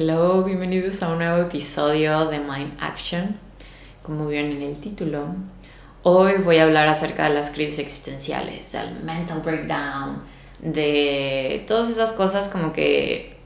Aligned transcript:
Hello, 0.00 0.44
bienvenidos 0.44 1.02
a 1.02 1.08
un 1.08 1.18
nuevo 1.18 1.38
episodio 1.38 2.26
de 2.26 2.38
Mind 2.38 2.72
Action. 2.78 3.34
Como 4.04 4.28
vieron 4.28 4.52
en 4.52 4.62
el 4.62 4.76
título, 4.76 5.26
hoy 6.04 6.34
voy 6.34 6.58
a 6.58 6.62
hablar 6.62 6.86
acerca 6.86 7.24
de 7.28 7.34
las 7.34 7.50
crisis 7.50 7.80
existenciales, 7.80 8.70
del 8.70 9.02
mental 9.02 9.40
breakdown, 9.44 10.22
de 10.60 11.64
todas 11.66 11.90
esas 11.90 12.12
cosas 12.12 12.48
como 12.48 12.72
que 12.72 13.38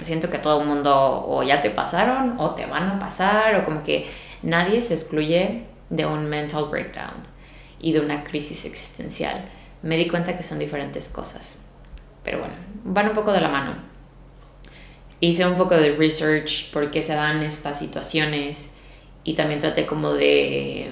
siento 0.00 0.30
que 0.30 0.38
todo 0.38 0.62
el 0.62 0.66
mundo 0.66 1.26
o 1.28 1.42
ya 1.42 1.60
te 1.60 1.68
pasaron 1.68 2.36
o 2.38 2.52
te 2.52 2.64
van 2.64 2.88
a 2.88 2.98
pasar 2.98 3.54
o 3.56 3.62
como 3.62 3.82
que 3.82 4.06
nadie 4.42 4.80
se 4.80 4.94
excluye 4.94 5.66
de 5.90 6.06
un 6.06 6.24
mental 6.24 6.68
breakdown 6.70 7.26
y 7.78 7.92
de 7.92 8.00
una 8.00 8.24
crisis 8.24 8.64
existencial. 8.64 9.44
Me 9.82 9.98
di 9.98 10.08
cuenta 10.08 10.38
que 10.38 10.42
son 10.42 10.58
diferentes 10.58 11.10
cosas. 11.10 11.60
Pero 12.24 12.38
bueno, 12.38 12.54
van 12.82 13.10
un 13.10 13.14
poco 13.14 13.30
de 13.30 13.42
la 13.42 13.50
mano 13.50 13.91
hice 15.22 15.46
un 15.46 15.54
poco 15.54 15.76
de 15.76 15.94
research 15.94 16.72
por 16.72 16.90
qué 16.90 17.00
se 17.00 17.14
dan 17.14 17.44
estas 17.44 17.78
situaciones 17.78 18.72
y 19.22 19.34
también 19.34 19.60
traté 19.60 19.86
como 19.86 20.12
de 20.12 20.90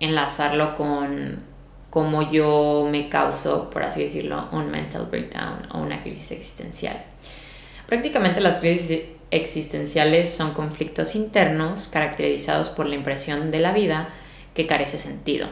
enlazarlo 0.00 0.76
con 0.76 1.42
cómo 1.88 2.30
yo 2.30 2.86
me 2.90 3.08
causo, 3.08 3.70
por 3.70 3.82
así 3.82 4.02
decirlo, 4.02 4.48
un 4.52 4.70
mental 4.70 5.08
breakdown 5.10 5.66
o 5.72 5.78
una 5.78 6.02
crisis 6.02 6.32
existencial. 6.32 7.04
Prácticamente 7.86 8.42
las 8.42 8.58
crisis 8.58 9.00
existenciales 9.30 10.28
son 10.28 10.52
conflictos 10.52 11.14
internos 11.14 11.88
caracterizados 11.88 12.68
por 12.68 12.84
la 12.84 12.96
impresión 12.96 13.50
de 13.50 13.60
la 13.60 13.72
vida 13.72 14.10
que 14.52 14.66
carece 14.66 14.98
sentido. 14.98 15.48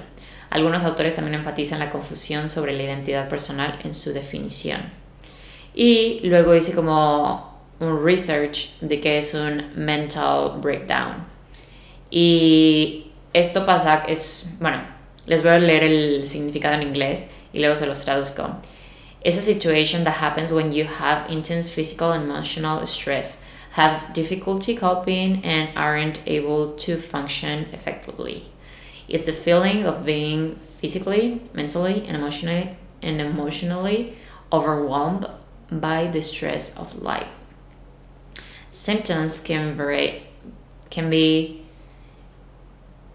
Algunos 0.51 0.85
autores 0.85 1.17
también 1.17 1.37
enfatizan 1.37 1.79
la 1.79 1.89
confusión 1.89 2.51
sobre 2.51 2.75
la 2.75 2.83
identidad 2.83 3.31
personal 3.31 3.79
en 3.85 3.95
su 3.95 4.13
definición. 4.13 4.83
Y 5.75 6.21
luego 6.25 6.55
hice 6.55 6.75
como 6.75 7.52
un 7.83 7.99
research 7.99 8.71
de 8.81 9.01
qué 9.01 9.19
es 9.19 9.35
un 9.35 9.73
mental 9.75 10.61
breakdown. 10.61 11.27
Y 12.11 13.11
esto 13.35 13.67
pasa, 13.67 14.05
es, 14.07 14.49
bueno, 14.61 14.83
les 15.27 15.43
voy 15.43 15.51
a 15.51 15.59
leer 15.59 15.83
el 15.83 16.29
significado 16.29 16.75
en 16.75 16.83
inglés 16.83 17.29
y 17.53 17.59
luego 17.59 17.75
se 17.75 17.87
los 17.87 18.05
traduzco. 18.05 18.57
It's 19.25 19.37
a 19.37 19.43
situation 19.43 20.05
that 20.05 20.21
happens 20.21 20.53
when 20.53 20.73
you 20.73 20.85
have 20.85 21.29
intense 21.31 21.69
physical 21.69 22.13
and 22.13 22.25
emotional 22.25 22.87
stress, 22.87 23.43
have 23.73 24.13
difficulty 24.13 24.77
coping, 24.77 25.45
and 25.45 25.71
aren't 25.77 26.21
able 26.27 26.75
to 26.77 26.97
function 26.97 27.67
effectively. 27.73 28.45
It's 29.09 29.29
a 29.29 29.33
feeling 29.33 29.85
of 29.85 30.05
being 30.05 30.57
physically, 30.81 31.41
mentally, 31.53 32.05
and 32.07 32.17
emotionally, 32.17 32.77
and 33.03 33.21
emotionally 33.21 34.17
overwhelmed 34.53 35.27
by 35.71 36.07
the 36.07 36.23
stress 36.23 36.77
of 36.77 37.03
life. 37.03 37.42
Symptoms 38.73 39.39
can 39.39 39.77
vary, 39.77 40.23
can 40.89 41.11
be 41.11 41.63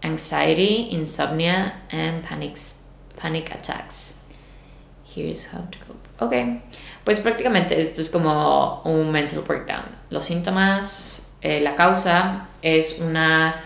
anxiety, 0.04 0.88
insomnia, 0.92 1.72
and 1.90 2.22
panic 2.22 3.52
attacks. 3.52 4.22
Here's 5.02 5.46
how 5.46 5.66
to 5.68 5.78
cope. 5.80 6.08
Ok, 6.20 6.62
pues 7.04 7.18
prácticamente 7.18 7.80
esto 7.80 8.00
es 8.00 8.08
como 8.08 8.82
un 8.84 9.10
mental 9.10 9.42
breakdown. 9.42 9.84
Los 10.10 10.26
síntomas, 10.26 11.28
eh, 11.40 11.60
la 11.60 11.74
causa 11.74 12.46
es 12.62 13.00
una 13.00 13.60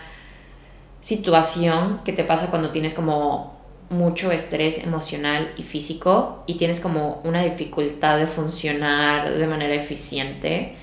situación 0.99 2.01
que 2.03 2.11
te 2.11 2.23
pasa 2.23 2.49
cuando 2.49 2.71
tienes 2.71 2.95
como 2.95 3.55
mucho 3.91 4.31
estrés 4.31 4.79
emocional 4.79 5.53
y 5.57 5.63
físico 5.63 6.43
y 6.47 6.55
tienes 6.55 6.79
como 6.79 7.21
una 7.23 7.43
dificultad 7.43 8.17
de 8.17 8.25
funcionar 8.25 9.31
de 9.31 9.45
manera 9.45 9.75
eficiente 9.75 10.75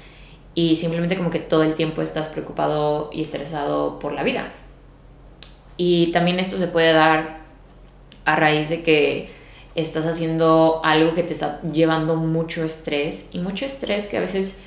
y 0.54 0.76
simplemente 0.76 1.16
como 1.16 1.30
que 1.30 1.38
todo 1.38 1.62
el 1.62 1.74
tiempo 1.74 2.02
estás 2.02 2.28
preocupado 2.28 3.10
y 3.12 3.22
estresado 3.22 3.98
por 3.98 4.12
la 4.12 4.22
vida. 4.22 4.52
Y 5.76 6.12
también 6.12 6.40
esto 6.40 6.58
se 6.58 6.66
puede 6.66 6.92
dar 6.92 7.40
a 8.24 8.36
raíz 8.36 8.68
de 8.68 8.82
que 8.82 9.30
estás 9.74 10.06
haciendo 10.06 10.80
algo 10.84 11.14
que 11.14 11.22
te 11.22 11.32
está 11.32 11.60
llevando 11.62 12.16
mucho 12.16 12.64
estrés 12.64 13.28
y 13.32 13.38
mucho 13.38 13.64
estrés 13.64 14.06
que 14.06 14.18
a 14.18 14.20
veces 14.20 14.60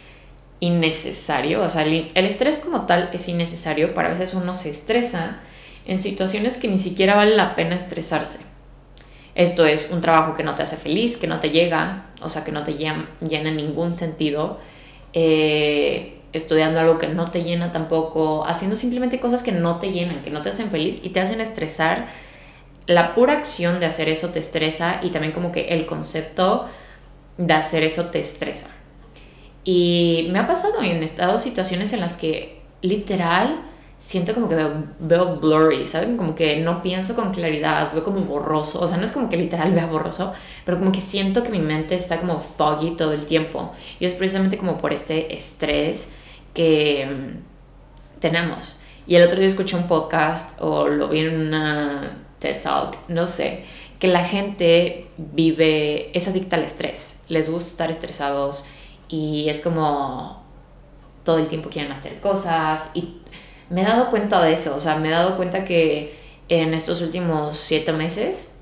innecesario, 0.60 1.62
o 1.62 1.68
sea, 1.68 1.84
el, 1.84 2.10
estrés 2.16 2.58
como 2.58 2.86
tal 2.86 3.10
es 3.12 3.28
innecesario, 3.28 3.94
para 3.94 4.10
veces 4.10 4.34
uno 4.34 4.56
se 4.56 4.70
estresa 4.70 5.40
en 5.86 6.02
situaciones 6.02 6.56
que 6.56 6.70
ni 6.70 6.80
siquiera 6.80 7.16
vale 7.16 7.36
la 7.36 7.56
pena 7.56 7.76
estresarse. 7.76 8.40
Esto 9.36 9.66
es 9.66 9.90
un 9.92 10.00
trabajo 10.00 10.36
que 10.36 10.44
no 10.44 10.56
te 10.56 10.64
hace 10.64 10.78
feliz, 10.78 11.18
que 11.18 11.28
no 11.28 11.42
te 11.42 11.50
llega, 11.50 12.06
o 12.22 12.30
sea, 12.30 12.46
que 12.46 12.54
no 12.54 12.64
te 12.64 12.76
llena, 12.76 13.10
llena 13.20 13.50
en 13.50 13.58
ningún 13.58 13.94
sentido 13.94 14.60
eh, 15.14 16.20
estudiando 16.34 16.80
algo 16.80 16.98
que 16.98 17.08
no 17.08 17.26
te 17.26 17.44
llena 17.44 17.72
tampoco, 17.72 18.46
haciendo 18.46 18.76
simplemente 18.76 19.20
cosas 19.20 19.44
que 19.44 19.52
no 19.52 19.80
te 19.80 19.92
llenan, 19.92 20.24
que 20.24 20.32
no 20.32 20.42
te 20.42 20.50
hacen 20.50 20.70
feliz 20.70 21.00
y 21.04 21.10
te 21.10 21.20
hacen 21.20 21.42
estresar. 21.42 22.08
La 22.88 23.16
pura 23.16 23.34
acción 23.34 23.80
de 23.80 23.86
hacer 23.86 24.10
eso 24.10 24.30
te 24.30 24.40
estresa 24.40 25.00
y 25.02 25.12
también 25.12 25.32
como 25.32 25.52
que 25.52 25.70
el 25.70 25.86
concepto 25.86 26.68
de 27.38 27.54
hacer 27.54 27.84
eso 27.84 28.06
te 28.06 28.20
estresa. 28.20 28.68
Y 29.64 30.28
me 30.32 30.40
ha 30.40 30.48
pasado 30.48 30.82
en 30.82 31.04
estado 31.04 31.40
situaciones 31.40 31.94
en 31.94 32.02
las 32.02 32.18
que 32.18 32.62
literal 32.82 33.62
siento 34.06 34.34
como 34.34 34.50
que 34.50 34.56
veo, 35.00 35.38
blurry, 35.38 35.86
¿saben? 35.86 36.18
Como 36.18 36.36
que 36.36 36.58
no 36.58 36.82
pienso 36.84 37.16
con 37.16 37.32
claridad, 37.32 37.94
veo 37.94 38.04
como 38.04 38.20
borroso, 38.20 38.82
o 38.82 38.88
sea, 38.88 38.98
no 38.98 39.06
es 39.06 39.14
como 39.14 39.30
que 39.30 39.38
literal 39.38 39.72
vea 39.72 39.86
borroso, 39.86 40.34
pero 40.66 40.78
como 40.78 40.92
que 40.92 41.00
siento 41.00 41.42
que 41.42 41.50
mi 41.50 41.60
mente 41.60 41.96
está 41.96 42.20
como 42.20 42.42
foggy 42.42 42.98
todo 42.98 43.14
el 43.14 43.26
tiempo. 43.26 43.72
Y 44.02 44.06
es 44.06 44.14
precisamente 44.14 44.58
como 44.58 44.78
por 44.78 44.92
este 44.92 45.34
estrés 45.34 46.12
que 46.54 47.06
mm, 47.06 48.20
tenemos. 48.20 48.78
Y 49.08 49.16
el 49.16 49.24
otro 49.24 49.40
día 49.40 49.48
escuché 49.48 49.78
un 49.78 49.88
podcast 49.88 50.62
o 50.62 50.90
lo 50.90 51.08
vi 51.08 51.20
en 51.20 51.48
una 51.48 52.18
TED 52.40 52.62
Talk, 52.62 52.98
no 53.08 53.26
sé, 53.26 53.64
que 54.00 54.10
la 54.10 54.26
gente 54.26 55.08
vive, 55.18 56.16
es 56.16 56.28
adicta 56.28 56.58
al 56.58 56.64
estrés, 56.64 57.24
les 57.30 57.50
gusta 57.50 57.72
estar 57.72 57.92
estresados 57.92 58.66
y 59.08 59.48
es 59.48 59.62
como 59.62 60.44
todo 61.24 61.38
el 61.38 61.48
tiempo 61.48 61.70
quieren 61.70 61.94
hacer 61.94 62.20
cosas 62.20 62.92
y 62.94 63.22
me 63.74 63.82
he 63.82 63.86
dado 63.86 64.12
cuenta 64.12 64.40
de 64.44 64.54
eso, 64.54 64.76
o 64.76 64.80
sea, 64.80 64.98
me 64.98 65.08
he 65.08 65.12
dado 65.12 65.36
cuenta 65.36 65.66
que 65.66 66.16
en 66.48 66.76
estos 66.76 67.02
últimos 67.02 67.58
siete 67.58 67.92
meses 67.92 68.54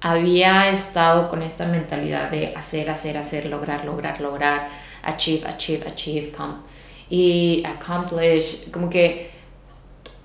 había 0.00 0.70
estado 0.70 1.28
con 1.28 1.42
esta 1.42 1.66
mentalidad 1.66 2.30
de 2.30 2.54
hacer, 2.56 2.88
hacer, 2.88 3.18
hacer, 3.18 3.44
lograr, 3.44 3.84
lograr, 3.84 4.18
lograr, 4.18 4.68
achieve, 5.02 5.46
achieve, 5.46 5.86
achieve, 5.86 6.32
y 7.10 7.62
accomplish, 7.66 8.70
como 8.70 8.88
que, 8.88 9.30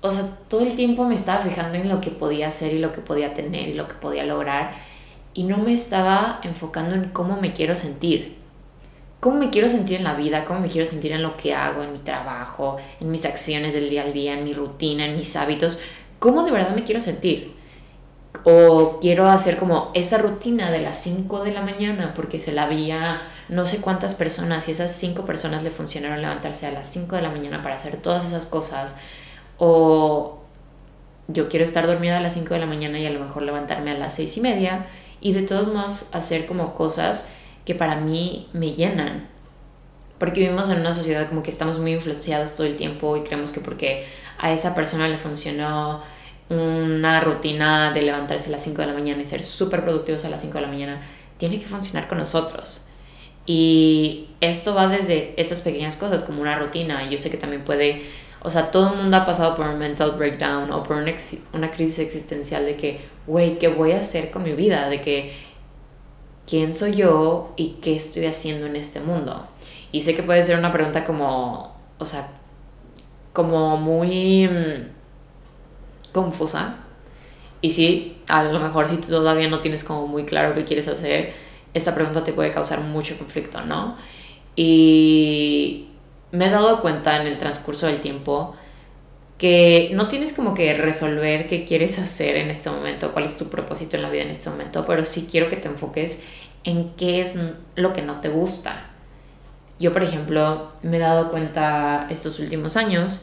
o 0.00 0.10
sea, 0.10 0.24
todo 0.48 0.62
el 0.62 0.74
tiempo 0.76 1.04
me 1.04 1.14
estaba 1.14 1.42
fijando 1.42 1.76
en 1.76 1.90
lo 1.90 2.00
que 2.00 2.10
podía 2.10 2.48
hacer 2.48 2.72
y 2.72 2.78
lo 2.78 2.94
que 2.94 3.02
podía 3.02 3.34
tener 3.34 3.68
y 3.68 3.74
lo 3.74 3.86
que 3.86 3.94
podía 3.96 4.24
lograr 4.24 4.72
y 5.34 5.42
no 5.42 5.58
me 5.58 5.74
estaba 5.74 6.40
enfocando 6.42 6.94
en 6.94 7.10
cómo 7.10 7.38
me 7.38 7.52
quiero 7.52 7.76
sentir 7.76 8.35
cómo 9.26 9.40
me 9.40 9.50
quiero 9.50 9.68
sentir 9.68 9.96
en 9.96 10.04
la 10.04 10.14
vida, 10.14 10.44
cómo 10.44 10.60
me 10.60 10.68
quiero 10.68 10.86
sentir 10.86 11.10
en 11.10 11.20
lo 11.20 11.36
que 11.36 11.52
hago, 11.52 11.82
en 11.82 11.92
mi 11.92 11.98
trabajo, 11.98 12.76
en 13.00 13.10
mis 13.10 13.24
acciones 13.24 13.74
del 13.74 13.90
día 13.90 14.02
al 14.02 14.12
día, 14.12 14.34
en 14.34 14.44
mi 14.44 14.54
rutina, 14.54 15.04
en 15.04 15.16
mis 15.16 15.34
hábitos, 15.34 15.80
cómo 16.20 16.44
de 16.44 16.52
verdad 16.52 16.76
me 16.76 16.84
quiero 16.84 17.00
sentir. 17.00 17.52
O 18.44 19.00
quiero 19.00 19.28
hacer 19.28 19.56
como 19.56 19.90
esa 19.94 20.18
rutina 20.18 20.70
de 20.70 20.78
las 20.78 21.02
5 21.02 21.42
de 21.42 21.52
la 21.52 21.62
mañana 21.62 22.12
porque 22.14 22.38
se 22.38 22.52
la 22.52 22.62
había 22.62 23.20
no 23.48 23.66
sé 23.66 23.78
cuántas 23.78 24.14
personas 24.14 24.68
y 24.68 24.70
esas 24.70 24.92
5 24.92 25.24
personas 25.24 25.64
le 25.64 25.72
funcionaron 25.72 26.22
levantarse 26.22 26.68
a 26.68 26.70
las 26.70 26.88
5 26.88 27.16
de 27.16 27.22
la 27.22 27.30
mañana 27.30 27.64
para 27.64 27.74
hacer 27.74 27.96
todas 27.96 28.24
esas 28.24 28.46
cosas. 28.46 28.94
O 29.58 30.38
yo 31.26 31.48
quiero 31.48 31.64
estar 31.64 31.88
dormida 31.88 32.18
a 32.18 32.20
las 32.20 32.34
5 32.34 32.54
de 32.54 32.60
la 32.60 32.66
mañana 32.66 33.00
y 33.00 33.06
a 33.06 33.10
lo 33.10 33.18
mejor 33.18 33.42
levantarme 33.42 33.90
a 33.90 33.94
las 33.94 34.14
6 34.14 34.36
y 34.36 34.40
media 34.40 34.86
y 35.20 35.32
de 35.32 35.42
todos 35.42 35.74
modos 35.74 36.10
hacer 36.12 36.46
como 36.46 36.74
cosas 36.74 37.28
que 37.66 37.74
para 37.74 37.96
mí 37.96 38.48
me 38.54 38.72
llenan. 38.72 39.28
Porque 40.18 40.40
vivimos 40.40 40.70
en 40.70 40.80
una 40.80 40.94
sociedad 40.94 41.28
como 41.28 41.42
que 41.42 41.50
estamos 41.50 41.78
muy 41.78 41.92
influenciados 41.92 42.56
todo 42.56 42.66
el 42.66 42.76
tiempo 42.76 43.16
y 43.18 43.22
creemos 43.22 43.50
que 43.50 43.60
porque 43.60 44.06
a 44.38 44.52
esa 44.52 44.74
persona 44.74 45.08
le 45.08 45.18
funcionó 45.18 46.02
una 46.48 47.20
rutina 47.20 47.92
de 47.92 48.02
levantarse 48.02 48.48
a 48.48 48.52
las 48.52 48.64
5 48.64 48.80
de 48.80 48.86
la 48.86 48.92
mañana 48.94 49.20
y 49.20 49.24
ser 49.24 49.44
súper 49.44 49.82
productivos 49.82 50.24
a 50.24 50.30
las 50.30 50.40
5 50.40 50.54
de 50.54 50.60
la 50.60 50.68
mañana, 50.68 51.02
tiene 51.38 51.58
que 51.58 51.66
funcionar 51.66 52.08
con 52.08 52.18
nosotros. 52.18 52.86
Y 53.46 54.28
esto 54.40 54.74
va 54.74 54.88
desde 54.88 55.34
estas 55.36 55.60
pequeñas 55.60 55.96
cosas 55.96 56.22
como 56.22 56.40
una 56.40 56.56
rutina. 56.58 57.08
Yo 57.10 57.18
sé 57.18 57.30
que 57.30 57.36
también 57.36 57.62
puede, 57.64 58.02
o 58.42 58.50
sea, 58.50 58.70
todo 58.70 58.92
el 58.92 58.96
mundo 58.96 59.16
ha 59.16 59.26
pasado 59.26 59.56
por 59.56 59.66
un 59.66 59.78
mental 59.78 60.12
breakdown 60.12 60.70
o 60.70 60.82
por 60.82 60.96
una, 60.96 61.12
una 61.52 61.70
crisis 61.70 61.98
existencial 61.98 62.64
de 62.64 62.76
que, 62.76 63.00
güey, 63.26 63.58
¿qué 63.58 63.68
voy 63.68 63.92
a 63.92 64.00
hacer 64.00 64.30
con 64.30 64.44
mi 64.44 64.52
vida? 64.52 64.88
De 64.88 65.00
que 65.00 65.32
quién 66.46 66.72
soy 66.72 66.94
yo 66.94 67.52
y 67.56 67.76
qué 67.82 67.96
estoy 67.96 68.26
haciendo 68.26 68.66
en 68.66 68.76
este 68.76 69.00
mundo. 69.00 69.46
Y 69.92 70.00
sé 70.02 70.14
que 70.14 70.22
puede 70.22 70.42
ser 70.42 70.58
una 70.58 70.72
pregunta 70.72 71.04
como, 71.04 71.74
o 71.98 72.04
sea, 72.04 72.28
como 73.32 73.76
muy 73.76 74.48
mm, 74.48 76.12
confusa. 76.12 76.76
Y 77.60 77.70
sí, 77.70 78.18
a 78.28 78.44
lo 78.44 78.60
mejor 78.60 78.88
si 78.88 78.96
tú 78.96 79.08
todavía 79.08 79.48
no 79.48 79.60
tienes 79.60 79.84
como 79.84 80.06
muy 80.06 80.24
claro 80.24 80.54
qué 80.54 80.64
quieres 80.64 80.88
hacer, 80.88 81.34
esta 81.74 81.94
pregunta 81.94 82.24
te 82.24 82.32
puede 82.32 82.50
causar 82.50 82.80
mucho 82.80 83.18
conflicto, 83.18 83.60
¿no? 83.62 83.96
Y 84.54 85.88
me 86.32 86.46
he 86.46 86.50
dado 86.50 86.80
cuenta 86.80 87.20
en 87.20 87.26
el 87.26 87.38
transcurso 87.38 87.86
del 87.86 88.00
tiempo 88.00 88.54
que 89.38 89.90
no 89.92 90.08
tienes 90.08 90.32
como 90.32 90.54
que 90.54 90.74
resolver 90.74 91.46
qué 91.46 91.64
quieres 91.64 91.98
hacer 91.98 92.36
en 92.36 92.50
este 92.50 92.70
momento, 92.70 93.12
cuál 93.12 93.26
es 93.26 93.36
tu 93.36 93.48
propósito 93.48 93.96
en 93.96 94.02
la 94.02 94.10
vida 94.10 94.22
en 94.22 94.30
este 94.30 94.48
momento, 94.48 94.84
pero 94.86 95.04
sí 95.04 95.28
quiero 95.30 95.50
que 95.50 95.56
te 95.56 95.68
enfoques 95.68 96.22
en 96.64 96.94
qué 96.96 97.20
es 97.20 97.38
lo 97.74 97.92
que 97.92 98.02
no 98.02 98.20
te 98.20 98.28
gusta. 98.28 98.90
Yo, 99.78 99.92
por 99.92 100.02
ejemplo, 100.02 100.72
me 100.82 100.96
he 100.96 101.00
dado 101.00 101.30
cuenta 101.30 102.06
estos 102.08 102.38
últimos 102.38 102.76
años 102.76 103.20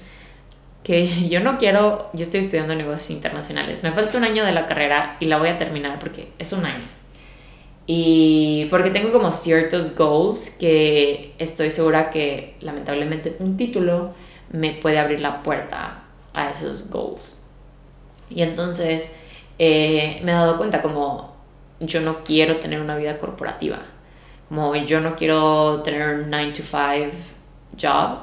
que 0.84 1.30
yo 1.30 1.40
no 1.40 1.58
quiero, 1.58 2.10
yo 2.14 2.24
estoy 2.24 2.42
estudiando 2.42 2.76
negocios 2.76 3.10
internacionales, 3.10 3.82
me 3.82 3.92
falta 3.92 4.18
un 4.18 4.24
año 4.24 4.46
de 4.46 4.52
la 4.52 4.68
carrera 4.68 5.18
y 5.20 5.26
la 5.26 5.38
voy 5.38 5.50
a 5.50 5.58
terminar 5.58 5.98
porque 6.00 6.30
es 6.38 6.54
un 6.54 6.66
año. 6.66 6.88
Y 7.86 8.68
porque 8.70 8.92
tengo 8.92 9.12
como 9.12 9.32
ciertos 9.32 9.96
goals 9.96 10.52
que 10.52 11.34
estoy 11.38 11.70
segura 11.70 12.12
que 12.12 12.56
lamentablemente 12.62 13.36
un 13.40 13.58
título 13.58 14.14
me 14.52 14.72
puede 14.72 15.00
abrir 15.00 15.20
la 15.20 15.44
puerta 15.44 16.03
a 16.34 16.50
esos 16.50 16.90
goals. 16.90 17.40
Y 18.30 18.42
entonces 18.42 19.16
eh, 19.60 20.20
me 20.24 20.32
he 20.32 20.36
dado 20.36 20.58
cuenta 20.58 20.82
como 20.82 21.34
yo 21.80 22.02
no 22.02 22.24
quiero 22.24 22.58
tener 22.58 22.80
una 22.82 22.96
vida 22.96 23.18
corporativa, 23.18 23.80
como 24.50 24.76
yo 24.76 25.02
no 25.02 25.16
quiero 25.16 25.82
tener 25.84 26.16
un 26.16 26.30
9 26.30 26.54
to 26.54 26.64
5 26.64 27.16
job. 27.80 28.20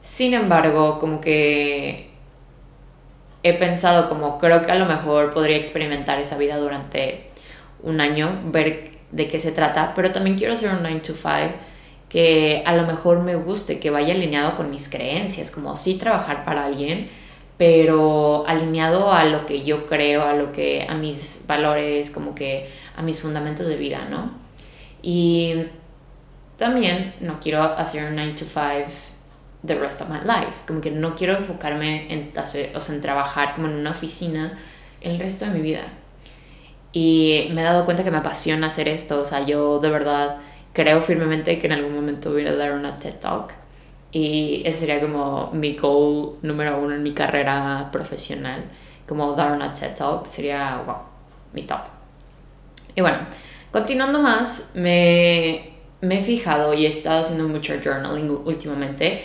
Sin 0.00 0.34
embargo, 0.34 0.98
como 0.98 1.20
que 1.20 2.10
he 3.42 3.54
pensado 3.54 4.08
como 4.08 4.38
creo 4.38 4.62
que 4.64 4.72
a 4.72 4.76
lo 4.76 4.86
mejor 4.86 5.32
podría 5.32 5.56
experimentar 5.56 6.20
esa 6.20 6.38
vida 6.38 6.56
durante 6.58 7.30
un 7.82 8.00
año, 8.00 8.40
ver 8.46 8.92
de 9.10 9.28
qué 9.28 9.38
se 9.40 9.52
trata, 9.52 9.92
pero 9.94 10.10
también 10.10 10.36
quiero 10.36 10.54
hacer 10.54 10.70
un 10.70 10.82
9 10.82 11.00
to 11.00 11.14
5 11.14 11.54
que 12.08 12.62
a 12.66 12.76
lo 12.76 12.86
mejor 12.86 13.20
me 13.20 13.36
guste, 13.36 13.80
que 13.80 13.88
vaya 13.90 14.12
alineado 14.12 14.54
con 14.54 14.70
mis 14.70 14.90
creencias, 14.90 15.50
como 15.50 15.78
sí 15.78 15.94
trabajar 15.94 16.44
para 16.44 16.66
alguien, 16.66 17.08
pero 17.62 18.44
alineado 18.48 19.12
a 19.12 19.22
lo 19.22 19.46
que 19.46 19.62
yo 19.62 19.86
creo, 19.86 20.24
a 20.24 20.34
lo 20.34 20.50
que 20.50 20.84
a 20.88 20.96
mis 20.96 21.44
valores, 21.46 22.10
como 22.10 22.34
que 22.34 22.68
a 22.96 23.02
mis 23.02 23.20
fundamentos 23.20 23.68
de 23.68 23.76
vida, 23.76 24.08
¿no? 24.10 24.32
Y 25.00 25.66
también 26.56 27.14
no 27.20 27.38
quiero 27.38 27.62
hacer 27.62 28.08
un 28.08 28.16
9 28.16 28.32
to 28.32 28.46
5 28.46 28.90
the 29.64 29.76
rest 29.76 30.00
of 30.00 30.08
my 30.08 30.18
life, 30.24 30.64
como 30.66 30.80
que 30.80 30.90
no 30.90 31.14
quiero 31.14 31.36
enfocarme 31.36 32.12
en, 32.12 32.36
hacer, 32.36 32.76
o 32.76 32.80
sea, 32.80 32.96
en 32.96 33.00
trabajar 33.00 33.54
como 33.54 33.68
en 33.68 33.74
una 33.74 33.92
oficina 33.92 34.58
el 35.00 35.20
resto 35.20 35.44
de 35.44 35.52
mi 35.52 35.60
vida. 35.60 35.84
Y 36.92 37.48
me 37.52 37.60
he 37.60 37.64
dado 37.64 37.84
cuenta 37.84 38.02
que 38.02 38.10
me 38.10 38.18
apasiona 38.18 38.66
hacer 38.66 38.88
esto, 38.88 39.20
o 39.20 39.24
sea, 39.24 39.46
yo 39.46 39.78
de 39.78 39.88
verdad 39.88 40.38
creo 40.72 41.00
firmemente 41.00 41.60
que 41.60 41.68
en 41.68 41.74
algún 41.74 41.94
momento 41.94 42.32
voy 42.32 42.44
a 42.44 42.56
dar 42.56 42.72
una 42.72 42.98
TED 42.98 43.20
Talk 43.20 43.61
y 44.12 44.62
ese 44.64 44.80
sería 44.80 45.00
como 45.00 45.50
mi 45.52 45.74
goal 45.76 46.36
número 46.42 46.78
uno 46.78 46.94
en 46.94 47.02
mi 47.02 47.12
carrera 47.12 47.88
profesional, 47.90 48.64
como 49.08 49.32
dar 49.32 49.52
una 49.52 49.72
TED 49.72 49.94
Talk, 49.94 50.26
sería, 50.26 50.82
wow, 50.86 50.96
mi 51.54 51.62
top. 51.62 51.80
Y 52.94 53.00
bueno, 53.00 53.18
continuando 53.70 54.18
más, 54.18 54.72
me, 54.74 55.72
me 56.02 56.20
he 56.20 56.22
fijado 56.22 56.74
y 56.74 56.84
he 56.84 56.88
estado 56.88 57.22
haciendo 57.22 57.48
mucho 57.48 57.74
journaling 57.82 58.30
últimamente 58.44 59.24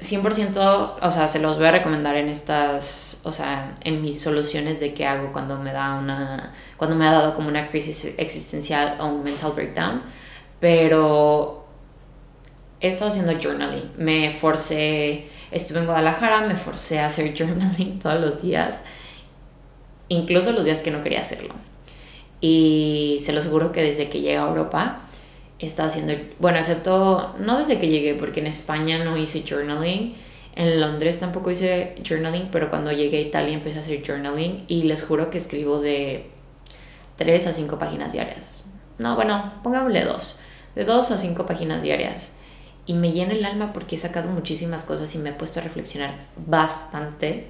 100%, 0.00 0.96
o 1.00 1.10
sea, 1.10 1.28
se 1.28 1.40
los 1.40 1.58
voy 1.58 1.66
a 1.66 1.72
recomendar 1.72 2.16
en 2.16 2.28
estas, 2.28 3.20
o 3.24 3.32
sea, 3.32 3.76
en 3.82 4.02
mis 4.02 4.20
soluciones 4.20 4.80
de 4.80 4.94
qué 4.94 5.06
hago 5.06 5.32
cuando 5.32 5.58
me 5.58 5.72
da 5.72 5.94
una, 5.94 6.54
cuando 6.76 6.96
me 6.96 7.06
ha 7.06 7.12
dado 7.12 7.34
como 7.34 7.48
una 7.48 7.68
crisis 7.68 8.14
existencial 8.16 8.96
o 9.00 9.06
un 9.06 9.22
mental 9.22 9.52
breakdown, 9.52 10.02
pero 10.58 11.59
he 12.80 12.88
estado 12.88 13.10
haciendo 13.10 13.32
journaling, 13.40 13.90
me 13.98 14.32
forcé, 14.32 15.26
estuve 15.50 15.80
en 15.80 15.86
Guadalajara, 15.86 16.42
me 16.42 16.56
forcé 16.56 16.98
a 16.98 17.06
hacer 17.06 17.34
journaling 17.38 17.98
todos 17.98 18.20
los 18.20 18.42
días, 18.42 18.84
incluso 20.08 20.52
los 20.52 20.64
días 20.64 20.82
que 20.82 20.90
no 20.90 21.02
quería 21.02 21.20
hacerlo. 21.20 21.54
Y 22.40 23.18
se 23.20 23.32
lo 23.32 23.40
aseguro 23.40 23.70
que 23.70 23.82
desde 23.82 24.08
que 24.08 24.20
llegué 24.20 24.38
a 24.38 24.48
Europa, 24.48 25.02
he 25.58 25.66
estado 25.66 25.90
haciendo, 25.90 26.14
bueno, 26.38 26.58
excepto, 26.58 27.34
no 27.38 27.58
desde 27.58 27.78
que 27.78 27.88
llegué, 27.88 28.14
porque 28.14 28.40
en 28.40 28.46
España 28.46 29.04
no 29.04 29.18
hice 29.18 29.44
journaling, 29.46 30.16
en 30.56 30.80
Londres 30.80 31.20
tampoco 31.20 31.50
hice 31.50 31.94
journaling, 32.02 32.48
pero 32.50 32.70
cuando 32.70 32.92
llegué 32.92 33.18
a 33.18 33.20
Italia 33.20 33.54
empecé 33.54 33.76
a 33.76 33.80
hacer 33.80 34.02
journaling 34.04 34.64
y 34.68 34.82
les 34.84 35.02
juro 35.04 35.30
que 35.30 35.38
escribo 35.38 35.80
de 35.80 36.30
3 37.16 37.46
a 37.46 37.52
5 37.52 37.78
páginas 37.78 38.12
diarias. 38.12 38.64
No, 38.98 39.14
bueno, 39.16 39.52
pongámosle 39.62 40.04
2, 40.04 40.38
de 40.74 40.84
2 40.84 41.10
a 41.10 41.18
5 41.18 41.46
páginas 41.46 41.82
diarias. 41.82 42.32
Y 42.90 42.94
me 42.94 43.12
llena 43.12 43.34
el 43.34 43.44
alma 43.44 43.72
porque 43.72 43.94
he 43.94 43.98
sacado 43.98 44.28
muchísimas 44.30 44.82
cosas 44.82 45.14
y 45.14 45.18
me 45.18 45.30
he 45.30 45.32
puesto 45.32 45.60
a 45.60 45.62
reflexionar 45.62 46.12
bastante. 46.36 47.46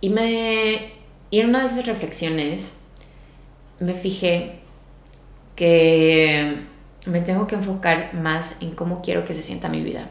Y, 0.00 0.08
me, 0.08 0.94
y 1.30 1.38
en 1.38 1.50
una 1.50 1.60
de 1.60 1.66
esas 1.66 1.86
reflexiones 1.86 2.76
me 3.78 3.94
fijé 3.94 4.58
que 5.54 6.56
me 7.06 7.20
tengo 7.20 7.46
que 7.46 7.54
enfocar 7.54 8.14
más 8.14 8.60
en 8.60 8.72
cómo 8.72 9.00
quiero 9.00 9.24
que 9.24 9.32
se 9.32 9.42
sienta 9.42 9.68
mi 9.68 9.80
vida. 9.80 10.08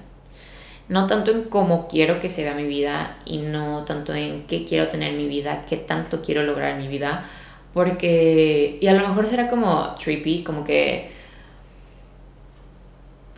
No 0.88 1.08
tanto 1.08 1.32
en 1.32 1.44
cómo 1.50 1.90
quiero 1.90 2.22
que 2.22 2.30
se 2.30 2.46
vea 2.46 2.54
mi 2.54 2.64
vida 2.64 3.18
y 3.26 3.40
no 3.40 3.84
tanto 3.84 4.16
en 4.16 4.48
qué 4.48 4.64
quiero 4.64 4.88
tener 4.88 5.10
en 5.10 5.18
mi 5.18 5.28
vida, 5.28 5.66
qué 5.68 5.76
tanto 5.76 6.22
quiero 6.22 6.44
lograr 6.44 6.78
mi 6.78 6.88
vida. 6.88 7.30
Porque, 7.74 8.78
y 8.80 8.88
a 8.88 8.94
lo 8.94 9.06
mejor 9.06 9.28
será 9.28 9.50
como 9.50 9.94
trippy, 9.96 10.46
como 10.46 10.64
que 10.64 11.17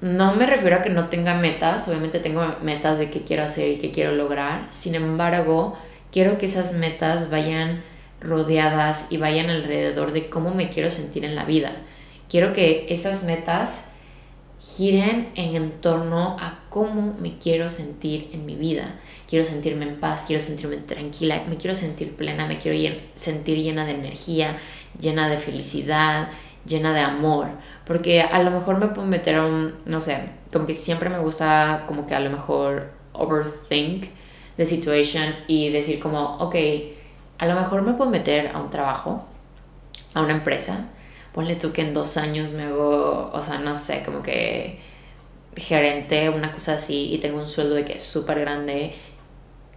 no 0.02 0.36
me 0.36 0.46
refiero 0.46 0.78
a 0.78 0.82
que 0.82 0.90
no 0.90 1.10
tenga 1.10 1.36
metas, 1.36 1.88
obviamente 1.88 2.20
tengo 2.20 2.42
metas 2.62 2.98
de 3.00 3.10
qué 3.10 3.22
quiero 3.22 3.44
hacer 3.44 3.72
y 3.72 3.78
qué 3.78 3.92
quiero 3.92 4.14
lograr. 4.14 4.68
Sin 4.70 4.96
embargo, 4.96 5.78
quiero 6.12 6.38
que 6.38 6.46
esas 6.46 6.74
metas 6.74 7.30
vayan 7.30 7.84
rodeadas 8.22 9.08
y 9.10 9.18
vayan 9.18 9.50
alrededor 9.50 10.12
de 10.12 10.30
cómo 10.30 10.54
me 10.54 10.70
quiero 10.70 10.90
sentir 10.92 11.24
en 11.24 11.36
la 11.36 11.46
vida 11.46 11.72
Quiero 12.30 12.54
que 12.54 12.86
esas 12.90 13.24
metas 13.24 13.86
giren 14.62 15.30
en 15.34 15.72
torno 15.82 16.38
a 16.40 16.60
cómo 16.70 17.16
me 17.20 17.40
quiero 17.40 17.72
sentir 17.72 18.30
en 18.34 18.46
mi 18.46 18.54
vida. 18.54 19.00
Quiero 19.28 19.44
sentirme 19.44 19.86
en 19.86 20.00
paz, 20.00 20.26
quiero 20.28 20.44
sentirme 20.44 20.78
tranquila, 20.78 21.44
me 21.50 21.58
quiero 21.58 21.76
sentir 21.76 22.16
plena, 22.16 22.46
me 22.46 22.60
quiero 22.60 23.00
sentir 23.16 23.58
llena 23.58 23.84
de 23.84 23.94
energía, 23.94 24.58
llena 25.02 25.28
de 25.28 25.40
felicidad, 25.40 26.30
llena 26.68 26.94
de 26.94 27.00
amor. 27.00 27.48
Porque 27.90 28.22
a 28.22 28.44
lo 28.44 28.52
mejor 28.52 28.78
me 28.78 28.90
puedo 28.90 29.08
meter 29.08 29.34
a 29.34 29.48
un, 29.48 29.74
no 29.86 30.00
sé, 30.00 30.20
como 30.54 30.68
que 30.68 30.76
siempre 30.76 31.10
me 31.10 31.18
gusta 31.18 31.86
como 31.88 32.06
que 32.06 32.14
a 32.14 32.20
lo 32.20 32.30
mejor 32.30 32.92
overthink 33.14 34.06
the 34.58 34.66
situation 34.68 35.36
y 35.48 35.72
decir 35.72 36.00
como, 36.00 36.38
ok, 36.38 36.56
a 37.40 37.48
lo 37.48 37.56
mejor 37.56 37.82
me 37.82 37.94
puedo 37.94 38.12
meter 38.12 38.52
a 38.54 38.60
un 38.60 38.70
trabajo, 38.70 39.26
a 40.14 40.22
una 40.22 40.34
empresa, 40.34 40.86
ponle 41.34 41.56
tú 41.56 41.72
que 41.72 41.82
en 41.82 41.96
dos 41.96 42.18
años 42.18 42.52
me 42.52 42.66
hago, 42.66 43.32
o 43.34 43.42
sea, 43.42 43.58
no 43.58 43.74
sé, 43.74 44.04
como 44.06 44.22
que 44.22 44.80
gerente, 45.56 46.30
una 46.30 46.52
cosa 46.52 46.76
así, 46.76 47.12
y 47.12 47.18
tengo 47.18 47.40
un 47.40 47.48
sueldo 47.48 47.74
de 47.74 47.86
que 47.86 47.94
es 47.94 48.04
súper 48.04 48.40
grande 48.40 48.94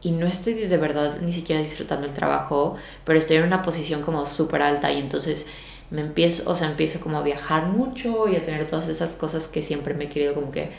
y 0.03 0.11
no 0.11 0.27
estoy 0.27 0.53
de 0.53 0.77
verdad 0.77 1.17
ni 1.23 1.33
siquiera 1.33 1.63
disfrutando 1.63 2.07
el 2.07 2.13
trabajo, 2.13 2.77
pero 3.05 3.19
estoy 3.19 3.39
en 3.39 3.45
una 3.45 3.63
posición 3.63 4.03
como 4.03 4.27
súper 4.27 4.61
alta 4.61 4.93
y 4.93 4.99
entonces 4.99 5.47
me 5.93 6.01
empiezo, 6.01 6.51
o 6.51 6.55
sea, 6.55 6.69
empiezo 6.69 7.01
como 7.01 7.19
a 7.19 7.23
viajar 7.23 7.67
mucho 7.67 8.27
y 8.27 8.37
a 8.37 8.45
tener 8.45 8.67
todas 8.67 8.89
esas 8.89 9.15
cosas 9.17 9.47
que 9.47 9.63
siempre 9.63 9.95
me 9.95 10.05
he 10.05 10.09
querido 10.09 10.35
como 10.35 10.51
que 10.51 10.71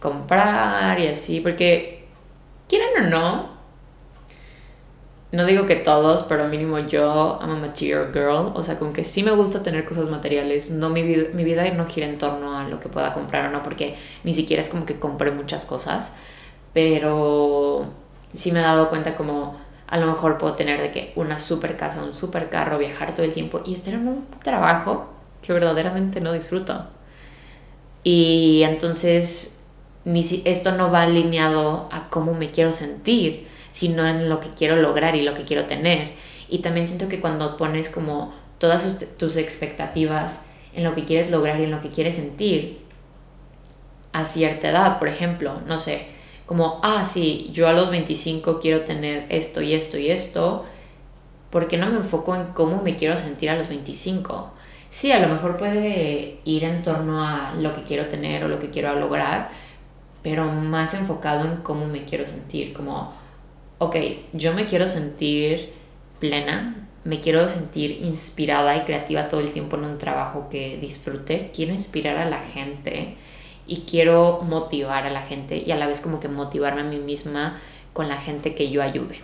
comprar 0.00 0.98
y 1.00 1.06
así, 1.06 1.40
porque 1.40 2.04
quieran 2.68 3.06
o 3.06 3.08
no, 3.08 3.56
no 5.30 5.44
digo 5.44 5.66
que 5.66 5.76
todos, 5.76 6.24
pero 6.24 6.48
mínimo 6.48 6.78
yo, 6.80 7.38
I'm 7.40 7.50
a 7.50 7.56
material 7.56 8.10
girl, 8.12 8.52
o 8.54 8.62
sea, 8.62 8.78
como 8.78 8.92
que 8.92 9.04
sí 9.04 9.22
me 9.22 9.30
gusta 9.30 9.62
tener 9.62 9.84
cosas 9.84 10.08
materiales, 10.08 10.70
no 10.70 10.90
mi 10.90 11.02
vida, 11.02 11.28
mi 11.32 11.44
vida 11.44 11.68
no 11.70 11.86
gira 11.86 12.06
en 12.06 12.18
torno 12.18 12.58
a 12.58 12.68
lo 12.68 12.80
que 12.80 12.88
pueda 12.88 13.14
comprar 13.14 13.48
o 13.48 13.52
no, 13.52 13.62
porque 13.62 13.96
ni 14.24 14.34
siquiera 14.34 14.60
es 14.60 14.68
como 14.68 14.84
que 14.84 14.98
compré 14.98 15.30
muchas 15.30 15.64
cosas, 15.64 16.12
pero 16.72 17.86
sí 18.34 18.50
me 18.50 18.58
he 18.60 18.62
dado 18.62 18.88
cuenta 18.88 19.14
como 19.14 19.64
a 19.86 19.98
lo 19.98 20.06
mejor 20.06 20.38
puedo 20.38 20.54
tener 20.54 20.80
de 20.80 20.92
que 20.92 21.12
una 21.16 21.38
super 21.38 21.76
casa, 21.76 22.02
un 22.02 22.14
super 22.14 22.48
carro, 22.48 22.78
viajar 22.78 23.14
todo 23.14 23.24
el 23.24 23.32
tiempo 23.32 23.60
y 23.64 23.74
estar 23.74 23.94
en 23.94 24.08
un 24.08 24.26
trabajo 24.42 25.12
que 25.42 25.52
verdaderamente 25.52 26.20
no 26.20 26.32
disfruto. 26.32 26.86
Y 28.02 28.62
entonces 28.64 29.60
esto 30.44 30.72
no 30.72 30.90
va 30.90 31.02
alineado 31.02 31.88
a 31.90 32.08
cómo 32.08 32.34
me 32.34 32.50
quiero 32.50 32.72
sentir 32.72 33.48
sino 33.76 34.08
en 34.08 34.30
lo 34.30 34.40
que 34.40 34.48
quiero 34.56 34.76
lograr 34.76 35.16
y 35.16 35.22
lo 35.22 35.34
que 35.34 35.44
quiero 35.44 35.66
tener. 35.66 36.12
Y 36.48 36.60
también 36.60 36.86
siento 36.86 37.08
que 37.08 37.20
cuando 37.20 37.58
pones 37.58 37.90
como 37.90 38.32
todas 38.56 39.06
tus 39.18 39.36
expectativas 39.36 40.46
en 40.72 40.82
lo 40.82 40.94
que 40.94 41.04
quieres 41.04 41.30
lograr 41.30 41.60
y 41.60 41.64
en 41.64 41.72
lo 41.72 41.82
que 41.82 41.90
quieres 41.90 42.14
sentir 42.14 42.78
a 44.14 44.24
cierta 44.24 44.70
edad, 44.70 44.98
por 44.98 45.08
ejemplo, 45.08 45.60
no 45.66 45.76
sé, 45.76 46.06
como, 46.46 46.80
ah, 46.82 47.04
sí, 47.04 47.50
yo 47.52 47.68
a 47.68 47.72
los 47.72 47.90
25 47.90 48.60
quiero 48.60 48.82
tener 48.82 49.26
esto 49.28 49.62
y 49.62 49.74
esto 49.74 49.98
y 49.98 50.10
esto, 50.10 50.64
¿por 51.50 51.66
qué 51.68 51.76
no 51.76 51.88
me 51.88 51.96
enfoco 51.96 52.34
en 52.36 52.46
cómo 52.52 52.82
me 52.82 52.96
quiero 52.96 53.16
sentir 53.16 53.50
a 53.50 53.56
los 53.56 53.68
25? 53.68 54.52
Sí, 54.90 55.10
a 55.10 55.18
lo 55.18 55.28
mejor 55.28 55.56
puede 55.56 56.38
ir 56.44 56.64
en 56.64 56.82
torno 56.82 57.22
a 57.22 57.52
lo 57.58 57.74
que 57.74 57.82
quiero 57.82 58.06
tener 58.06 58.44
o 58.44 58.48
lo 58.48 58.60
que 58.60 58.70
quiero 58.70 58.94
lograr, 58.94 59.50
pero 60.22 60.44
más 60.44 60.94
enfocado 60.94 61.44
en 61.44 61.56
cómo 61.58 61.86
me 61.86 62.04
quiero 62.04 62.26
sentir, 62.26 62.72
como, 62.72 63.12
ok, 63.78 63.96
yo 64.32 64.54
me 64.54 64.66
quiero 64.66 64.86
sentir 64.86 65.72
plena, 66.20 66.88
me 67.04 67.20
quiero 67.20 67.48
sentir 67.48 68.02
inspirada 68.02 68.76
y 68.76 68.80
creativa 68.84 69.28
todo 69.28 69.40
el 69.40 69.52
tiempo 69.52 69.76
en 69.76 69.84
un 69.84 69.98
trabajo 69.98 70.48
que 70.48 70.78
disfrute, 70.80 71.50
quiero 71.54 71.72
inspirar 71.72 72.18
a 72.18 72.28
la 72.28 72.40
gente 72.40 73.16
y 73.66 73.82
quiero 73.82 74.42
motivar 74.42 75.06
a 75.06 75.10
la 75.10 75.22
gente 75.22 75.62
y 75.64 75.70
a 75.72 75.76
la 75.76 75.86
vez 75.86 76.00
como 76.00 76.20
que 76.20 76.28
motivarme 76.28 76.82
a 76.82 76.84
mí 76.84 76.98
misma 76.98 77.60
con 77.92 78.08
la 78.08 78.16
gente 78.16 78.54
que 78.54 78.70
yo 78.70 78.82
ayude. 78.82 79.20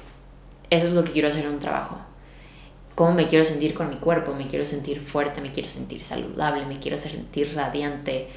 Eso 0.71 0.87
es 0.87 0.93
lo 0.93 1.05
que 1.05 1.13
quiero 1.13 1.29
hacer 1.29 1.45
en 1.45 1.53
un 1.53 1.61
trabajo. 1.61 1.99
Cómo 2.95 3.13
me 3.13 3.27
quiero 3.27 3.45
sentir 3.45 3.75
con 3.75 3.89
mi 3.89 3.97
cuerpo, 3.97 4.35
me 4.35 4.49
quiero 4.49 4.65
sentir 4.65 5.01
fuerte, 5.01 5.41
me 5.41 5.51
quiero 5.51 5.69
sentir 5.69 6.03
saludable, 6.03 6.67
me 6.67 6.79
quiero 6.79 6.99
sentir 6.99 7.55
radiante. 7.55 8.29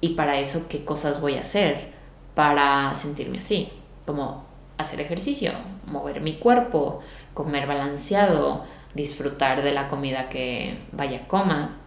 Y 0.00 0.10
para 0.10 0.38
eso, 0.38 0.66
¿qué 0.68 0.84
cosas 0.84 1.20
voy 1.20 1.34
a 1.34 1.42
hacer 1.42 1.90
para 2.34 2.94
sentirme 2.94 3.38
así? 3.38 3.68
Como 4.06 4.44
hacer 4.78 5.00
ejercicio, 5.00 5.52
mover 5.86 6.20
mi 6.20 6.36
cuerpo, 6.36 7.00
comer 7.34 7.66
balanceado, 7.66 8.64
disfrutar 8.94 9.62
de 9.62 9.72
la 9.72 9.88
comida 9.88 10.28
que 10.28 10.78
vaya 10.92 11.28
coma. 11.28 11.79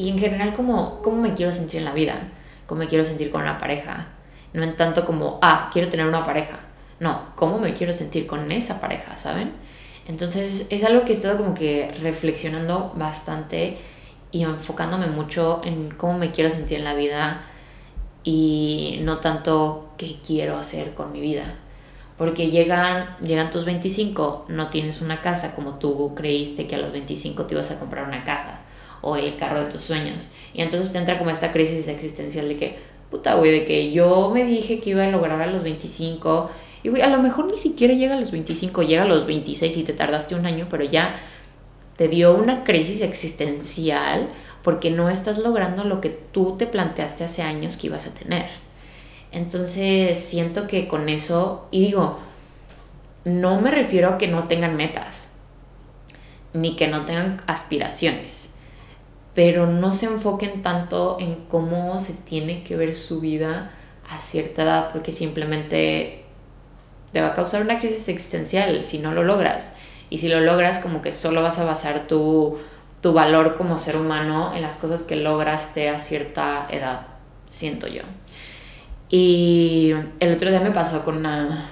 Y 0.00 0.08
en 0.08 0.18
general, 0.18 0.54
¿cómo, 0.54 1.02
cómo 1.02 1.20
me 1.20 1.34
quiero 1.34 1.52
sentir 1.52 1.80
en 1.80 1.84
la 1.84 1.92
vida? 1.92 2.14
¿Cómo 2.66 2.78
me 2.78 2.86
quiero 2.86 3.04
sentir 3.04 3.30
con 3.30 3.42
una 3.42 3.58
pareja? 3.58 4.06
No 4.54 4.62
en 4.62 4.74
tanto 4.74 5.04
como, 5.04 5.38
ah, 5.42 5.68
quiero 5.70 5.90
tener 5.90 6.06
una 6.06 6.24
pareja. 6.24 6.58
No, 7.00 7.26
¿cómo 7.34 7.58
me 7.58 7.74
quiero 7.74 7.92
sentir 7.92 8.26
con 8.26 8.50
esa 8.50 8.80
pareja, 8.80 9.18
saben? 9.18 9.52
Entonces 10.08 10.66
es 10.70 10.84
algo 10.84 11.04
que 11.04 11.12
he 11.12 11.14
estado 11.14 11.36
como 11.36 11.52
que 11.52 11.92
reflexionando 12.00 12.94
bastante 12.96 13.76
y 14.32 14.42
enfocándome 14.42 15.06
mucho 15.08 15.60
en 15.66 15.90
cómo 15.90 16.16
me 16.16 16.30
quiero 16.30 16.48
sentir 16.48 16.78
en 16.78 16.84
la 16.84 16.94
vida 16.94 17.42
y 18.24 19.00
no 19.02 19.18
tanto 19.18 19.90
qué 19.98 20.16
quiero 20.26 20.56
hacer 20.56 20.94
con 20.94 21.12
mi 21.12 21.20
vida. 21.20 21.56
Porque 22.16 22.50
llegan, 22.50 23.18
llegan 23.20 23.50
tus 23.50 23.66
25, 23.66 24.46
no 24.48 24.70
tienes 24.70 25.02
una 25.02 25.20
casa 25.20 25.54
como 25.54 25.74
tú 25.74 26.14
creíste 26.14 26.66
que 26.66 26.76
a 26.76 26.78
los 26.78 26.90
25 26.90 27.44
te 27.44 27.52
ibas 27.52 27.70
a 27.70 27.78
comprar 27.78 28.08
una 28.08 28.24
casa 28.24 28.59
o 29.02 29.16
el 29.16 29.36
carro 29.36 29.64
de 29.64 29.70
tus 29.70 29.82
sueños. 29.82 30.28
Y 30.54 30.62
entonces 30.62 30.92
te 30.92 30.98
entra 30.98 31.18
como 31.18 31.30
esta 31.30 31.52
crisis 31.52 31.88
existencial 31.88 32.48
de 32.48 32.56
que, 32.56 32.78
puta, 33.10 33.34
güey, 33.34 33.50
de 33.50 33.64
que 33.64 33.92
yo 33.92 34.30
me 34.32 34.44
dije 34.44 34.80
que 34.80 34.90
iba 34.90 35.04
a 35.04 35.10
lograr 35.10 35.40
a 35.40 35.46
los 35.46 35.62
25 35.62 36.50
y, 36.82 36.88
güey, 36.88 37.02
a 37.02 37.08
lo 37.08 37.22
mejor 37.22 37.50
ni 37.50 37.56
siquiera 37.56 37.94
llega 37.94 38.16
a 38.16 38.20
los 38.20 38.30
25, 38.30 38.82
llega 38.82 39.02
a 39.02 39.06
los 39.06 39.26
26 39.26 39.76
y 39.76 39.82
te 39.82 39.92
tardaste 39.92 40.34
un 40.34 40.46
año, 40.46 40.66
pero 40.70 40.84
ya 40.84 41.20
te 41.96 42.08
dio 42.08 42.34
una 42.34 42.64
crisis 42.64 43.02
existencial 43.02 44.28
porque 44.62 44.90
no 44.90 45.10
estás 45.10 45.38
logrando 45.38 45.84
lo 45.84 46.00
que 46.00 46.08
tú 46.08 46.56
te 46.56 46.66
planteaste 46.66 47.24
hace 47.24 47.42
años 47.42 47.76
que 47.76 47.88
ibas 47.88 48.06
a 48.06 48.14
tener. 48.14 48.46
Entonces 49.32 50.18
siento 50.18 50.66
que 50.66 50.88
con 50.88 51.08
eso, 51.08 51.68
y 51.70 51.86
digo, 51.86 52.18
no 53.24 53.60
me 53.60 53.70
refiero 53.70 54.08
a 54.08 54.18
que 54.18 54.26
no 54.26 54.48
tengan 54.48 54.76
metas, 54.76 55.34
ni 56.52 56.76
que 56.76 56.88
no 56.88 57.04
tengan 57.04 57.42
aspiraciones, 57.46 58.54
pero 59.40 59.66
no 59.66 59.90
se 59.90 60.04
enfoquen 60.04 60.60
tanto 60.60 61.16
en 61.18 61.46
cómo 61.48 61.98
se 61.98 62.12
tiene 62.12 62.62
que 62.62 62.76
ver 62.76 62.94
su 62.94 63.22
vida 63.22 63.70
a 64.06 64.18
cierta 64.18 64.64
edad, 64.64 64.90
porque 64.92 65.12
simplemente 65.12 66.24
te 67.10 67.22
va 67.22 67.28
a 67.28 67.32
causar 67.34 67.62
una 67.62 67.78
crisis 67.78 68.06
existencial 68.10 68.84
si 68.84 68.98
no 68.98 69.12
lo 69.12 69.24
logras. 69.24 69.72
Y 70.10 70.18
si 70.18 70.28
lo 70.28 70.40
logras, 70.40 70.80
como 70.80 71.00
que 71.00 71.10
solo 71.10 71.40
vas 71.40 71.58
a 71.58 71.64
basar 71.64 72.06
tu, 72.06 72.58
tu 73.00 73.14
valor 73.14 73.54
como 73.54 73.78
ser 73.78 73.96
humano 73.96 74.52
en 74.54 74.60
las 74.60 74.76
cosas 74.76 75.04
que 75.04 75.16
lograste 75.16 75.88
a 75.88 76.00
cierta 76.00 76.66
edad, 76.70 77.06
siento 77.48 77.86
yo. 77.86 78.02
Y 79.08 79.94
el 80.18 80.34
otro 80.34 80.50
día 80.50 80.60
me 80.60 80.70
pasó 80.70 81.02
con 81.02 81.16
una... 81.16 81.70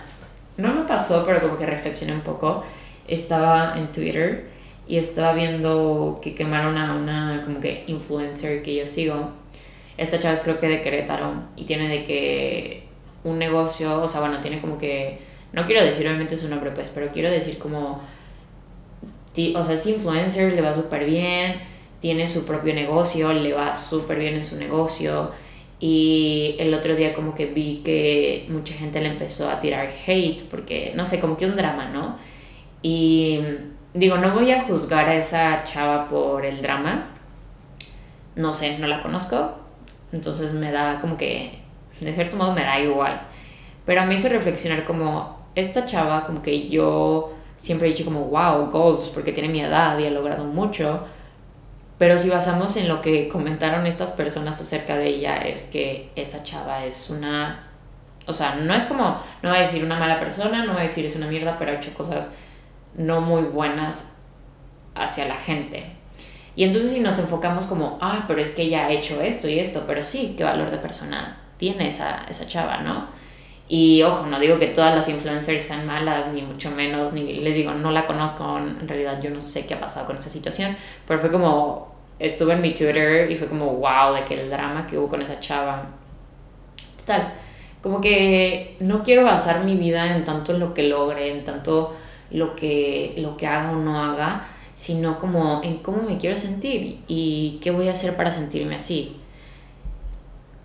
No 0.57 0.73
me 0.73 0.85
pasó, 0.85 1.23
pero 1.27 1.39
como 1.43 1.59
que 1.59 1.67
reflexioné 1.67 2.15
un 2.15 2.23
poco. 2.23 2.65
Estaba 3.07 3.75
en 3.77 3.93
Twitter 3.93 4.57
y 4.89 4.97
estaba 4.97 5.35
viendo 5.35 6.19
que 6.23 6.35
quemaron 6.35 6.79
a 6.79 6.95
una 6.95 7.43
como 7.45 7.61
que 7.61 7.85
influencer 7.87 8.63
que 8.63 8.75
yo 8.75 8.87
sigo. 8.87 9.31
Esta 9.99 10.19
chava 10.19 10.35
es 10.35 10.41
creo 10.41 10.59
que 10.59 10.69
de 10.69 10.81
Querétaro 10.81 11.35
y 11.57 11.65
tiene 11.65 11.89
de 11.89 12.05
que 12.05 12.85
un 13.23 13.39
negocio, 13.39 14.03
o 14.03 14.09
sea, 14.09 14.21
bueno, 14.21 14.41
tiene 14.41 14.61
como 14.61 14.79
que... 14.79 15.19
No 15.53 15.67
quiero 15.67 15.85
decir 15.85 16.07
obviamente 16.07 16.37
su 16.37 16.49
nombre, 16.49 16.71
pues, 16.71 16.91
pero 16.95 17.11
quiero 17.13 17.31
decir 17.31 17.59
como... 17.59 18.01
O 19.55 19.65
sea, 19.65 19.75
es 19.75 19.87
influencer, 19.87 20.55
le 20.55 20.63
va 20.63 20.75
súper 20.75 21.05
bien, 21.05 21.61
tiene 22.01 22.27
su 22.27 22.45
propio 22.45 22.75
negocio, 22.75 23.33
le 23.33 23.53
va 23.53 23.75
súper 23.75 24.19
bien 24.19 24.35
en 24.35 24.45
su 24.45 24.57
negocio 24.57 25.31
y 25.81 26.57
el 26.59 26.75
otro 26.75 26.97
día 26.97 27.15
como 27.15 27.35
que 27.35 27.47
vi 27.47 27.83
que 27.85 28.47
mucha 28.49 28.75
gente 28.75 29.01
le 29.01 29.09
empezó 29.09 29.49
a 29.49 29.61
tirar 29.61 29.89
hate 30.07 30.43
porque, 30.51 30.93
no 30.97 31.07
sé, 31.07 31.21
como 31.21 31.37
que 31.37 31.47
un 31.47 31.55
drama, 31.55 31.89
¿no? 31.89 32.19
Y 32.83 33.39
digo, 33.95 34.17
no 34.19 34.33
voy 34.33 34.53
a 34.53 34.65
juzgar 34.65 35.07
a 35.09 35.15
esa 35.15 35.65
chava 35.65 36.09
por 36.09 36.45
el 36.45 36.63
drama. 36.63 37.07
No 38.37 38.53
sé, 38.53 38.79
no 38.79 38.87
la 38.87 39.03
conozco. 39.03 39.59
Entonces 40.13 40.53
me 40.53 40.73
da 40.73 41.01
como 41.01 41.17
que, 41.17 41.59
de 42.01 42.13
cierto 42.13 42.37
modo 42.37 42.55
me 42.55 42.63
da 42.63 42.81
igual. 42.81 43.21
Pero 43.85 44.05
mí 44.07 44.15
hizo 44.15 44.29
reflexionar 44.29 44.85
como, 44.85 45.47
esta 45.55 45.87
chava 45.87 46.27
como 46.27 46.43
que 46.43 46.69
yo 46.69 47.33
siempre 47.57 47.89
he 47.89 47.93
dicho 47.93 48.05
como, 48.05 48.25
wow, 48.27 48.71
goals, 48.71 49.09
porque 49.09 49.33
tiene 49.33 49.49
mi 49.49 49.61
edad 49.61 49.99
y 49.99 50.07
ha 50.07 50.11
logrado 50.11 50.45
mucho 50.45 51.05
pero 51.99 52.17
si 52.17 52.31
basamos 52.31 52.77
en 52.77 52.89
lo 52.89 53.03
que 53.03 53.29
comentaron 53.29 53.87
estas 53.87 54.13
personas 54.13 54.61
acerca 54.61 54.97
de 54.97 55.09
ella, 55.09 55.39
es 55.39 55.65
que 55.65 56.11
esa 56.15 56.45
chava 56.45 56.85
es 56.85 57.11
una... 57.11 57.65
O 58.25 58.33
sea, 58.33 58.55
no 58.55 58.73
es 58.73 58.87
como, 58.87 59.21
no 59.43 59.49
voy 59.49 59.59
a 59.59 59.63
decir 59.63 59.83
una 59.83 59.99
mala 59.99 60.21
persona, 60.21 60.65
no 60.65 60.75
voy 60.75 60.83
a 60.83 60.85
decir 60.85 61.05
es 61.05 61.17
una 61.17 61.27
mierda, 61.27 61.57
pero 61.59 61.73
ha 61.73 61.75
hecho 61.75 61.93
cosas 61.95 62.31
no 62.97 63.21
muy 63.21 63.43
buenas 63.43 64.13
hacia 64.95 65.29
la 65.29 65.37
gente. 65.37 65.85
Y 66.57 66.65
entonces 66.65 66.93
si 66.93 67.01
nos 67.01 67.19
enfocamos 67.19 67.67
como, 67.67 67.99
ah, 68.01 68.25
pero 68.27 68.41
es 68.41 68.53
que 68.53 68.63
ella 68.63 68.87
ha 68.87 68.91
hecho 68.91 69.21
esto 69.21 69.49
y 69.49 69.61
esto, 69.61 69.85
pero 69.87 70.03
sí, 70.03 70.35
qué 70.37 70.45
valor 70.45 70.71
de 70.71 70.79
persona 70.79 71.39
tiene 71.57 71.89
esa, 71.89 72.25
esa 72.29 72.49
chava, 72.49 72.79
¿no? 72.79 73.07
Y 73.69 74.03
ojo, 74.03 74.27
no 74.27 74.41
digo 74.41 74.59
que 74.59 74.69
todas 74.69 74.95
las 74.95 75.09
influencers 75.09 75.63
sean 75.63 75.87
malas, 75.87 76.33
ni 76.33 76.43
mucho 76.43 76.71
menos, 76.71 77.13
ni 77.13 77.35
les 77.35 77.55
digo, 77.55 77.73
no 77.73 77.91
la 77.91 78.07
conozco, 78.07 78.59
en 78.59 78.89
realidad 78.89 79.21
yo 79.23 79.31
no 79.31 79.41
sé 79.41 79.67
qué 79.67 79.75
ha 79.75 79.81
pasado 79.81 80.07
con 80.07 80.17
esa 80.17 80.31
situación, 80.31 80.77
pero 81.07 81.21
fue 81.21 81.31
como, 81.31 81.95
estuve 82.19 82.55
en 82.55 82.63
mi 82.63 82.75
Twitter 82.75 83.31
y 83.31 83.37
fue 83.37 83.49
como, 83.49 83.75
wow, 83.75 84.15
de 84.15 84.25
que 84.25 84.41
el 84.41 84.51
drama 84.51 84.87
que 84.87 84.99
hubo 84.99 85.09
con 85.09 85.23
esa 85.23 85.39
chava. 85.41 85.87
Total, 86.99 87.35
como 87.83 88.01
que 88.01 88.77
no 88.81 89.03
quiero 89.03 89.25
basar 89.25 89.65
mi 89.65 89.77
vida 89.77 90.17
en 90.17 90.25
tanto 90.25 90.55
lo 90.55 90.75
que 90.75 90.85
logre, 90.85 91.31
en 91.31 91.45
tanto 91.45 91.95
lo 92.31 92.55
que, 92.57 93.15
lo 93.19 93.37
que 93.37 93.47
haga 93.47 93.73
o 93.73 93.77
no 93.77 94.03
haga, 94.03 94.47
sino 94.75 95.19
como 95.19 95.63
en 95.63 95.79
cómo 95.79 96.03
me 96.03 96.19
quiero 96.19 96.37
sentir 96.37 97.01
y 97.09 97.59
qué 97.63 97.71
voy 97.71 97.89
a 97.89 97.93
hacer 97.93 98.17
para 98.17 98.31
sentirme 98.31 98.77
así. 98.77 99.17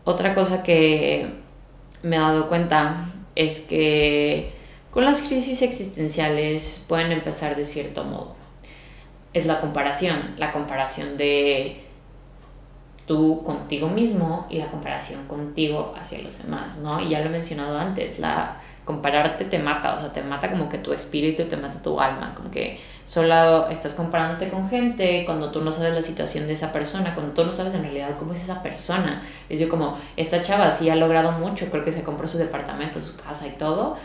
Otra 0.04 0.36
cosa 0.36 0.64
que 0.64 1.28
me 2.02 2.18
he 2.18 2.20
dado 2.20 2.48
cuenta 2.48 3.10
es 3.36 3.62
que 3.62 4.52
con 4.92 5.06
las 5.06 5.22
crisis 5.22 5.62
existenciales 5.62 6.86
pueden 6.88 7.12
empezar 7.12 7.56
de 7.56 7.66
cierto 7.66 8.04
modo. 8.04 8.36
Es 9.34 9.48
la 9.48 9.62
comparación, 9.62 10.36
la 10.38 10.52
comparación 10.52 11.18
de 11.18 11.84
tú 13.08 13.42
contigo 13.44 13.90
mismo 13.90 14.46
y 14.50 14.58
la 14.58 14.68
comparación 14.68 15.28
contigo 15.28 15.94
hacia 15.98 16.22
los 16.22 16.44
demás, 16.44 16.78
¿no? 16.80 17.02
Y 17.02 17.10
ya 17.10 17.20
lo 17.22 17.26
he 17.26 17.30
mencionado 17.30 17.78
antes, 17.78 18.20
la 18.20 18.62
compararte 18.86 19.46
te 19.46 19.60
mata, 19.60 19.96
o 19.96 20.00
sea, 20.00 20.12
te 20.12 20.22
mata 20.22 20.52
como 20.52 20.68
que 20.68 20.78
tu 20.78 20.92
espíritu, 20.92 21.44
te 21.46 21.56
mata 21.56 21.82
tu 21.82 22.00
alma, 22.00 22.34
como 22.36 22.52
que 22.52 22.80
solo 23.06 23.70
estás 23.70 23.96
comparándote 23.96 24.50
con 24.50 24.70
gente 24.70 25.24
cuando 25.26 25.52
tú 25.52 25.62
no 25.62 25.72
sabes 25.72 25.94
la 25.94 26.02
situación 26.02 26.48
de 26.48 26.54
esa 26.54 26.74
persona, 26.74 27.14
cuando 27.14 27.34
tú 27.34 27.46
no 27.46 27.52
sabes 27.52 27.74
en 27.74 27.84
realidad 27.84 28.16
cómo 28.20 28.34
es 28.34 28.44
esa 28.44 28.62
persona. 28.62 29.22
Es 29.50 29.60
yo 29.60 29.70
como, 29.70 29.98
esta 30.18 30.44
chava 30.44 30.72
sí 30.72 30.90
ha 30.90 30.96
logrado 30.96 31.32
mucho, 31.32 31.68
creo 31.70 31.84
que 31.84 31.92
se 31.92 32.04
compró 32.04 32.28
su 32.28 32.38
departamento, 32.38 33.00
su 33.00 33.16
casa 33.16 33.48
y 33.48 33.52
todo, 33.52 33.98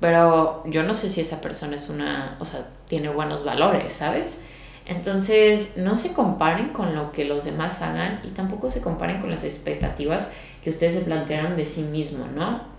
pero 0.00 0.62
yo 0.66 0.82
no 0.82 0.94
sé 0.94 1.08
si 1.08 1.22
esa 1.22 1.40
persona 1.40 1.76
es 1.76 1.88
una, 1.88 2.36
o 2.40 2.44
sea, 2.44 2.66
tiene 2.86 3.08
buenos 3.08 3.44
valores, 3.44 3.92
¿sabes? 3.94 4.44
Entonces, 4.86 5.78
no 5.78 5.96
se 5.96 6.12
comparen 6.12 6.68
con 6.68 6.94
lo 6.94 7.10
que 7.10 7.24
los 7.24 7.44
demás 7.44 7.80
hagan 7.80 8.20
y 8.22 8.28
tampoco 8.28 8.68
se 8.68 8.82
comparen 8.82 9.22
con 9.22 9.30
las 9.30 9.44
expectativas 9.44 10.30
que 10.62 10.68
ustedes 10.68 10.92
se 10.92 11.00
plantearon 11.00 11.56
de 11.56 11.64
sí 11.64 11.82
mismos, 11.82 12.30
¿no? 12.32 12.73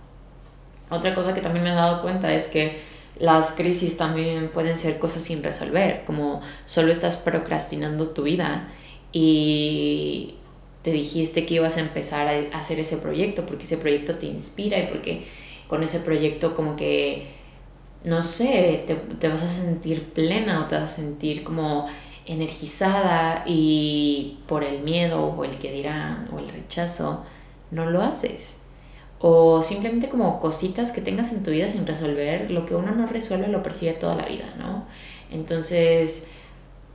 Otra 0.90 1.14
cosa 1.14 1.34
que 1.34 1.40
también 1.40 1.64
me 1.64 1.70
he 1.70 1.74
dado 1.74 2.02
cuenta 2.02 2.32
es 2.32 2.46
que 2.46 2.78
las 3.18 3.52
crisis 3.52 3.96
también 3.96 4.50
pueden 4.50 4.76
ser 4.76 4.98
cosas 4.98 5.22
sin 5.22 5.42
resolver, 5.42 6.04
como 6.04 6.42
solo 6.64 6.92
estás 6.92 7.16
procrastinando 7.16 8.08
tu 8.08 8.22
vida 8.22 8.68
y 9.12 10.34
te 10.82 10.92
dijiste 10.92 11.46
que 11.46 11.54
ibas 11.54 11.78
a 11.78 11.80
empezar 11.80 12.28
a 12.28 12.58
hacer 12.58 12.78
ese 12.78 12.98
proyecto 12.98 13.46
porque 13.46 13.64
ese 13.64 13.78
proyecto 13.78 14.16
te 14.16 14.26
inspira 14.26 14.78
y 14.78 14.86
porque 14.86 15.26
con 15.66 15.82
ese 15.82 16.00
proyecto 16.00 16.54
como 16.54 16.76
que, 16.76 17.26
no 18.04 18.22
sé, 18.22 18.84
te, 18.86 18.94
te 18.94 19.28
vas 19.28 19.42
a 19.42 19.48
sentir 19.48 20.12
plena 20.12 20.62
o 20.62 20.66
te 20.66 20.76
vas 20.76 20.84
a 20.84 20.94
sentir 20.94 21.42
como 21.42 21.86
energizada 22.26 23.44
y 23.46 24.38
por 24.46 24.62
el 24.62 24.82
miedo 24.82 25.24
o 25.24 25.44
el 25.44 25.56
que 25.56 25.72
dirán 25.72 26.28
o 26.32 26.38
el 26.38 26.48
rechazo 26.48 27.24
no 27.70 27.90
lo 27.90 28.02
haces. 28.02 28.60
O 29.18 29.62
simplemente 29.62 30.08
como 30.08 30.40
cositas 30.40 30.90
que 30.92 31.00
tengas 31.00 31.32
en 31.32 31.42
tu 31.42 31.50
vida 31.50 31.68
sin 31.68 31.86
resolver, 31.86 32.50
lo 32.50 32.66
que 32.66 32.74
uno 32.74 32.92
no 32.92 33.06
resuelve 33.06 33.48
lo 33.48 33.62
persigue 33.62 33.92
toda 33.92 34.14
la 34.14 34.26
vida, 34.26 34.54
¿no? 34.58 34.84
Entonces, 35.30 36.26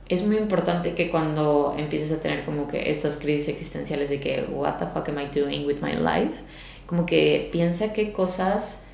es 0.08 0.24
muy 0.24 0.36
importante 0.36 0.94
que 0.94 1.10
cuando 1.10 1.74
empieces 1.78 2.12
a 2.12 2.20
tener 2.20 2.44
como 2.44 2.68
que 2.68 2.90
esas 2.90 3.16
crisis 3.16 3.48
existenciales 3.48 4.10
de 4.10 4.20
que, 4.20 4.46
what 4.50 4.78
the 4.78 4.86
fuck 4.86 5.08
am 5.08 5.18
I 5.18 5.26
doing 5.26 5.66
with 5.66 5.80
my 5.80 5.92
life? 5.92 6.34
Como 6.86 7.06
que 7.06 7.48
piensa 7.50 7.92
qué 7.92 8.12
cosas, 8.12 8.86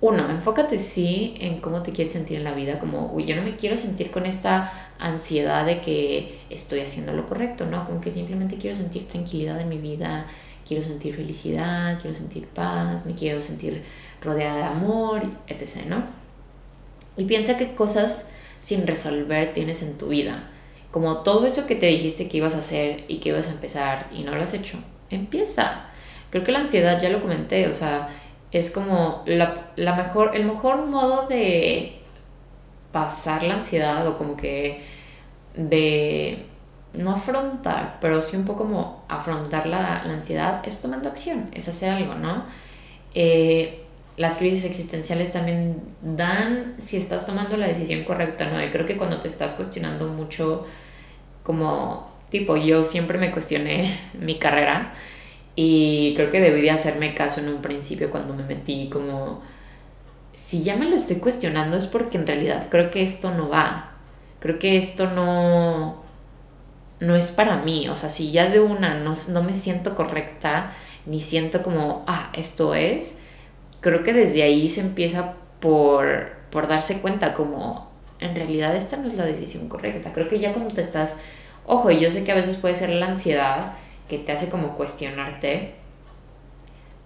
uno, 0.00 0.30
enfócate 0.30 0.78
sí 0.78 1.34
en 1.40 1.60
cómo 1.60 1.82
te 1.82 1.92
quieres 1.92 2.12
sentir 2.12 2.36
en 2.36 2.44
la 2.44 2.52
vida, 2.52 2.78
como, 2.78 3.10
uy, 3.12 3.24
yo 3.24 3.34
no 3.34 3.42
me 3.42 3.56
quiero 3.56 3.76
sentir 3.76 4.10
con 4.10 4.26
esta 4.26 4.90
ansiedad 4.98 5.64
de 5.66 5.80
que 5.80 6.38
estoy 6.50 6.80
haciendo 6.80 7.12
lo 7.12 7.26
correcto, 7.26 7.66
¿no? 7.66 7.84
Como 7.84 8.00
que 8.00 8.10
simplemente 8.10 8.56
quiero 8.58 8.76
sentir 8.76 9.08
tranquilidad 9.08 9.60
en 9.60 9.68
mi 9.68 9.78
vida, 9.78 10.26
quiero 10.68 10.82
sentir 10.82 11.16
felicidad, 11.16 11.98
quiero 11.98 12.14
sentir 12.14 12.46
paz, 12.46 13.06
me 13.06 13.14
quiero 13.14 13.40
sentir 13.40 13.82
rodeada 14.20 14.56
de 14.58 14.64
amor, 14.64 15.22
etc., 15.46 15.86
¿no? 15.88 16.04
Y 17.16 17.24
piensa 17.24 17.56
qué 17.56 17.74
cosas 17.74 18.30
sin 18.58 18.86
resolver 18.86 19.54
tienes 19.54 19.82
en 19.82 19.96
tu 19.96 20.08
vida. 20.08 20.50
Como 20.90 21.18
todo 21.18 21.46
eso 21.46 21.66
que 21.66 21.74
te 21.74 21.86
dijiste 21.86 22.28
que 22.28 22.36
ibas 22.36 22.54
a 22.54 22.58
hacer 22.58 23.04
y 23.08 23.18
que 23.18 23.30
ibas 23.30 23.48
a 23.48 23.52
empezar 23.52 24.08
y 24.12 24.22
no 24.22 24.34
lo 24.34 24.42
has 24.42 24.54
hecho. 24.54 24.78
Empieza. 25.10 25.86
Creo 26.30 26.44
que 26.44 26.52
la 26.52 26.60
ansiedad, 26.60 27.00
ya 27.00 27.08
lo 27.08 27.22
comenté, 27.22 27.66
o 27.66 27.72
sea, 27.72 28.10
es 28.52 28.70
como 28.70 29.22
la, 29.26 29.72
la 29.76 29.96
mejor, 29.96 30.36
el 30.36 30.44
mejor 30.44 30.86
modo 30.86 31.26
de 31.26 31.98
pasar 32.92 33.42
la 33.42 33.54
ansiedad 33.54 34.06
o 34.06 34.18
como 34.18 34.36
que 34.36 34.82
de 35.54 36.44
no 36.98 37.12
afrontar, 37.12 37.98
pero 38.00 38.20
sí 38.20 38.36
un 38.36 38.44
poco 38.44 38.64
como 38.64 39.04
afrontar 39.08 39.66
la, 39.66 40.02
la 40.04 40.14
ansiedad, 40.14 40.62
es 40.64 40.80
tomando 40.82 41.08
acción, 41.08 41.48
es 41.52 41.68
hacer 41.68 41.90
algo, 41.90 42.14
¿no? 42.14 42.44
Eh, 43.14 43.84
las 44.16 44.38
crisis 44.38 44.64
existenciales 44.64 45.32
también 45.32 45.80
dan 46.02 46.74
si 46.78 46.96
estás 46.96 47.24
tomando 47.24 47.56
la 47.56 47.68
decisión 47.68 48.02
correcta, 48.02 48.50
¿no? 48.50 48.62
Y 48.62 48.68
creo 48.70 48.84
que 48.84 48.96
cuando 48.96 49.20
te 49.20 49.28
estás 49.28 49.54
cuestionando 49.54 50.08
mucho, 50.08 50.66
como 51.44 52.10
tipo, 52.30 52.56
yo 52.56 52.82
siempre 52.84 53.16
me 53.16 53.30
cuestioné 53.30 53.98
mi 54.20 54.38
carrera 54.38 54.92
y 55.54 56.14
creo 56.16 56.30
que 56.30 56.40
debí 56.40 56.62
de 56.62 56.72
hacerme 56.72 57.14
caso 57.14 57.40
en 57.40 57.48
un 57.48 57.62
principio 57.62 58.10
cuando 58.10 58.34
me 58.34 58.42
metí 58.42 58.88
como, 58.92 59.40
si 60.32 60.64
ya 60.64 60.76
me 60.76 60.86
lo 60.86 60.96
estoy 60.96 61.16
cuestionando 61.16 61.76
es 61.76 61.86
porque 61.86 62.18
en 62.18 62.26
realidad 62.26 62.66
creo 62.70 62.90
que 62.90 63.02
esto 63.02 63.32
no 63.32 63.48
va, 63.48 63.92
creo 64.40 64.58
que 64.58 64.76
esto 64.76 65.08
no 65.10 66.07
no 67.00 67.16
es 67.16 67.30
para 67.30 67.56
mí. 67.56 67.88
O 67.88 67.96
sea, 67.96 68.10
si 68.10 68.30
ya 68.30 68.48
de 68.48 68.60
una 68.60 68.94
no, 68.94 69.14
no 69.28 69.42
me 69.42 69.54
siento 69.54 69.94
correcta, 69.94 70.72
ni 71.06 71.20
siento 71.20 71.62
como, 71.62 72.04
ah, 72.06 72.30
esto 72.34 72.74
es, 72.74 73.18
creo 73.80 74.02
que 74.02 74.12
desde 74.12 74.42
ahí 74.42 74.68
se 74.68 74.80
empieza 74.80 75.34
por, 75.60 76.32
por 76.50 76.68
darse 76.68 77.00
cuenta 77.00 77.34
como, 77.34 77.90
en 78.20 78.34
realidad 78.34 78.74
esta 78.76 78.96
no 78.96 79.08
es 79.08 79.14
la 79.14 79.24
decisión 79.24 79.68
correcta. 79.68 80.12
Creo 80.12 80.28
que 80.28 80.38
ya 80.38 80.52
cuando 80.52 80.74
te 80.74 80.80
estás, 80.80 81.16
ojo, 81.66 81.90
yo 81.90 82.10
sé 82.10 82.24
que 82.24 82.32
a 82.32 82.36
veces 82.36 82.56
puede 82.56 82.74
ser 82.74 82.90
la 82.90 83.06
ansiedad 83.06 83.72
que 84.08 84.18
te 84.18 84.32
hace 84.32 84.48
como 84.48 84.76
cuestionarte, 84.76 85.74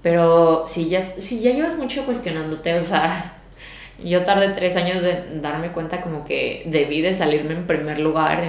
pero 0.02 0.66
si 0.66 0.88
ya, 0.88 1.14
si 1.18 1.40
ya 1.40 1.52
llevas 1.52 1.78
mucho 1.78 2.04
cuestionándote, 2.04 2.74
o 2.74 2.80
sea, 2.80 3.41
yo 4.04 4.24
tardé 4.24 4.48
tres 4.50 4.76
años 4.76 5.02
de 5.02 5.40
darme 5.40 5.72
cuenta 5.72 6.00
como 6.00 6.24
que 6.24 6.62
debí 6.66 7.00
de 7.00 7.14
salirme 7.14 7.54
en 7.54 7.66
primer 7.66 7.98
lugar 7.98 8.42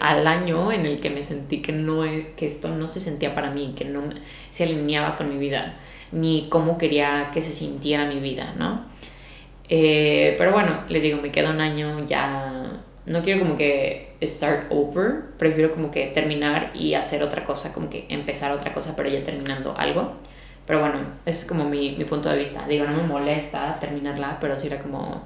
al 0.00 0.26
año 0.26 0.72
en 0.72 0.86
el 0.86 1.00
que 1.00 1.10
me 1.10 1.22
sentí 1.22 1.62
que, 1.62 1.72
no, 1.72 2.02
que 2.36 2.46
esto 2.46 2.68
no 2.68 2.88
se 2.88 3.00
sentía 3.00 3.34
para 3.34 3.50
mí, 3.50 3.74
que 3.76 3.84
no 3.84 4.02
se 4.50 4.64
alineaba 4.64 5.16
con 5.16 5.28
mi 5.28 5.38
vida, 5.38 5.76
ni 6.12 6.48
cómo 6.48 6.78
quería 6.78 7.30
que 7.32 7.42
se 7.42 7.52
sintiera 7.52 8.06
mi 8.06 8.20
vida, 8.20 8.54
¿no? 8.58 8.84
Eh, 9.68 10.34
pero 10.38 10.52
bueno, 10.52 10.84
les 10.88 11.02
digo, 11.02 11.20
me 11.20 11.30
queda 11.30 11.50
un 11.50 11.60
año, 11.60 12.04
ya 12.06 12.80
no 13.06 13.22
quiero 13.22 13.40
como 13.40 13.56
que 13.56 14.14
start 14.22 14.70
over, 14.70 15.36
prefiero 15.38 15.72
como 15.72 15.90
que 15.90 16.06
terminar 16.06 16.70
y 16.74 16.94
hacer 16.94 17.22
otra 17.22 17.44
cosa, 17.44 17.72
como 17.72 17.90
que 17.90 18.06
empezar 18.08 18.52
otra 18.52 18.72
cosa, 18.72 18.94
pero 18.96 19.08
ya 19.08 19.22
terminando 19.22 19.74
algo. 19.76 20.14
Pero 20.68 20.80
bueno, 20.80 20.98
ese 21.24 21.40
es 21.40 21.48
como 21.48 21.64
mi, 21.64 21.92
mi 21.96 22.04
punto 22.04 22.28
de 22.28 22.36
vista. 22.36 22.66
Digo, 22.68 22.84
no 22.84 22.92
me 22.92 23.02
molesta 23.02 23.78
terminarla, 23.80 24.36
pero 24.38 24.56
sí 24.58 24.66
era 24.66 24.78
como 24.82 25.22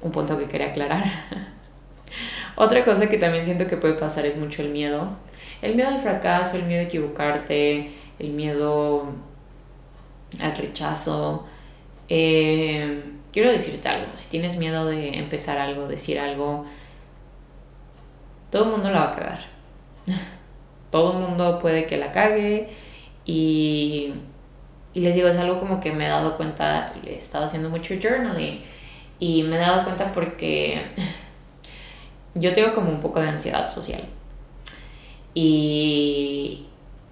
un 0.00 0.10
punto 0.10 0.38
que 0.38 0.46
quería 0.46 0.68
aclarar. 0.68 1.04
Otra 2.56 2.82
cosa 2.86 3.06
que 3.06 3.18
también 3.18 3.44
siento 3.44 3.66
que 3.66 3.76
puede 3.76 3.94
pasar 3.94 4.24
es 4.24 4.38
mucho 4.38 4.62
el 4.62 4.70
miedo. 4.70 5.10
El 5.60 5.74
miedo 5.74 5.90
al 5.90 5.98
fracaso, 5.98 6.56
el 6.56 6.62
miedo 6.62 6.80
a 6.80 6.84
equivocarte, 6.84 7.92
el 8.18 8.30
miedo 8.30 9.12
al 10.40 10.56
rechazo. 10.56 11.46
Eh, 12.08 13.02
quiero 13.30 13.50
decirte 13.50 13.90
algo, 13.90 14.12
si 14.14 14.30
tienes 14.30 14.56
miedo 14.56 14.86
de 14.86 15.18
empezar 15.18 15.58
algo, 15.58 15.86
decir 15.86 16.18
algo, 16.18 16.64
todo 18.50 18.64
el 18.64 18.70
mundo 18.70 18.90
la 18.90 19.00
va 19.00 19.08
a 19.10 19.14
cagar. 19.14 19.40
todo 20.90 21.12
el 21.12 21.18
mundo 21.28 21.58
puede 21.58 21.84
que 21.84 21.98
la 21.98 22.10
cague 22.10 22.70
y 23.26 24.14
y 24.94 25.00
les 25.00 25.14
digo, 25.14 25.28
es 25.28 25.36
algo 25.36 25.60
como 25.60 25.80
que 25.80 25.92
me 25.92 26.06
he 26.06 26.08
dado 26.08 26.36
cuenta, 26.36 26.92
he 27.06 27.16
estado 27.16 27.44
haciendo 27.44 27.70
mucho 27.70 27.94
journaling 28.00 28.60
y 29.18 29.42
me 29.42 29.56
he 29.56 29.58
dado 29.58 29.84
cuenta 29.84 30.12
porque 30.12 30.82
yo 32.34 32.52
tengo 32.54 32.74
como 32.74 32.90
un 32.90 33.00
poco 33.00 33.20
de 33.20 33.28
ansiedad 33.28 33.68
social. 33.70 34.02
Y 35.34 36.66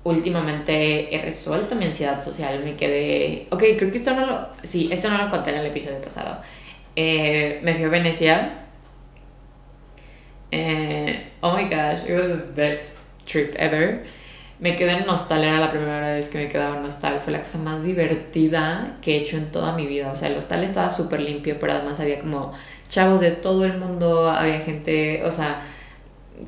últimamente 0.05 1.15
he 1.15 1.23
resuelto 1.23 1.75
mi 1.75 1.85
ansiedad 1.85 2.23
social, 2.23 2.63
me 2.65 2.77
quedé... 2.77 3.47
Ok, 3.51 3.63
creo 3.77 3.91
que 3.91 3.99
esto 3.99 4.15
no 4.15 4.27
lo... 4.27 4.49
Sí, 4.63 4.89
esto 4.91 5.11
no 5.11 5.19
lo 5.19 5.31
conté 5.31 5.51
en 5.51 5.59
el 5.59 5.67
episodio 5.67 6.01
pasado. 6.01 6.41
Eh, 6.97 7.61
me 7.63 7.75
fui 7.75 7.85
a 7.85 7.89
Venecia. 7.89 8.59
Eh, 10.51 11.31
oh 11.41 11.55
my 11.55 11.65
gosh, 11.65 12.05
it 12.09 12.19
was 12.19 12.29
the 12.29 12.53
best 12.55 12.99
trip 13.27 13.55
ever 13.57 14.07
me 14.59 14.75
quedé 14.75 14.93
en 14.93 15.09
Hostal, 15.09 15.45
era 15.45 15.59
la 15.61 15.71
primera 15.71 16.15
vez 16.15 16.31
que 16.31 16.39
me 16.39 16.49
quedaba 16.49 16.79
en 16.79 16.85
Hostal, 16.85 17.21
fue 17.21 17.33
la 17.33 17.43
cosa 17.43 17.59
más 17.59 17.85
divertida 17.85 18.97
que 19.03 19.17
he 19.17 19.21
hecho 19.21 19.37
en 19.37 19.53
toda 19.53 19.73
mi 19.73 19.87
vida. 19.87 20.11
O 20.11 20.17
sea, 20.17 20.29
el 20.29 20.37
hostal 20.37 20.65
estaba 20.65 20.89
súper 20.89 21.21
limpio, 21.21 21.59
pero 21.61 21.73
además 21.73 22.01
había 22.01 22.19
como 22.19 22.53
chavos 22.89 23.21
de 23.21 23.33
todo 23.33 23.65
el 23.65 23.79
mundo, 23.79 24.31
había 24.31 24.61
gente, 24.61 25.23
o 25.25 25.31
sea, 25.31 25.63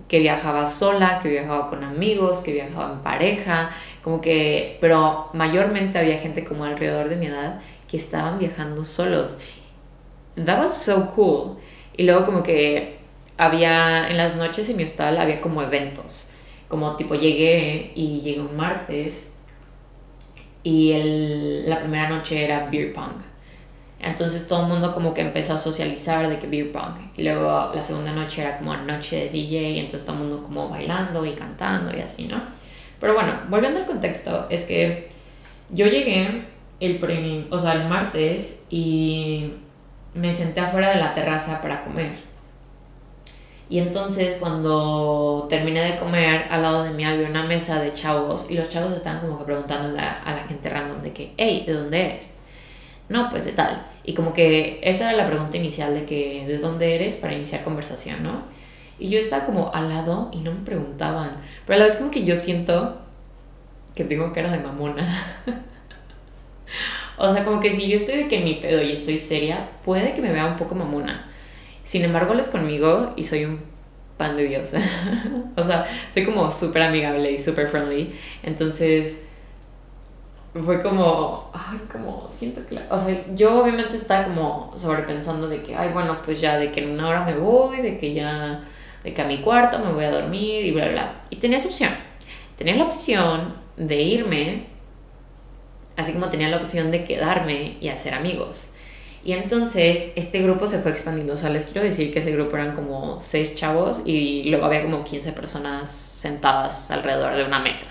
que 0.08 0.20
viajaba 0.20 0.66
sola, 0.66 1.18
que 1.22 1.28
viajaba 1.28 1.68
con 1.68 1.84
amigos, 1.84 2.38
que 2.38 2.52
viajaba 2.52 2.92
en 2.92 3.00
pareja, 3.00 3.70
como 4.02 4.20
que, 4.20 4.78
pero 4.80 5.28
mayormente 5.34 5.98
había 5.98 6.18
gente 6.18 6.44
como 6.44 6.64
alrededor 6.64 7.08
de 7.08 7.16
mi 7.16 7.26
edad 7.26 7.60
que 7.88 7.96
estaban 7.98 8.38
viajando 8.38 8.84
solos. 8.84 9.38
That 10.42 10.60
was 10.60 10.74
so 10.76 11.10
cool. 11.14 11.58
Y 11.96 12.04
luego 12.04 12.24
como 12.24 12.42
que 12.42 12.98
había, 13.36 14.08
en 14.08 14.16
las 14.16 14.36
noches 14.36 14.68
en 14.68 14.76
mi 14.76 14.84
hostal 14.84 15.18
había 15.18 15.40
como 15.40 15.62
eventos 15.62 16.27
como 16.68 16.96
tipo 16.96 17.14
llegué 17.14 17.92
y 17.94 18.20
llegué 18.20 18.40
un 18.40 18.56
martes 18.56 19.32
y 20.62 20.92
el, 20.92 21.68
la 21.68 21.78
primera 21.78 22.08
noche 22.08 22.44
era 22.44 22.68
beer 22.70 22.92
pong. 22.92 23.12
Entonces 24.00 24.46
todo 24.46 24.62
el 24.62 24.68
mundo 24.68 24.92
como 24.92 25.12
que 25.12 25.22
empezó 25.22 25.54
a 25.54 25.58
socializar 25.58 26.28
de 26.28 26.38
que 26.38 26.46
beer 26.46 26.70
pong. 26.70 26.94
Y 27.16 27.22
luego 27.22 27.72
la 27.74 27.82
segunda 27.82 28.12
noche 28.12 28.42
era 28.42 28.58
como 28.58 28.76
noche 28.76 29.24
de 29.24 29.30
DJ 29.30 29.70
y 29.70 29.78
entonces 29.78 30.04
todo 30.04 30.16
el 30.16 30.22
mundo 30.24 30.42
como 30.42 30.68
bailando 30.68 31.24
y 31.24 31.32
cantando 31.32 31.96
y 31.96 32.00
así, 32.00 32.28
¿no? 32.28 32.40
Pero 33.00 33.14
bueno, 33.14 33.32
volviendo 33.48 33.80
al 33.80 33.86
contexto, 33.86 34.46
es 34.50 34.66
que 34.66 35.08
yo 35.70 35.86
llegué 35.86 36.44
el, 36.80 37.46
o 37.50 37.58
sea, 37.58 37.72
el 37.72 37.88
martes 37.88 38.64
y 38.70 39.52
me 40.14 40.32
senté 40.32 40.60
afuera 40.60 40.90
de 40.90 40.96
la 40.96 41.14
terraza 41.14 41.60
para 41.60 41.84
comer. 41.84 42.27
Y 43.70 43.78
entonces 43.80 44.36
cuando 44.40 45.46
terminé 45.50 45.82
de 45.82 45.98
comer, 45.98 46.46
al 46.50 46.62
lado 46.62 46.84
de 46.84 46.90
mí 46.90 47.04
había 47.04 47.28
una 47.28 47.44
mesa 47.44 47.80
de 47.80 47.92
chavos 47.92 48.46
y 48.48 48.54
los 48.54 48.70
chavos 48.70 48.94
estaban 48.94 49.20
como 49.20 49.38
que 49.38 49.44
preguntando 49.44 49.98
a, 49.98 50.22
la 50.24 50.44
gente 50.48 50.70
random 50.70 51.02
de 51.02 51.12
que, 51.12 51.34
hey, 51.36 51.64
¿de 51.66 51.74
dónde 51.74 52.00
eres? 52.00 52.34
No, 53.10 53.30
pues 53.30 53.44
de 53.44 53.52
tal. 53.52 53.86
Y 54.04 54.14
como 54.14 54.32
que 54.32 54.80
esa 54.82 55.10
era 55.10 55.22
la 55.22 55.26
pregunta 55.26 55.58
inicial 55.58 55.92
de 55.92 56.06
que, 56.06 56.46
¿de 56.46 56.58
dónde 56.58 56.94
eres? 56.94 57.16
Para 57.16 57.34
iniciar 57.34 57.62
conversación, 57.62 58.22
¿no? 58.22 58.44
Y 58.98 59.10
yo 59.10 59.18
estaba 59.18 59.44
como 59.44 59.70
al 59.74 59.88
lado 59.90 60.30
y 60.32 60.38
no 60.38 60.52
me 60.52 60.64
preguntaban. 60.64 61.36
Pero 61.66 61.76
a 61.76 61.78
la 61.80 61.84
vez 61.84 61.96
como 61.96 62.10
que 62.10 62.24
yo 62.24 62.36
siento 62.36 62.98
que 63.94 64.04
tengo 64.04 64.32
cara 64.32 64.50
de 64.50 64.58
mamona. 64.58 65.06
o 67.18 67.32
sea, 67.32 67.44
como 67.44 67.60
que 67.60 67.70
si 67.70 67.86
yo 67.86 67.96
estoy 67.96 68.16
de 68.16 68.28
que 68.28 68.38
en 68.38 68.44
mi 68.44 68.54
pedo 68.54 68.82
y 68.82 68.92
estoy 68.92 69.18
seria, 69.18 69.68
puede 69.84 70.14
que 70.14 70.22
me 70.22 70.32
vea 70.32 70.46
un 70.46 70.56
poco 70.56 70.74
mamona. 70.74 71.30
Sin 71.88 72.04
embargo, 72.04 72.34
les 72.34 72.50
conmigo 72.50 73.14
y 73.16 73.24
soy 73.24 73.46
un 73.46 73.60
pan 74.18 74.36
de 74.36 74.44
Dios. 74.44 74.72
o 75.56 75.62
sea, 75.62 75.86
soy 76.12 76.26
como 76.26 76.50
súper 76.50 76.82
amigable 76.82 77.32
y 77.32 77.38
súper 77.38 77.68
friendly. 77.68 78.14
Entonces, 78.42 79.26
fue 80.52 80.82
como, 80.82 81.50
ay, 81.54 81.80
como, 81.90 82.28
siento 82.28 82.60
que, 82.66 82.78
o 82.90 82.98
sea, 82.98 83.24
yo 83.34 83.62
obviamente 83.62 83.96
estaba 83.96 84.24
como 84.26 84.74
sobrepensando 84.76 85.48
de 85.48 85.62
que, 85.62 85.74
ay, 85.74 85.90
bueno, 85.94 86.18
pues 86.22 86.42
ya, 86.42 86.58
de 86.58 86.70
que 86.70 86.84
en 86.84 86.90
una 86.90 87.08
hora 87.08 87.24
me 87.24 87.38
voy, 87.38 87.78
de 87.78 87.96
que 87.96 88.12
ya, 88.12 88.68
de 89.02 89.14
que 89.14 89.22
a 89.22 89.24
mi 89.24 89.40
cuarto 89.40 89.78
me 89.78 89.90
voy 89.90 90.04
a 90.04 90.10
dormir 90.10 90.66
y 90.66 90.72
bla, 90.72 90.88
bla. 90.88 91.22
Y 91.30 91.36
tenía 91.36 91.56
esa 91.56 91.68
opción. 91.68 91.92
Tenía 92.58 92.76
la 92.76 92.84
opción 92.84 93.54
de 93.78 94.02
irme 94.02 94.66
así 95.96 96.12
como 96.12 96.28
tenía 96.28 96.50
la 96.50 96.58
opción 96.58 96.90
de 96.90 97.04
quedarme 97.04 97.78
y 97.80 97.88
hacer 97.88 98.12
amigos. 98.12 98.74
Y 99.28 99.34
entonces 99.34 100.14
este 100.16 100.40
grupo 100.40 100.66
se 100.66 100.78
fue 100.78 100.90
expandiendo. 100.90 101.34
O 101.34 101.36
sea, 101.36 101.50
les 101.50 101.66
quiero 101.66 101.82
decir 101.82 102.10
que 102.10 102.20
ese 102.20 102.32
grupo 102.32 102.56
eran 102.56 102.74
como 102.74 103.20
seis 103.20 103.54
chavos 103.54 104.00
y 104.06 104.44
luego 104.44 104.64
había 104.64 104.82
como 104.82 105.04
15 105.04 105.32
personas 105.32 105.90
sentadas 105.90 106.90
alrededor 106.90 107.36
de 107.36 107.44
una 107.44 107.58
mesa. 107.58 107.88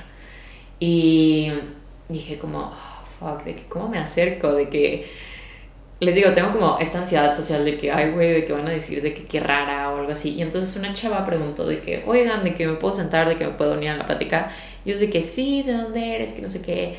Y 0.80 1.52
dije 2.10 2.40
como, 2.40 2.74
oh, 2.74 3.06
fuck, 3.20 3.44
de 3.44 3.54
que 3.54 3.66
cómo 3.68 3.88
me 3.88 4.00
acerco, 4.00 4.52
de 4.52 4.68
que 4.70 5.12
les 6.00 6.16
digo, 6.16 6.34
tengo 6.34 6.54
como 6.54 6.80
esta 6.80 7.02
ansiedad 7.02 7.36
social 7.38 7.64
de 7.64 7.78
que, 7.78 7.92
ay, 7.92 8.14
güey, 8.14 8.32
de 8.34 8.44
que 8.44 8.54
van 8.54 8.68
a 8.68 8.72
decir 8.72 9.04
de 9.04 9.14
que 9.14 9.26
qué 9.26 9.40
rara 9.40 9.92
o 9.94 10.00
algo 10.00 10.14
así. 10.14 10.34
Y 10.34 10.42
entonces 10.42 10.76
una 10.76 10.92
chava 10.94 11.24
preguntó 11.24 11.68
de 11.68 11.82
que, 11.82 12.04
oigan, 12.08 12.44
de 12.44 12.56
que 12.56 12.66
me 12.66 12.74
puedo 12.78 12.96
sentar, 12.96 13.30
de 13.30 13.38
que 13.38 13.46
me 13.46 13.54
puedo 13.54 13.74
unir 13.74 13.92
a 13.92 13.98
la 13.98 14.08
plática. 14.08 14.50
Y 14.84 14.92
yo 14.92 14.98
de 14.98 15.12
que 15.12 15.22
sí, 15.22 15.62
¿de 15.62 15.74
dónde 15.74 16.16
eres? 16.16 16.34
Que 16.34 16.42
no 16.42 16.50
sé 16.50 16.64
qué. 16.64 16.96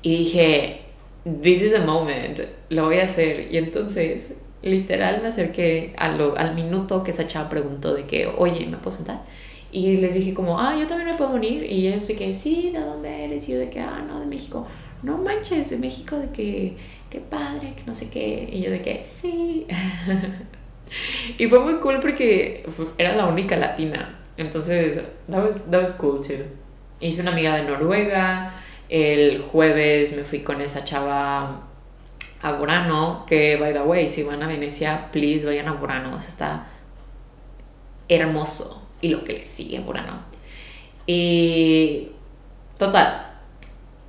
Y 0.00 0.16
dije, 0.16 0.89
this 1.24 1.62
is 1.62 1.74
a 1.74 1.84
moment, 1.84 2.40
lo 2.70 2.86
voy 2.86 2.98
a 2.98 3.04
hacer. 3.04 3.52
Y 3.52 3.58
entonces, 3.58 4.34
literal, 4.62 5.20
me 5.22 5.28
acerqué 5.28 5.92
a 5.96 6.08
lo, 6.08 6.36
al 6.36 6.54
minuto 6.54 7.02
que 7.02 7.10
esa 7.10 7.26
chava 7.26 7.48
preguntó 7.48 7.94
de 7.94 8.06
que, 8.06 8.26
oye, 8.26 8.66
¿me 8.66 8.76
puedo 8.76 8.96
sentar? 8.96 9.22
Y 9.72 9.98
les 9.98 10.14
dije 10.14 10.34
como, 10.34 10.58
ah, 10.58 10.76
yo 10.78 10.86
también 10.86 11.10
me 11.10 11.16
puedo 11.16 11.30
unir. 11.30 11.64
Y 11.64 11.88
ellos 11.88 12.06
de 12.08 12.16
que, 12.16 12.32
sí, 12.32 12.70
¿de 12.72 12.80
dónde 12.80 13.24
eres? 13.24 13.48
Y 13.48 13.52
yo 13.52 13.58
de 13.58 13.70
que, 13.70 13.80
ah, 13.80 14.04
no, 14.06 14.20
de 14.20 14.26
México. 14.26 14.66
No 15.02 15.18
manches, 15.18 15.70
de 15.70 15.78
México, 15.78 16.16
de 16.16 16.30
que 16.30 16.76
qué 17.08 17.20
padre, 17.20 17.74
que 17.76 17.82
no 17.86 17.94
sé 17.94 18.10
qué. 18.10 18.48
Y 18.52 18.62
yo 18.62 18.70
de 18.70 18.82
que, 18.82 19.02
sí. 19.04 19.66
y 21.38 21.46
fue 21.46 21.60
muy 21.60 21.74
cool 21.74 22.00
porque 22.00 22.64
era 22.98 23.14
la 23.14 23.26
única 23.26 23.56
latina. 23.56 24.18
Entonces, 24.36 25.00
that 25.30 25.44
was, 25.44 25.70
that 25.70 25.82
was 25.82 25.92
cool 25.92 26.20
too. 26.20 26.44
Hice 27.00 27.22
una 27.22 27.32
amiga 27.32 27.56
de 27.56 27.64
Noruega. 27.64 28.59
El 28.90 29.40
jueves 29.40 30.12
me 30.12 30.24
fui 30.24 30.40
con 30.40 30.60
esa 30.60 30.84
chava 30.84 31.62
a 32.42 32.52
Burano, 32.52 33.24
que 33.24 33.56
by 33.56 33.72
the 33.72 33.82
way, 33.82 34.08
si 34.08 34.24
van 34.24 34.42
a 34.42 34.48
Venecia, 34.48 35.10
please 35.12 35.46
vayan 35.46 35.68
a 35.68 35.74
Burano. 35.74 36.16
está 36.18 36.66
hermoso. 38.08 38.82
Y 39.00 39.08
lo 39.08 39.24
que 39.24 39.34
le 39.34 39.42
sigue 39.42 39.78
a 39.78 39.80
Burano. 39.80 40.24
Y 41.06 42.08
total, 42.76 43.30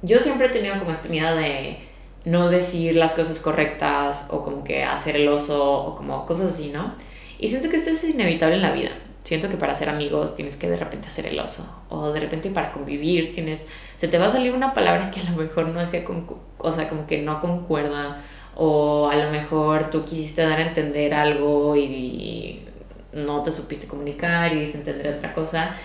yo 0.02 0.20
siempre 0.20 0.48
he 0.48 0.50
tenido 0.50 0.78
como 0.80 0.92
esta 0.92 1.10
miedo 1.10 1.36
de 1.36 1.78
no 2.26 2.50
decir 2.50 2.96
las 2.96 3.14
cosas 3.14 3.40
correctas 3.40 4.28
o 4.30 4.44
como 4.44 4.64
que 4.64 4.84
hacer 4.84 5.16
el 5.16 5.28
oso 5.28 5.72
o 5.72 5.96
como 5.96 6.26
cosas 6.26 6.54
así, 6.54 6.70
¿no? 6.70 6.96
Y 7.40 7.48
siento 7.48 7.70
que 7.70 7.78
esto 7.78 7.92
es 7.92 8.04
inevitable 8.04 8.56
en 8.56 8.62
la 8.62 8.72
vida. 8.72 8.92
Siento 9.24 9.50
que 9.50 9.58
para 9.58 9.76
ser 9.76 9.90
amigos 9.90 10.36
tienes 10.36 10.58
que 10.58 10.68
de 10.70 10.78
repente 10.78 11.08
hacer 11.08 11.28
el 11.28 11.40
oso 11.40 11.64
o 11.90 12.12
de 12.12 12.20
repente 12.20 12.50
para 12.50 12.72
convivir 12.72 13.34
tienes 13.34 13.68
se 13.96 14.08
te 14.08 14.18
va 14.18 14.26
a 14.26 14.30
salir 14.30 14.52
una 14.52 14.74
palabra 14.74 15.12
que 15.12 15.20
a 15.20 15.24
lo 15.30 15.38
mejor 15.38 15.68
no 15.68 15.80
hacía 15.80 16.04
con, 16.04 16.26
o 16.58 16.72
sea, 16.72 16.90
como 16.90 17.06
que 17.06 17.20
no 17.22 17.40
concuerda 17.40 18.24
o 18.56 19.10
a 19.10 19.16
lo 19.16 19.30
mejor 19.32 19.92
tú 19.92 20.06
quisiste 20.06 20.42
dar 20.42 20.60
a 20.60 20.68
entender 20.68 21.14
algo 21.14 21.76
y, 21.76 22.66
no 23.14 23.44
te 23.44 23.52
supiste 23.52 23.88
comunicar 23.88 24.54
y 24.54 24.62
diste 24.62 24.78
entender 24.78 25.14
otra 25.14 25.34
cosa 25.34 25.76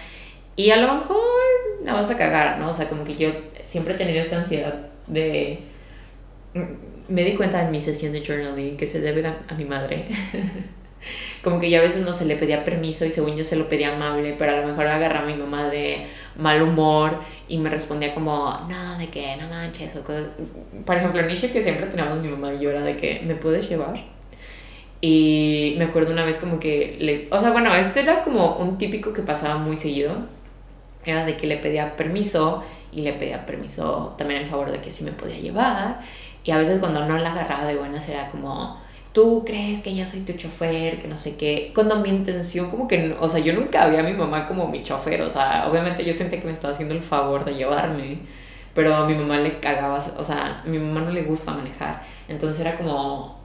y 0.55 0.71
a 0.71 0.77
lo 0.77 0.95
mejor 0.95 1.19
la 1.85 1.93
vas 1.93 2.09
a 2.11 2.17
cagar, 2.17 2.59
¿no? 2.61 2.71
O 2.71 2.73
sea, 2.73 2.89
como 2.89 3.03
que 3.03 3.17
yo 3.17 3.31
siempre 3.65 3.95
he 3.95 3.97
tenido 3.97 4.21
esta 4.21 4.37
ansiedad 4.37 4.91
de 5.09 5.61
me 7.09 7.25
di 7.25 7.35
cuenta 7.35 7.65
en 7.65 7.71
mi 7.71 7.81
sesión 7.81 8.13
de 8.13 8.25
journaling 8.25 8.77
que 8.77 8.87
se 8.87 9.01
debe 9.01 9.27
a, 9.27 9.55
mi 9.55 9.65
madre. 9.65 10.07
como 11.43 11.61
que 11.61 11.71
yo 11.71 11.79
a 11.79 11.83
veces 11.83 12.05
no 12.05 12.13
se 12.13 12.25
le 12.25 12.37
pedía 12.37 12.65
permiso 12.65 13.05
y 13.05 13.11
según 13.11 13.37
yo 13.37 13.45
se 13.45 13.57
lo 13.57 13.69
pedía 13.69 13.95
amable, 13.95 14.35
pero 14.39 14.53
a 14.53 14.61
lo 14.61 14.67
mejor 14.67 14.87
agarraba 14.87 15.27
a 15.27 15.31
mi 15.31 15.37
mamá 15.37 15.69
de 15.69 16.07
mal 16.37 16.63
humor 16.63 17.21
y 17.49 17.59
me 17.59 17.71
respondía 17.71 18.15
como, 18.15 18.59
no, 18.69 18.99
de 18.99 19.09
que 19.09 19.37
no 19.37 19.49
manches 19.49 19.97
o 19.97 20.03
cosas. 20.03 20.29
Por 20.85 20.97
ejemplo, 20.97 21.21
en 21.21 21.29
que 21.29 21.61
siempre 21.61 21.87
teníamos 21.87 22.19
mi 22.21 22.29
mamá 22.29 22.55
y 22.55 22.61
yo 22.61 22.71
era 22.71 22.81
de 22.81 22.97
que, 22.97 23.23
¿me 23.25 23.35
puedes 23.35 23.69
llevar? 23.69 23.97
Y 25.01 25.75
me 25.79 25.85
acuerdo 25.85 26.13
una 26.13 26.25
vez 26.25 26.39
como 26.39 26.59
que, 26.59 26.97
le, 27.01 27.29
o 27.31 27.39
sea, 27.39 27.51
bueno, 27.51 27.75
este 27.75 28.01
era 28.01 28.25
como 28.25 28.57
un 28.57 28.79
típico 28.79 29.13
que 29.13 29.23
pasaba 29.23 29.57
muy 29.57 29.77
seguido, 29.77 30.15
era 31.05 31.25
de 31.25 31.37
que 31.37 31.47
le 31.47 31.59
pedía 31.59 31.97
permiso 31.97 32.65
y 32.93 33.03
le 33.03 33.13
pedía 33.13 33.47
permiso 33.47 34.15
también 34.19 34.43
en 34.43 34.49
favor 34.49 34.73
de 34.73 34.79
que 34.79 34.91
sí 34.91 35.05
me 35.05 35.13
podía 35.13 35.39
llevar 35.39 36.01
y 36.47 36.53
a 36.53 36.59
veces 36.59 36.79
cuando 36.79 37.05
no 37.05 37.19
la 37.19 37.33
agarraba 37.33 37.65
de 37.65 37.77
buenas 37.77 38.09
era 38.09 38.29
como, 38.31 38.81
tú 39.17 39.45
crees 39.47 39.81
que 39.81 39.95
ya 39.95 40.07
soy 40.07 40.21
tu 40.21 40.35
chofer, 40.35 41.01
que 41.01 41.09
no 41.09 41.17
sé 41.17 41.39
qué. 41.39 41.73
Cuando 41.75 41.97
mi 41.97 42.11
intención 42.11 42.71
como 42.71 42.87
que, 42.87 43.17
o 43.19 43.27
sea, 43.27 43.41
yo 43.41 43.55
nunca 43.55 43.85
había 43.85 44.01
a 44.01 44.03
mi 44.03 44.13
mamá 44.13 44.47
como 44.47 44.69
mi 44.69 44.83
chofer, 44.83 45.23
o 45.23 45.31
sea, 45.31 45.67
obviamente 45.71 46.05
yo 46.05 46.13
sentía 46.13 46.39
que 46.39 46.47
me 46.47 46.53
estaba 46.53 46.75
haciendo 46.75 46.95
el 46.95 47.01
favor 47.01 47.47
de 47.47 47.55
llevarme, 47.55 48.19
pero 48.75 48.95
a 48.95 49.07
mi 49.09 49.15
mamá 49.15 49.39
le 49.39 49.59
cagaba, 49.59 49.97
o 50.19 50.23
sea, 50.23 50.61
a 50.63 50.69
mi 50.69 50.79
mamá 50.79 51.01
no 51.01 51.13
le 51.13 51.23
gusta 51.23 51.53
manejar. 51.53 52.03
Entonces 52.29 52.61
era 52.61 52.77
como 52.77 53.41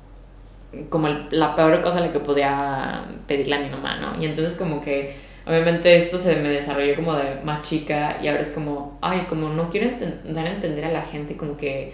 como 0.89 1.07
la 1.07 1.55
peor 1.55 1.81
cosa 1.81 2.01
la 2.01 2.11
que 2.11 2.19
podía 2.19 3.05
pedirle 3.27 3.55
a 3.55 3.59
mi 3.59 3.69
mamá, 3.69 3.95
¿no? 3.97 4.21
Y 4.21 4.25
entonces 4.25 4.57
como 4.57 4.81
que 4.81 5.15
obviamente 5.45 5.95
esto 5.95 6.17
se 6.17 6.35
me 6.35 6.49
desarrolló 6.49 6.97
como 6.97 7.13
de 7.13 7.41
más 7.45 7.61
chica 7.61 8.19
y 8.21 8.27
ahora 8.27 8.41
es 8.41 8.51
como, 8.51 8.97
ay, 9.01 9.25
como 9.29 9.47
no 9.49 9.69
quiero 9.69 9.89
dar 10.25 10.47
a 10.47 10.51
entender 10.51 10.83
a 10.85 10.91
la 10.91 11.01
gente 11.01 11.37
como 11.37 11.55
que 11.55 11.93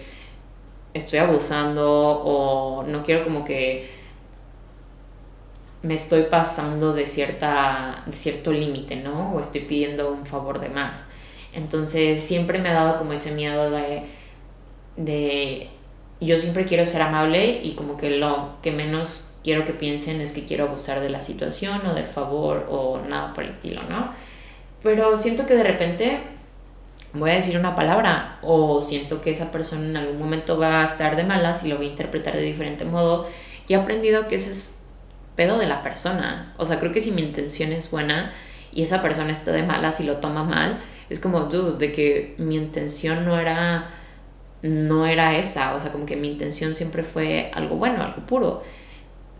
estoy 0.98 1.18
abusando 1.20 1.88
o 1.90 2.84
no 2.84 3.02
quiero 3.02 3.24
como 3.24 3.44
que 3.44 3.98
me 5.82 5.94
estoy 5.94 6.24
pasando 6.24 6.92
de, 6.92 7.06
cierta, 7.06 8.04
cierto 8.12 8.52
límite, 8.52 8.96
¿no? 8.96 9.32
O 9.32 9.40
estoy 9.40 9.60
pidiendo 9.62 10.10
un 10.12 10.26
favor 10.26 10.60
de 10.60 10.68
más. 10.68 11.06
Entonces 11.52 12.22
siempre 12.22 12.58
me 12.58 12.68
ha 12.68 12.74
dado 12.74 12.98
como 12.98 13.12
ese 13.12 13.32
miedo 13.32 13.70
de, 13.70 14.02
de 14.96 15.68
yo 16.20 16.38
siempre 16.38 16.64
quiero 16.64 16.84
ser 16.84 17.02
amable 17.02 17.60
y 17.62 17.72
como 17.74 17.96
que 17.96 18.10
lo 18.10 18.56
que 18.62 18.72
menos 18.72 19.30
quiero 19.44 19.64
que 19.64 19.72
piensen 19.72 20.20
es 20.20 20.32
que 20.32 20.44
quiero 20.44 20.64
abusar 20.64 21.00
de 21.00 21.10
la 21.10 21.22
situación 21.22 21.86
o 21.86 21.94
del 21.94 22.08
favor 22.08 22.66
o 22.70 23.00
nada 23.08 23.32
por 23.32 23.44
el 23.44 23.50
estilo, 23.50 23.82
¿no? 23.84 24.12
Pero 24.82 25.16
siento 25.16 25.46
que 25.46 25.54
de 25.54 25.62
repente 25.62 26.20
voy 27.12 27.30
a 27.30 27.34
decir 27.34 27.58
una 27.58 27.74
palabra 27.74 28.38
o 28.42 28.82
siento 28.82 29.20
que 29.20 29.30
esa 29.30 29.50
persona 29.50 29.86
en 29.86 29.96
algún 29.96 30.18
momento 30.18 30.58
va 30.58 30.82
a 30.82 30.84
estar 30.84 31.16
de 31.16 31.24
malas 31.24 31.64
y 31.64 31.68
lo 31.68 31.76
voy 31.76 31.86
a 31.86 31.90
interpretar 31.90 32.34
de 32.34 32.42
diferente 32.42 32.84
modo 32.84 33.26
y 33.66 33.74
he 33.74 33.76
aprendido 33.76 34.28
que 34.28 34.36
ese 34.36 34.52
es 34.52 34.80
pedo 35.36 35.58
de 35.58 35.66
la 35.66 35.82
persona. 35.82 36.54
O 36.58 36.66
sea, 36.66 36.80
creo 36.80 36.92
que 36.92 37.00
si 37.00 37.12
mi 37.12 37.22
intención 37.22 37.72
es 37.72 37.90
buena 37.90 38.32
y 38.72 38.82
esa 38.82 39.02
persona 39.02 39.32
está 39.32 39.52
de 39.52 39.62
malas 39.62 40.00
y 40.00 40.04
lo 40.04 40.18
toma 40.18 40.44
mal, 40.44 40.80
es 41.10 41.20
como, 41.20 41.40
dude, 41.40 41.78
de 41.78 41.92
que 41.92 42.34
mi 42.38 42.56
intención 42.56 43.24
no 43.24 43.38
era 43.38 43.90
no 44.60 45.06
era 45.06 45.36
esa, 45.38 45.74
o 45.76 45.80
sea, 45.80 45.92
como 45.92 46.04
que 46.04 46.16
mi 46.16 46.28
intención 46.28 46.74
siempre 46.74 47.04
fue 47.04 47.50
algo 47.54 47.76
bueno, 47.76 48.02
algo 48.02 48.26
puro. 48.26 48.62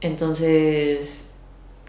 Entonces, 0.01 1.35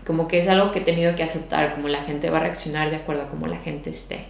como 0.06 0.28
que 0.28 0.39
es 0.39 0.48
algo 0.48 0.72
que 0.72 0.80
he 0.80 0.82
tenido 0.82 1.15
que 1.15 1.24
aceptar, 1.24 1.76
como 1.76 1.89
la 1.89 2.02
gente 2.04 2.32
va 2.32 2.38
a 2.38 2.42
reaccionar 2.42 2.89
de 2.89 2.96
acuerdo 2.96 3.24
a 3.24 3.28
cómo 3.28 3.46
la 3.48 3.58
gente 3.58 3.92
esté 3.92 4.26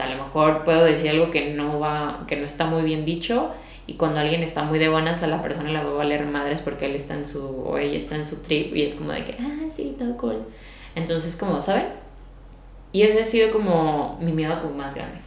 a 0.00 0.08
lo 0.08 0.24
mejor 0.24 0.64
puedo 0.64 0.84
decir 0.84 1.10
algo 1.10 1.30
que 1.30 1.52
no 1.54 1.78
va, 1.80 2.24
que 2.26 2.36
no 2.36 2.46
está 2.46 2.66
muy 2.66 2.82
bien 2.82 3.04
dicho 3.04 3.52
y 3.86 3.94
cuando 3.94 4.20
alguien 4.20 4.42
está 4.42 4.64
muy 4.64 4.78
de 4.78 4.88
buenas 4.88 5.22
a 5.22 5.26
la 5.26 5.42
persona 5.42 5.70
le 5.70 5.82
va 5.82 5.90
a 5.90 5.94
valer 5.94 6.26
madres 6.26 6.60
porque 6.60 6.86
él 6.86 6.94
está 6.94 7.14
en 7.14 7.26
su 7.26 7.62
o 7.64 7.78
ella 7.78 7.96
está 7.96 8.16
en 8.16 8.24
su 8.24 8.42
trip 8.42 8.74
y 8.74 8.82
es 8.82 8.94
como 8.94 9.12
de 9.12 9.24
que 9.24 9.36
ah 9.40 9.66
sí 9.70 9.94
todo 9.98 10.16
cool 10.16 10.42
entonces 10.94 11.36
como 11.36 11.60
saben 11.60 12.04
y 12.94 13.02
ese 13.02 13.20
ha 13.20 13.24
sido 13.24 13.50
como 13.50 14.16
mi 14.20 14.30
miedo 14.30 14.62
como 14.62 14.76
más 14.76 14.94
grande. 14.94 15.18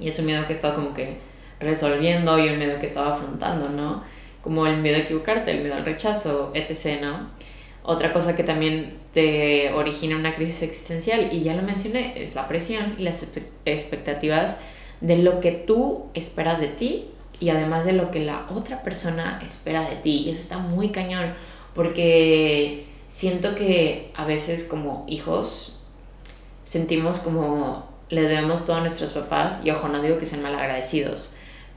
Y 0.00 0.08
es 0.08 0.18
un 0.18 0.26
miedo 0.26 0.44
que 0.48 0.54
he 0.54 0.56
estado 0.56 0.74
como 0.74 0.92
que 0.92 1.18
resolviendo 1.60 2.36
y 2.36 2.48
un 2.48 2.58
miedo 2.58 2.80
que 2.80 2.86
estaba 2.86 3.14
afrontando 3.14 3.68
no 3.68 4.02
como 4.42 4.66
el 4.66 4.78
miedo 4.78 4.96
a 4.96 5.00
equivocarte 5.00 5.52
el 5.52 5.60
miedo 5.60 5.74
al 5.74 5.84
rechazo 5.84 6.50
etc 6.54 7.02
no 7.02 7.28
otra 7.90 8.12
cosa 8.12 8.36
que 8.36 8.44
también 8.44 8.98
te 9.12 9.72
origina 9.72 10.16
una 10.16 10.36
crisis 10.36 10.62
existencial, 10.62 11.30
y 11.32 11.42
ya 11.42 11.54
lo 11.54 11.62
mencioné, 11.62 12.22
es 12.22 12.36
la 12.36 12.46
presión 12.46 12.94
y 12.98 13.02
las 13.02 13.26
expectativas 13.64 14.60
de 15.00 15.16
lo 15.18 15.40
que 15.40 15.50
tú 15.50 16.06
esperas 16.14 16.60
de 16.60 16.68
ti 16.68 17.10
y 17.40 17.48
además 17.48 17.84
de 17.84 17.92
lo 17.92 18.12
que 18.12 18.20
la 18.20 18.46
otra 18.54 18.84
persona 18.84 19.40
espera 19.44 19.88
de 19.88 19.96
ti. 19.96 20.22
Y 20.26 20.30
eso 20.30 20.38
está 20.38 20.58
muy 20.58 20.90
cañón, 20.90 21.34
porque 21.74 22.86
siento 23.08 23.56
que 23.56 24.12
a 24.14 24.24
veces 24.24 24.62
como 24.62 25.04
hijos 25.08 25.76
sentimos 26.64 27.18
como 27.18 27.88
le 28.08 28.22
debemos 28.22 28.64
todo 28.64 28.76
a 28.76 28.80
nuestros 28.80 29.12
papás, 29.12 29.62
y 29.64 29.70
ojo, 29.70 29.88
no 29.88 30.00
digo 30.00 30.18
que 30.18 30.26
sean 30.26 30.42
mal 30.42 30.54
agradecidos, 30.54 31.32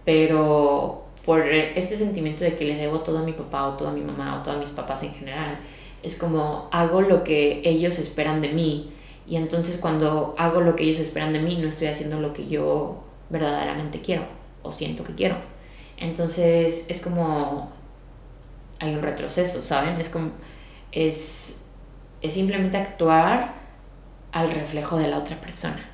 pero 0.06 1.06
por 1.26 1.48
este 1.48 1.98
sentimiento 1.98 2.44
de 2.44 2.56
que 2.56 2.66
le 2.66 2.76
debo 2.76 3.00
todo 3.00 3.18
a 3.20 3.24
mi 3.24 3.34
papá 3.34 3.68
o 3.68 3.74
todo 3.74 3.88
a 3.88 3.94
mi 3.94 4.02
mamá 4.02 4.40
o 4.40 4.44
todo 4.44 4.56
a 4.56 4.60
mis 4.60 4.72
papás 4.72 5.02
en 5.04 5.14
general, 5.14 5.58
es 6.04 6.18
como 6.18 6.68
hago 6.72 7.02
lo 7.02 7.24
que 7.24 7.62
ellos 7.64 7.98
esperan 7.98 8.42
de 8.42 8.50
mí 8.50 8.94
y 9.26 9.38
entonces 9.38 9.78
cuando 9.78 10.36
hago 10.38 10.62
lo 10.62 10.76
que 10.76 10.84
ellos 10.84 11.00
esperan 11.00 11.34
de 11.34 11.40
mí 11.40 11.58
no 11.58 11.70
estoy 11.70 11.88
haciendo 11.88 12.20
lo 12.20 12.34
que 12.34 12.48
yo 12.48 13.04
verdaderamente 13.30 14.02
quiero 14.02 14.24
o 14.62 14.72
siento 14.72 15.04
que 15.04 15.16
quiero. 15.16 15.38
Entonces 15.98 16.86
es 16.90 17.02
como 17.02 17.72
hay 18.80 18.94
un 18.94 19.02
retroceso, 19.02 19.62
¿saben? 19.62 20.00
Es 20.00 20.10
como 20.10 20.32
es, 20.92 21.66
es 22.22 22.34
simplemente 22.34 22.78
actuar 22.78 23.54
al 24.32 24.52
reflejo 24.52 24.98
de 24.98 25.08
la 25.08 25.18
otra 25.18 25.40
persona. 25.40 25.90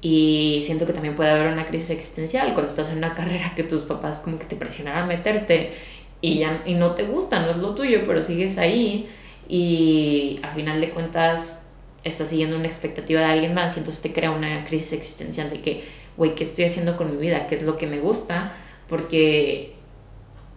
Y 0.00 0.60
siento 0.64 0.86
que 0.86 0.92
también 0.92 1.16
puede 1.16 1.30
haber 1.30 1.52
una 1.52 1.66
crisis 1.66 1.90
existencial 1.90 2.54
cuando 2.54 2.68
estás 2.68 2.90
en 2.90 2.98
una 2.98 3.14
carrera 3.16 3.52
que 3.54 3.64
tus 3.64 3.82
papás 3.82 4.20
como 4.20 4.38
que 4.38 4.46
te 4.46 4.56
presionaran 4.56 5.04
a 5.04 5.06
meterte 5.06 5.72
y, 6.20 6.38
ya, 6.38 6.62
y 6.66 6.74
no 6.74 6.92
te 6.92 7.04
gusta, 7.04 7.40
no 7.40 7.50
es 7.50 7.56
lo 7.58 7.74
tuyo, 7.74 8.02
pero 8.06 8.22
sigues 8.22 8.58
ahí 8.58 9.08
y 9.48 10.40
a 10.42 10.50
final 10.50 10.80
de 10.80 10.90
cuentas 10.90 11.68
estás 12.04 12.28
siguiendo 12.28 12.56
una 12.56 12.66
expectativa 12.66 13.20
de 13.20 13.26
alguien 13.26 13.54
más 13.54 13.76
y 13.76 13.80
entonces 13.80 14.02
te 14.02 14.12
crea 14.12 14.30
una 14.30 14.64
crisis 14.64 14.92
existencial 14.92 15.50
de 15.50 15.60
que, 15.60 15.84
güey, 16.16 16.34
¿qué 16.34 16.44
estoy 16.44 16.64
haciendo 16.64 16.96
con 16.96 17.10
mi 17.10 17.16
vida? 17.16 17.46
¿Qué 17.46 17.56
es 17.56 17.62
lo 17.62 17.78
que 17.78 17.86
me 17.86 17.98
gusta? 17.98 18.52
Porque 18.88 19.74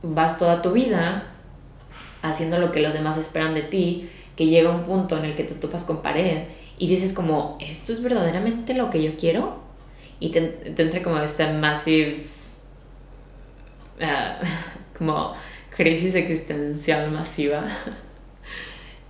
vas 0.03 0.37
toda 0.37 0.61
tu 0.61 0.71
vida 0.71 1.31
haciendo 2.21 2.59
lo 2.59 2.71
que 2.71 2.81
los 2.81 2.93
demás 2.93 3.17
esperan 3.17 3.53
de 3.53 3.61
ti, 3.61 4.09
que 4.35 4.47
llega 4.47 4.69
un 4.69 4.83
punto 4.83 5.17
en 5.17 5.25
el 5.25 5.35
que 5.35 5.43
tú 5.43 5.55
topas 5.55 5.83
con 5.83 6.01
pared 6.01 6.43
y 6.77 6.87
dices 6.87 7.13
como, 7.13 7.57
¿esto 7.59 7.93
es 7.93 8.01
verdaderamente 8.01 8.73
lo 8.73 8.89
que 8.89 9.03
yo 9.03 9.15
quiero? 9.17 9.59
Y 10.19 10.29
te, 10.29 10.41
te 10.41 10.81
entra 10.81 11.01
como 11.01 11.19
esta 11.19 11.51
massive, 11.51 12.17
ah, 14.01 14.39
como 14.97 15.33
crisis 15.75 16.15
existencial 16.15 17.11
masiva, 17.11 17.65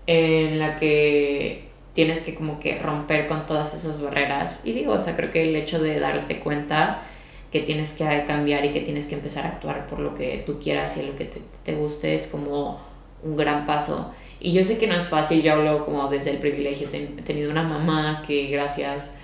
en 0.07 0.59
la 0.59 0.77
que 0.77 1.69
tienes 1.93 2.21
que 2.21 2.35
como 2.35 2.59
que 2.59 2.79
romper 2.79 3.27
con 3.27 3.45
todas 3.45 3.73
esas 3.73 4.01
barreras. 4.01 4.61
Y 4.63 4.73
digo, 4.73 4.93
o 4.93 4.99
sea, 4.99 5.15
creo 5.15 5.31
que 5.31 5.43
el 5.43 5.55
hecho 5.55 5.81
de 5.81 5.99
darte 5.99 6.39
cuenta 6.39 7.03
que 7.51 7.59
tienes 7.59 7.93
que 7.93 8.23
cambiar 8.25 8.63
y 8.63 8.71
que 8.71 8.79
tienes 8.79 9.07
que 9.07 9.15
empezar 9.15 9.45
a 9.45 9.49
actuar 9.49 9.87
por 9.87 9.99
lo 9.99 10.15
que 10.15 10.43
tú 10.45 10.59
quieras 10.59 10.95
y 10.97 11.03
lo 11.03 11.15
que 11.17 11.25
te, 11.25 11.41
te 11.63 11.75
guste 11.75 12.15
es 12.15 12.27
como 12.27 12.79
un 13.23 13.35
gran 13.35 13.65
paso. 13.65 14.13
Y 14.39 14.53
yo 14.53 14.63
sé 14.63 14.77
que 14.77 14.87
no 14.87 14.95
es 14.95 15.07
fácil, 15.07 15.43
yo 15.43 15.53
hablo 15.53 15.85
como 15.85 16.07
desde 16.07 16.31
el 16.31 16.37
privilegio, 16.37 16.87
he 16.91 17.21
tenido 17.21 17.51
una 17.51 17.63
mamá 17.63 18.23
que 18.25 18.47
gracias 18.47 19.19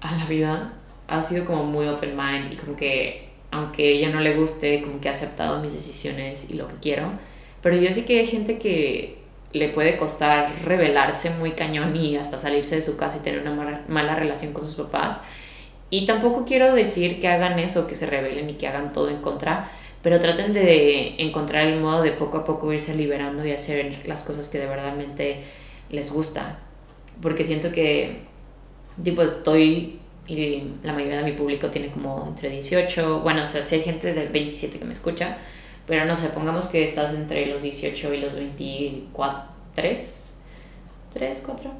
a 0.00 0.14
la 0.16 0.26
vida 0.26 0.74
ha 1.06 1.22
sido 1.22 1.44
como 1.44 1.64
muy 1.64 1.86
open 1.86 2.16
mind 2.16 2.52
y 2.52 2.56
como 2.56 2.76
que 2.76 3.29
aunque 3.50 3.92
ella 3.92 4.10
no 4.10 4.20
le 4.20 4.36
guste, 4.36 4.82
como 4.82 5.00
que 5.00 5.08
ha 5.08 5.12
aceptado 5.12 5.60
mis 5.60 5.72
decisiones 5.72 6.50
y 6.50 6.54
lo 6.54 6.68
que 6.68 6.76
quiero. 6.76 7.12
Pero 7.62 7.76
yo 7.76 7.90
sé 7.90 8.04
que 8.04 8.20
hay 8.20 8.26
gente 8.26 8.58
que 8.58 9.20
le 9.52 9.68
puede 9.68 9.96
costar 9.96 10.52
rebelarse 10.64 11.30
muy 11.30 11.52
cañón 11.52 11.96
y 11.96 12.16
hasta 12.16 12.38
salirse 12.38 12.76
de 12.76 12.82
su 12.82 12.96
casa 12.96 13.18
y 13.18 13.20
tener 13.20 13.40
una 13.40 13.84
mala, 13.88 14.14
relación 14.14 14.52
con 14.52 14.64
sus 14.64 14.76
papás. 14.76 15.22
Y 15.90 16.06
tampoco 16.06 16.44
quiero 16.44 16.72
decir 16.74 17.20
que 17.20 17.28
hagan 17.28 17.58
eso, 17.58 17.86
que 17.86 17.96
se 17.96 18.06
rebelen 18.06 18.48
y 18.48 18.54
que 18.54 18.68
hagan 18.68 18.92
todo 18.92 19.10
en 19.10 19.18
contra, 19.18 19.70
pero 20.02 20.20
traten 20.20 20.52
de 20.52 21.16
encontrar 21.18 21.66
el 21.66 21.80
modo 21.80 22.02
de 22.02 22.12
poco 22.12 22.38
a 22.38 22.44
poco 22.44 22.72
irse 22.72 22.94
liberando 22.94 23.44
y 23.44 23.50
hacer 23.50 24.02
las 24.06 24.22
cosas 24.22 24.48
que 24.48 24.58
de 24.58 24.66
verdad 24.66 24.94
les 25.90 26.12
gusta. 26.12 26.60
Porque 27.20 27.44
siento 27.44 27.72
que, 27.72 28.20
tipo, 29.02 29.22
estoy, 29.22 29.99
y 30.30 30.62
la 30.84 30.92
mayoría 30.92 31.18
de 31.18 31.24
mi 31.24 31.32
público 31.32 31.68
tiene 31.68 31.88
como 31.88 32.24
entre 32.28 32.50
18, 32.50 33.20
bueno, 33.20 33.42
o 33.42 33.46
sea, 33.46 33.62
si 33.62 33.74
hay 33.74 33.82
gente 33.82 34.12
de 34.14 34.28
27 34.28 34.78
que 34.78 34.84
me 34.84 34.92
escucha, 34.92 35.38
pero 35.86 36.04
no 36.04 36.14
sé, 36.14 36.28
pongamos 36.28 36.68
que 36.68 36.84
estás 36.84 37.14
entre 37.14 37.46
los 37.46 37.62
18 37.62 38.14
y 38.14 38.20
los 38.20 38.34
24, 38.34 39.42
3, 39.74 40.36
3, 41.12 41.42
4. 41.44 41.70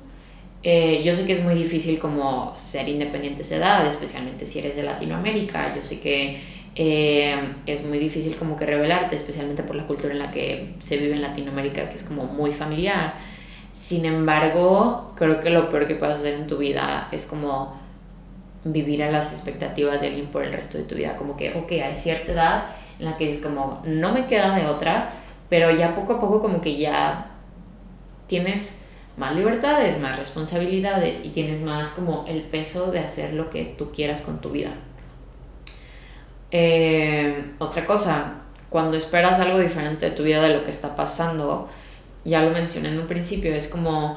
yo 1.05 1.15
sé 1.15 1.27
que 1.27 1.33
es 1.33 1.45
muy 1.45 1.55
difícil 1.55 2.01
como 2.01 2.53
ser 2.57 2.89
independiente 2.89 3.43
a 3.43 3.45
esa 3.45 3.57
edad, 3.57 3.87
especialmente 3.87 4.47
si 4.47 4.59
eres 4.59 4.75
de 4.75 4.83
Latinoamérica. 4.83 5.77
Yo 5.77 5.83
sé 5.83 6.01
que 6.01 6.41
eh, 6.75 7.37
es 7.67 7.85
muy 7.85 7.99
difícil 7.99 8.35
como 8.35 8.57
que 8.57 8.67
revelarte, 8.67 9.15
especialmente 9.15 9.63
por 9.63 9.77
la 9.77 9.87
cultura 9.87 10.13
en 10.13 10.19
la 10.19 10.33
que 10.33 10.75
se 10.81 10.97
vive 10.97 11.15
en 11.15 11.23
Latinoamérica, 11.23 11.89
que 11.89 11.95
es 11.95 12.03
como 12.03 12.25
muy 12.25 12.51
familiar. 12.51 13.15
Sin 13.73 14.05
embargo, 14.05 15.13
creo 15.15 15.41
que 15.41 15.51
lo 15.51 15.71
peor 15.71 15.87
que 15.87 15.95
puedes 15.95 16.17
hacer 16.17 16.35
en 16.35 16.49
tu 16.49 16.59
vida 16.59 17.09
es 17.13 17.27
como 17.27 17.80
vivir 18.65 19.03
a 19.03 19.11
las 19.11 19.33
expectativas 19.33 20.01
de 20.01 20.09
alguien 20.09 20.27
por 20.27 20.45
el 20.45 20.53
resto 20.53 20.79
de 20.79 20.85
tu 20.85 20.95
vida. 20.95 21.17
Como 21.17 21.37
que, 21.37 21.55
ok, 21.55 21.73
hay 21.73 21.95
cierta 21.95 22.33
edad 22.33 22.65
en 22.99 23.07
la 23.07 23.17
que 23.17 23.31
es 23.31 23.39
como, 23.39 23.83
no 23.85 24.13
me 24.13 24.27
queda 24.27 24.55
de 24.57 24.67
otra, 24.67 25.11
pero 25.49 25.71
ya 25.71 25.95
poco 25.95 26.15
a 26.15 26.21
poco 26.21 26.41
como 26.41 26.61
que 26.61 26.77
ya 26.77 27.31
tienes 28.27 28.87
más 29.17 29.35
libertades, 29.35 30.01
más 30.01 30.17
responsabilidades 30.17 31.25
y 31.25 31.31
tienes 31.31 31.63
más 31.63 31.91
como 31.91 32.25
el 32.29 32.43
peso 32.43 32.91
de 32.91 33.01
hacer 33.01 33.35
lo 33.35 33.51
que 33.51 33.75
tú 33.77 33.91
quieras 33.93 34.21
con 34.23 34.41
tu 34.41 34.51
vida. 34.51 34.73
Eh, 36.51 37.53
otra 37.59 37.87
cosa, 37.87 38.35
cuando 38.69 38.97
esperas 38.97 39.41
algo 39.41 39.59
diferente 39.59 40.11
de 40.11 40.17
tu 40.17 40.23
vida 40.23 40.41
de 40.41 40.55
lo 40.55 40.65
que 40.65 40.71
está 40.71 40.95
pasando, 40.97 41.69
ya 42.25 42.43
lo 42.43 42.51
mencioné 42.51 42.91
en 42.91 43.01
un 43.01 43.07
principio, 43.07 43.55
es 43.55 43.69
como 43.69 44.17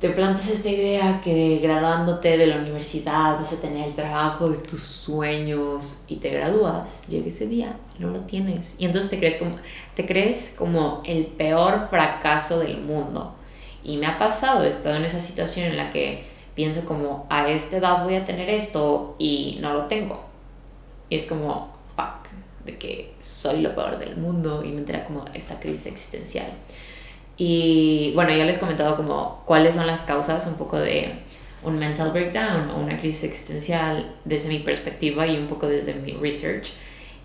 te 0.00 0.08
plantas 0.08 0.48
esta 0.48 0.70
idea 0.70 1.20
que 1.22 1.58
graduándote 1.62 2.38
de 2.38 2.46
la 2.46 2.56
universidad 2.56 3.38
vas 3.38 3.52
a 3.52 3.60
tener 3.60 3.86
el 3.88 3.94
trabajo 3.94 4.48
de 4.48 4.56
tus 4.56 4.82
sueños 4.82 6.00
y 6.08 6.16
te 6.16 6.30
gradúas, 6.30 7.06
llega 7.06 7.28
ese 7.28 7.46
día 7.46 7.76
y 7.98 8.02
no 8.02 8.08
lo 8.08 8.20
tienes. 8.20 8.76
Y 8.78 8.86
entonces 8.86 9.10
te 9.10 9.18
crees 9.18 9.36
como, 9.36 9.56
te 9.94 10.06
crees 10.06 10.54
como 10.56 11.02
el 11.04 11.26
peor 11.26 11.88
fracaso 11.90 12.60
del 12.60 12.80
mundo. 12.80 13.34
Y 13.84 13.98
me 13.98 14.06
ha 14.06 14.18
pasado, 14.18 14.64
he 14.64 14.68
estado 14.68 14.96
en 14.96 15.04
esa 15.04 15.20
situación 15.20 15.66
en 15.66 15.76
la 15.76 15.90
que 15.90 16.24
pienso 16.54 16.86
como 16.86 17.26
a 17.28 17.50
esta 17.50 17.76
edad 17.76 18.02
voy 18.02 18.14
a 18.14 18.24
tener 18.24 18.48
esto 18.48 19.16
y 19.18 19.58
no 19.60 19.74
lo 19.74 19.84
tengo. 19.84 20.24
Y 21.10 21.16
es 21.16 21.26
como, 21.26 21.74
fuck, 21.94 22.26
de 22.64 22.78
que 22.78 23.12
soy 23.20 23.60
lo 23.60 23.74
peor 23.74 23.98
del 23.98 24.16
mundo 24.16 24.64
y 24.64 24.68
me 24.68 24.78
entra 24.78 25.04
como 25.04 25.26
esta 25.34 25.60
crisis 25.60 25.86
existencial. 25.86 26.48
Y 27.42 28.12
bueno, 28.14 28.34
ya 28.36 28.44
les 28.44 28.58
he 28.58 28.60
comentado 28.60 28.96
como 28.96 29.42
cuáles 29.46 29.74
son 29.74 29.86
las 29.86 30.02
causas 30.02 30.46
un 30.46 30.56
poco 30.56 30.78
de 30.78 31.14
un 31.62 31.78
mental 31.78 32.10
breakdown 32.10 32.68
o 32.68 32.76
una 32.76 33.00
crisis 33.00 33.24
existencial 33.24 34.14
desde 34.26 34.50
mi 34.50 34.58
perspectiva 34.58 35.26
y 35.26 35.38
un 35.38 35.46
poco 35.46 35.66
desde 35.66 35.94
mi 35.94 36.12
research. 36.12 36.68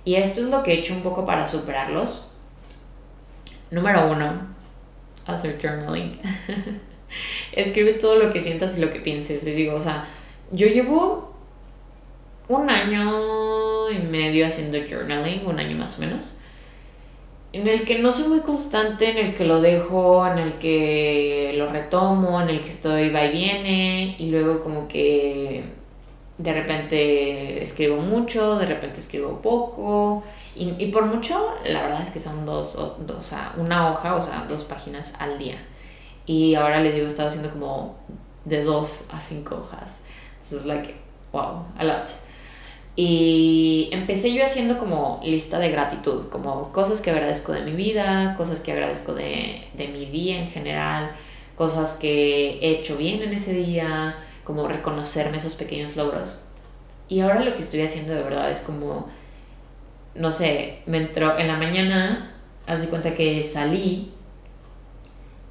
Y 0.05 0.15
esto 0.15 0.39
es 0.39 0.47
lo 0.47 0.63
que 0.63 0.71
he 0.71 0.79
hecho 0.79 0.93
un 0.93 1.01
poco 1.01 1.25
para 1.25 1.45
superarlos. 1.45 2.27
Número 3.71 4.09
uno, 4.09 4.55
hacer 5.25 5.59
journaling. 5.61 6.17
Escribe 7.51 7.91
todo 7.95 8.15
lo 8.15 8.31
que 8.31 8.39
sientas 8.39 8.77
y 8.77 8.81
lo 8.81 8.91
que 8.91 9.01
pienses. 9.01 9.43
Les 9.43 9.57
digo, 9.57 9.75
o 9.75 9.81
sea, 9.81 10.07
yo 10.49 10.67
llevo 10.67 11.35
un 12.47 12.69
año 12.69 13.91
y 13.91 13.97
medio 13.97 14.47
haciendo 14.47 14.77
journaling, 14.77 15.45
un 15.45 15.59
año 15.59 15.75
más 15.75 15.97
o 15.97 15.99
menos, 15.99 16.23
en 17.55 17.67
el 17.69 17.85
que 17.85 17.99
no 17.99 18.11
soy 18.11 18.27
muy 18.27 18.41
constante, 18.41 19.09
en 19.11 19.17
el 19.17 19.33
que 19.33 19.45
lo 19.45 19.61
dejo, 19.61 20.27
en 20.27 20.39
el 20.39 20.53
que 20.55 21.53
lo 21.57 21.67
retomo, 21.69 22.41
en 22.41 22.49
el 22.49 22.61
que 22.61 22.69
estoy 22.69 23.09
va 23.09 23.23
y 23.23 23.31
viene, 23.31 24.15
y 24.19 24.29
luego 24.29 24.61
como 24.61 24.89
que 24.89 25.63
de 26.37 26.53
repente 26.53 27.63
escribo 27.63 27.95
mucho, 28.01 28.57
de 28.57 28.65
repente 28.65 28.99
escribo 28.99 29.41
poco, 29.41 30.23
y, 30.53 30.73
y 30.83 30.91
por 30.91 31.05
mucho, 31.05 31.53
la 31.65 31.83
verdad 31.83 32.01
es 32.01 32.11
que 32.11 32.19
son 32.19 32.45
dos, 32.45 32.75
o, 32.75 32.97
dos, 32.99 33.17
o 33.17 33.21
sea, 33.21 33.53
una 33.57 33.89
hoja, 33.89 34.15
o 34.15 34.21
sea, 34.21 34.45
dos 34.49 34.65
páginas 34.65 35.15
al 35.21 35.37
día. 35.39 35.57
Y 36.25 36.55
ahora 36.55 36.81
les 36.81 36.93
digo, 36.93 37.05
he 37.05 37.09
estado 37.09 37.29
haciendo 37.29 37.51
como 37.51 37.95
de 38.43 38.63
dos 38.65 39.05
a 39.13 39.21
cinco 39.21 39.55
hojas. 39.55 40.01
Entonces, 40.43 40.65
like, 40.65 40.93
wow, 41.31 41.65
a 41.77 41.83
lot. 41.85 42.09
Y 42.95 43.89
empecé 43.91 44.33
yo 44.33 44.45
haciendo 44.45 44.77
como 44.77 45.19
lista 45.23 45.59
de 45.59 45.69
gratitud, 45.69 46.27
como 46.29 46.71
cosas 46.71 47.01
que 47.01 47.11
agradezco 47.11 47.51
de 47.51 47.61
mi 47.61 47.71
vida, 47.71 48.35
cosas 48.37 48.61
que 48.61 48.71
agradezco 48.71 49.13
de, 49.13 49.67
de 49.73 49.87
mi 49.89 50.05
día 50.05 50.39
en 50.39 50.47
general, 50.47 51.11
cosas 51.57 51.97
que 51.97 52.57
he 52.61 52.79
hecho 52.79 52.95
bien 52.95 53.21
en 53.21 53.33
ese 53.33 53.51
día, 53.51 54.15
como 54.45 54.67
reconocerme 54.67 55.37
esos 55.37 55.55
pequeños 55.55 55.97
logros. 55.97 56.39
Y 57.09 57.19
ahora 57.19 57.43
lo 57.43 57.55
que 57.55 57.61
estoy 57.61 57.81
haciendo 57.81 58.13
de 58.13 58.23
verdad 58.23 58.49
es 58.49 58.61
como, 58.61 59.09
no 60.15 60.31
sé, 60.31 60.79
me 60.85 60.97
entró 60.97 61.37
en 61.37 61.49
la 61.49 61.57
mañana, 61.57 62.33
haz 62.65 62.81
de 62.81 62.87
cuenta 62.87 63.13
que 63.13 63.43
salí 63.43 64.13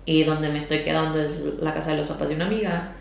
y 0.06 0.24
donde 0.24 0.48
me 0.48 0.58
estoy 0.58 0.78
quedando 0.78 1.20
es 1.20 1.44
la 1.60 1.74
casa 1.74 1.90
de 1.90 1.98
los 1.98 2.06
papás 2.06 2.30
de 2.30 2.36
una 2.36 2.46
amiga 2.46 2.92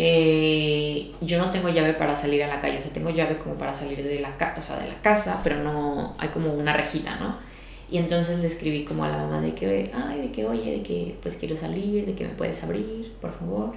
eh, 0.00 1.10
yo 1.20 1.38
no 1.38 1.50
tengo 1.50 1.70
llave 1.70 1.92
para 1.92 2.14
salir 2.14 2.44
a 2.44 2.46
la 2.46 2.60
calle, 2.60 2.78
o 2.78 2.80
sea, 2.80 2.92
tengo 2.92 3.10
llave 3.10 3.36
como 3.36 3.56
para 3.56 3.74
salir 3.74 4.00
de 4.00 4.20
la, 4.20 4.36
o 4.56 4.62
sea, 4.62 4.78
de 4.78 4.86
la 4.86 5.02
casa, 5.02 5.40
pero 5.42 5.56
no 5.56 6.14
hay 6.18 6.28
como 6.28 6.52
una 6.52 6.72
rejita, 6.72 7.16
¿no? 7.16 7.36
Y 7.90 7.98
entonces 7.98 8.38
le 8.38 8.46
escribí 8.46 8.84
como 8.84 9.02
a 9.02 9.08
la 9.08 9.16
mamá 9.16 9.40
de 9.40 9.54
que, 9.54 9.90
ay, 9.92 10.20
de 10.20 10.30
que, 10.30 10.46
oye, 10.46 10.70
de 10.70 10.82
que 10.84 11.16
pues 11.20 11.34
quiero 11.34 11.56
salir, 11.56 12.06
de 12.06 12.14
que 12.14 12.22
me 12.22 12.30
puedes 12.30 12.62
abrir, 12.62 13.12
por 13.20 13.32
favor. 13.36 13.74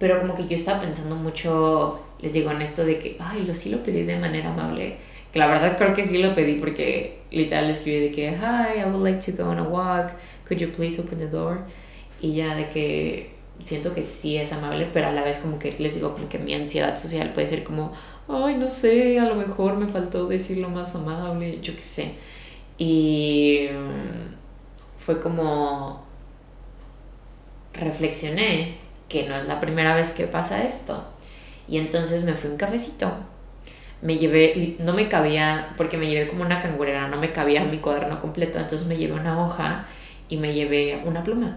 Pero 0.00 0.20
como 0.20 0.34
que 0.34 0.48
yo 0.48 0.56
estaba 0.56 0.80
pensando 0.80 1.14
mucho, 1.14 2.00
les 2.20 2.32
digo, 2.32 2.50
en 2.50 2.60
esto 2.60 2.84
de 2.84 2.98
que, 2.98 3.16
ay, 3.20 3.44
lo 3.44 3.54
sí 3.54 3.70
lo 3.70 3.84
pedí 3.84 4.02
de 4.02 4.18
manera 4.18 4.50
amable. 4.52 4.96
Que 5.32 5.38
la 5.38 5.46
verdad 5.46 5.78
creo 5.78 5.94
que 5.94 6.04
sí 6.04 6.20
lo 6.20 6.34
pedí 6.34 6.54
porque 6.54 7.20
literal 7.30 7.68
le 7.68 7.74
escribí 7.74 8.00
de 8.00 8.10
que, 8.10 8.30
hi, 8.30 8.80
I 8.80 8.84
would 8.90 9.04
like 9.04 9.20
to 9.30 9.40
go 9.40 9.48
on 9.48 9.60
a 9.60 9.62
walk, 9.62 10.14
could 10.48 10.58
you 10.58 10.72
please 10.72 11.00
open 11.00 11.20
the 11.20 11.28
door? 11.28 11.60
Y 12.20 12.34
ya 12.34 12.56
de 12.56 12.68
que 12.70 13.31
siento 13.62 13.94
que 13.94 14.02
sí 14.02 14.36
es 14.36 14.52
amable, 14.52 14.88
pero 14.92 15.08
a 15.08 15.12
la 15.12 15.22
vez 15.22 15.38
como 15.38 15.58
que 15.58 15.72
les 15.78 15.94
digo 15.94 16.14
como 16.14 16.28
que 16.28 16.38
mi 16.38 16.54
ansiedad 16.54 16.96
social 16.98 17.32
puede 17.32 17.46
ser 17.46 17.64
como, 17.64 17.92
ay, 18.28 18.56
no 18.56 18.70
sé, 18.70 19.18
a 19.18 19.24
lo 19.24 19.34
mejor 19.34 19.76
me 19.76 19.86
faltó 19.86 20.26
decirlo 20.26 20.68
más 20.68 20.94
amable, 20.94 21.60
yo 21.60 21.74
qué 21.76 21.82
sé. 21.82 22.14
Y 22.78 23.68
mm, 23.72 24.34
fue 24.98 25.20
como 25.20 26.04
reflexioné 27.74 28.76
que 29.08 29.28
no 29.28 29.36
es 29.36 29.46
la 29.46 29.60
primera 29.60 29.94
vez 29.94 30.12
que 30.12 30.26
pasa 30.26 30.64
esto. 30.64 31.04
Y 31.68 31.78
entonces 31.78 32.24
me 32.24 32.34
fui 32.34 32.50
un 32.50 32.56
cafecito. 32.56 33.12
Me 34.00 34.16
llevé, 34.18 34.76
no 34.80 34.94
me 34.94 35.08
cabía, 35.08 35.74
porque 35.76 35.96
me 35.96 36.08
llevé 36.08 36.28
como 36.28 36.42
una 36.42 36.60
cangurera, 36.60 37.08
no 37.08 37.18
me 37.18 37.32
cabía 37.32 37.64
mi 37.64 37.78
cuaderno 37.78 38.20
completo, 38.20 38.58
entonces 38.58 38.86
me 38.86 38.96
llevé 38.96 39.14
una 39.14 39.44
hoja 39.44 39.86
y 40.28 40.38
me 40.38 40.54
llevé 40.54 41.00
una 41.04 41.22
pluma. 41.22 41.56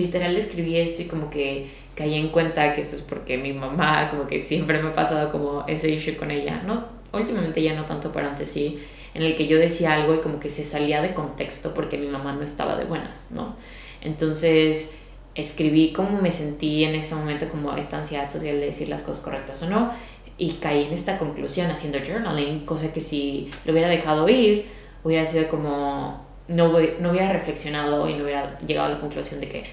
Literal 0.00 0.36
escribí 0.36 0.76
esto 0.76 1.02
y 1.02 1.06
como 1.06 1.30
que 1.30 1.66
caí 1.94 2.14
en 2.14 2.28
cuenta 2.28 2.74
que 2.74 2.80
esto 2.80 2.96
es 2.96 3.02
porque 3.02 3.36
mi 3.38 3.52
mamá, 3.52 4.08
como 4.10 4.26
que 4.26 4.40
siempre 4.40 4.80
me 4.80 4.90
ha 4.90 4.92
pasado 4.92 5.32
como 5.32 5.64
ese 5.66 5.90
issue 5.90 6.16
con 6.16 6.30
ella, 6.30 6.62
¿no? 6.64 6.86
Últimamente 7.12 7.62
ya 7.62 7.74
no 7.74 7.84
tanto, 7.84 8.12
pero 8.12 8.28
antes 8.28 8.48
sí, 8.48 8.78
en 9.14 9.22
el 9.22 9.34
que 9.34 9.46
yo 9.46 9.58
decía 9.58 9.94
algo 9.94 10.14
y 10.14 10.18
como 10.18 10.38
que 10.38 10.50
se 10.50 10.64
salía 10.64 11.02
de 11.02 11.12
contexto 11.14 11.74
porque 11.74 11.98
mi 11.98 12.06
mamá 12.06 12.32
no 12.32 12.42
estaba 12.42 12.76
de 12.76 12.84
buenas, 12.84 13.32
¿no? 13.32 13.56
Entonces 14.00 14.94
escribí 15.34 15.92
cómo 15.92 16.20
me 16.20 16.30
sentí 16.30 16.84
en 16.84 16.94
ese 16.94 17.14
momento, 17.14 17.48
como 17.48 17.74
esta 17.74 17.98
ansiedad 17.98 18.30
social 18.30 18.60
de 18.60 18.66
decir 18.66 18.88
las 18.88 19.02
cosas 19.02 19.24
correctas 19.24 19.62
o 19.62 19.70
no, 19.70 19.92
y 20.36 20.52
caí 20.52 20.84
en 20.84 20.92
esta 20.92 21.18
conclusión 21.18 21.70
haciendo 21.70 21.98
journaling, 21.98 22.64
cosa 22.64 22.92
que 22.92 23.00
si 23.00 23.50
lo 23.64 23.72
hubiera 23.72 23.88
dejado 23.88 24.28
ir, 24.28 24.66
hubiera 25.02 25.26
sido 25.26 25.48
como, 25.48 26.24
no, 26.46 26.72
no 27.00 27.10
hubiera 27.10 27.32
reflexionado 27.32 28.08
y 28.08 28.14
no 28.14 28.24
hubiera 28.24 28.56
llegado 28.58 28.86
a 28.86 28.90
la 28.94 29.00
conclusión 29.00 29.40
de 29.40 29.48
que 29.48 29.64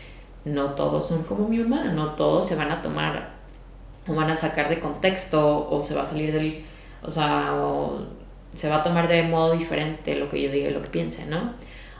no 0.45 0.71
todos 0.71 1.08
son 1.08 1.23
como 1.23 1.47
mi 1.47 1.58
mamá, 1.58 1.86
no 1.86 2.12
todos 2.12 2.47
se 2.47 2.55
van 2.55 2.71
a 2.71 2.81
tomar 2.81 3.36
o 4.08 4.13
van 4.13 4.29
a 4.29 4.38
sacar 4.38 4.69
de 4.69 4.79
contexto 4.79 5.67
o 5.69 5.81
se 5.81 5.95
va 5.95 6.03
a 6.03 6.05
salir 6.05 6.31
del, 6.31 6.63
o 7.01 7.10
sea, 7.10 7.55
o 7.55 7.99
se 8.53 8.69
va 8.69 8.77
a 8.77 8.84
tomar 8.84 9.08
de 9.08 9.23
modo 9.23 9.53
diferente 9.53 10.15
lo 10.15 10.29
que 10.29 10.41
yo 10.41 10.51
diga 10.51 10.69
y 10.69 10.73
lo 10.73 10.81
que 10.81 10.89
piense, 10.89 11.25
¿no? 11.25 11.53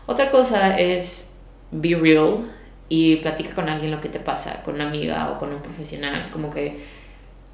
Otra 0.06 0.30
cosa 0.30 0.78
es 0.80 1.38
be 1.72 1.96
real 1.96 2.52
y 2.88 3.18
platica 3.18 3.56
con 3.56 3.68
alguien 3.68 3.92
lo 3.92 4.00
que 4.00 4.10
te 4.10 4.20
pasa, 4.20 4.62
con 4.64 4.76
una 4.76 4.88
amiga 4.88 5.32
o 5.32 5.40
con 5.40 5.52
un 5.52 5.62
profesional, 5.62 6.30
como 6.32 6.52
que 6.52 6.86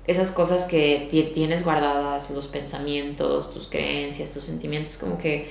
esas 0.06 0.32
cosas 0.32 0.66
que 0.66 1.08
tienes 1.34 1.64
guardadas, 1.64 2.32
los 2.32 2.48
pensamientos, 2.48 3.54
tus 3.54 3.68
creencias, 3.68 4.34
tus 4.34 4.44
sentimientos, 4.44 4.98
como 4.98 5.18
que 5.18 5.50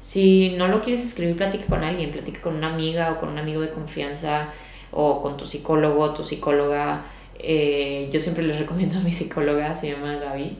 si 0.00 0.50
no 0.50 0.68
lo 0.68 0.82
quieres 0.82 1.02
escribir, 1.02 1.36
platica 1.36 1.64
con 1.66 1.84
alguien, 1.84 2.10
platica 2.10 2.42
con 2.42 2.56
una 2.56 2.74
amiga 2.74 3.12
o 3.12 3.20
con 3.20 3.30
un 3.30 3.38
amigo 3.38 3.62
de 3.62 3.70
confianza 3.70 4.48
o 4.92 5.20
con 5.20 5.36
tu 5.36 5.46
psicólogo, 5.46 6.14
tu 6.14 6.24
psicóloga. 6.24 7.04
Eh, 7.38 8.08
yo 8.12 8.20
siempre 8.20 8.44
les 8.44 8.58
recomiendo 8.60 8.98
a 8.98 9.00
mi 9.00 9.10
psicóloga, 9.10 9.74
se 9.74 9.90
llama 9.90 10.14
Gaby. 10.16 10.56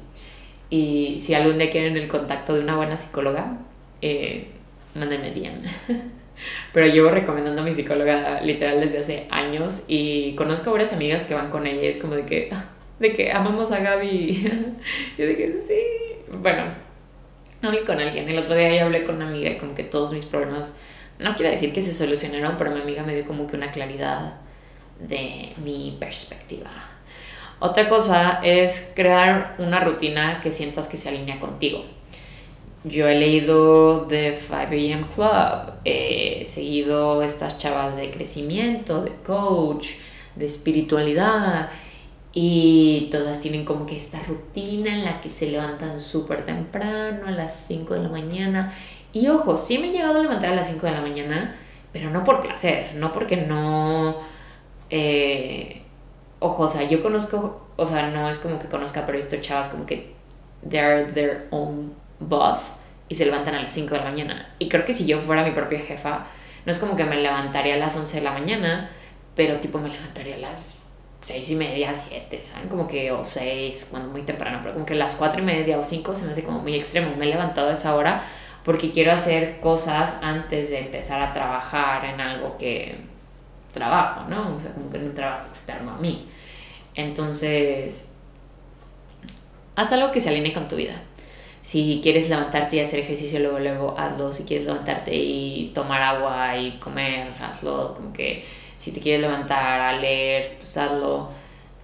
Y 0.71 1.19
si 1.21 1.35
algún 1.35 1.59
día 1.59 1.71
quieren 1.71 1.97
el 1.97 2.09
contacto 2.09 2.55
de 2.55 2.61
una 2.61 2.77
buena 2.77 2.97
psicóloga, 2.97 3.59
eh, 4.01 4.49
mándenme 4.95 5.31
DM. 5.31 5.63
Pero 6.73 6.87
llevo 6.87 7.11
recomendando 7.11 7.63
a 7.63 7.65
mi 7.65 7.75
psicóloga 7.75 8.41
literal 8.41 8.81
desde 8.81 8.99
hace 8.99 9.27
años 9.31 9.85
y 9.87 10.35
conozco 10.35 10.71
a 10.71 10.73
varias 10.73 10.93
amigas 10.93 11.27
que 11.27 11.35
van 11.35 11.51
con 11.51 11.67
ella 11.67 11.83
y 11.83 11.87
es 11.87 11.99
como 11.99 12.15
de 12.15 12.25
que, 12.25 12.51
de 12.99 13.13
que 13.13 13.33
amamos 13.33 13.71
a 13.71 13.81
Gaby. 13.81 14.51
Yo 15.19 15.27
de 15.27 15.37
que 15.37 15.53
sí. 15.67 16.37
Bueno, 16.41 16.65
hablé 17.63 17.83
con 17.85 18.01
alguien. 18.01 18.29
El 18.29 18.39
otro 18.39 18.55
día 18.55 18.75
ya 18.75 18.85
hablé 18.85 19.03
con 19.03 19.17
una 19.17 19.29
amiga 19.29 19.51
y 19.51 19.59
como 19.59 19.75
que 19.75 19.85
todos 19.85 20.13
mis 20.13 20.25
problemas, 20.25 20.75
no 21.23 21.35
quiero 21.37 21.51
decir 21.51 21.73
que 21.73 21.81
se 21.81 21.93
solucionaron, 21.93 22.57
pero 22.57 22.71
mi 22.73 22.81
amiga 22.81 23.03
me 23.03 23.15
dio 23.15 23.27
como 23.27 23.47
que 23.47 23.57
una 23.57 23.71
claridad 23.71 24.35
de 24.99 25.53
mi 25.65 25.97
perspectiva. 25.99 26.71
Otra 27.59 27.89
cosa 27.89 28.41
es 28.43 28.93
crear 28.95 29.55
una 29.59 29.81
rutina 29.81 30.41
que 30.43 30.51
sientas 30.51 30.89
que 30.89 30.97
se 30.97 31.09
alinea 31.09 31.39
contigo 31.39 31.85
yo 32.85 33.07
he 33.07 33.15
leído 33.15 34.07
The 34.09 34.37
5am 34.37 35.09
Club, 35.09 35.75
he 35.85 36.45
seguido 36.45 37.23
estas 37.23 37.59
chavas 37.59 37.97
de 37.97 38.11
crecimiento, 38.11 39.05
de 39.05 39.13
coach, 39.25 39.91
de 40.35 40.47
espiritualidad 40.47 41.71
y 42.33 43.09
todas 43.13 43.39
tienen 43.39 43.65
como 43.65 43.87
que 43.87 43.97
esta 43.97 44.21
rutina 44.23 44.93
en 44.93 45.05
la 45.05 45.21
que 45.21 45.29
se 45.29 45.51
levantan 45.51 46.01
súper 46.01 46.45
temprano, 46.45 47.29
a 47.29 47.31
las 47.31 47.67
5 47.69 47.95
de 47.95 48.03
la 48.03 48.09
mañana. 48.09 48.75
Y 49.13 49.29
ojo, 49.29 49.57
sí 49.59 49.79
me 49.79 49.89
he 49.89 49.93
llegado 49.93 50.19
a 50.19 50.23
levantar 50.23 50.53
a 50.53 50.57
las 50.57 50.69
5 50.69 50.87
de 50.87 50.93
la 50.93 51.01
mañana, 51.01 51.55
pero 51.93 52.11
no 52.11 52.25
por 52.25 52.41
placer, 52.41 52.95
no 52.95 53.13
porque 53.13 53.37
no... 53.37 54.17
Eh, 54.89 55.83
ojo, 56.39 56.65
o 56.65 56.69
sea, 56.69 56.83
yo 56.89 57.03
conozco, 57.03 57.67
o 57.77 57.87
sea, 57.87 58.09
no 58.11 58.29
es 58.31 58.39
como 58.39 58.59
que 58.59 58.69
conozca, 58.69 59.05
pero 59.07 59.19
he 59.19 59.21
visto 59.21 59.37
chavas 59.41 59.69
como 59.69 59.87
que 59.87 60.15
they 60.69 60.79
are 60.79 61.05
their 61.13 61.47
own 61.51 61.95
boss 62.19 62.75
y 63.09 63.15
se 63.15 63.27
levantan 63.27 63.55
a 63.55 63.63
las 63.63 63.73
5 63.73 63.95
de 63.95 63.99
la 63.99 64.05
mañana. 64.05 64.55
Y 64.59 64.69
creo 64.69 64.85
que 64.85 64.95
si 64.95 65.05
yo 65.05 65.19
fuera 65.19 65.45
mi 65.45 65.51
propia 65.51 65.81
jefa, 65.81 66.27
no 66.65 66.73
es 66.73 66.79
como 66.79 66.97
que 66.97 67.05
me 67.05 67.17
levantaría 67.17 67.75
a 67.75 67.79
las 67.79 67.95
11 67.97 68.19
de 68.19 68.23
la 68.23 68.33
mañana, 68.33 68.91
pero 69.35 69.59
tipo 69.59 69.79
me 69.79 69.89
levantaría 69.91 70.37
a 70.37 70.39
las 70.39 70.79
6 71.21 71.51
y 71.51 71.55
media, 71.57 71.95
7, 71.95 72.43
¿saben? 72.43 72.69
Como 72.69 72.89
que, 72.89 73.13
o 73.13 73.25
6, 73.25 73.89
cuando 73.91 74.09
muy 74.11 74.23
temprano, 74.23 74.61
pero 74.63 74.75
como 74.75 74.87
que 74.87 74.95
las 74.95 75.17
4 75.17 75.41
y 75.41 75.45
media 75.45 75.79
o 75.79 75.85
5 75.85 76.15
se 76.15 76.25
me 76.25 76.33
hace 76.33 76.45
como 76.45 76.61
muy 76.61 76.75
extremo. 76.75 77.15
Me 77.17 77.27
he 77.27 77.29
levantado 77.29 77.69
a 77.69 77.73
esa 77.75 77.95
hora 77.95 78.25
porque 78.65 78.93
quiero 78.93 79.13
hacer 79.13 79.61
cosas 79.61 80.19
antes 80.23 80.71
de 80.71 80.79
empezar 80.79 81.21
a 81.21 81.33
trabajar 81.33 82.05
en 82.05 82.21
algo 82.21 82.57
que 82.59 82.97
trabajo, 83.73 84.29
¿no? 84.29 84.55
O 84.55 84.61
sea, 84.61 84.73
como 84.73 84.91
que 84.91 84.99
en 84.99 85.05
un 85.05 85.15
trabajo 85.15 85.49
externo 85.49 85.93
a 85.93 85.99
mí. 85.99 86.29
Entonces, 86.95 88.13
haz 89.75 89.93
algo 89.93 90.13
que 90.13 90.21
se 90.21 90.29
alinee 90.29 90.53
con 90.53 90.69
tu 90.69 90.77
vida. 90.77 91.03
Si 91.63 92.01
quieres 92.03 92.29
levantarte 92.29 92.77
y 92.77 92.81
hacer 92.81 93.01
ejercicio, 93.01 93.41
luego, 93.41 93.59
luego 93.59 93.95
hazlo. 93.99 94.33
Si 94.33 94.45
quieres 94.45 94.67
levantarte 94.67 95.15
y 95.15 95.71
tomar 95.75 96.03
agua 96.03 96.57
y 96.57 96.73
comer, 96.79 97.29
hazlo. 97.41 97.95
Como 97.95 98.13
que 98.13 98.45
si 98.79 98.93
te 98.93 99.01
quieres 99.01 99.23
levantar 99.23 99.81
a 99.81 99.97
leer, 99.99 100.57
pues 100.59 100.77
hazlo. 100.77 101.31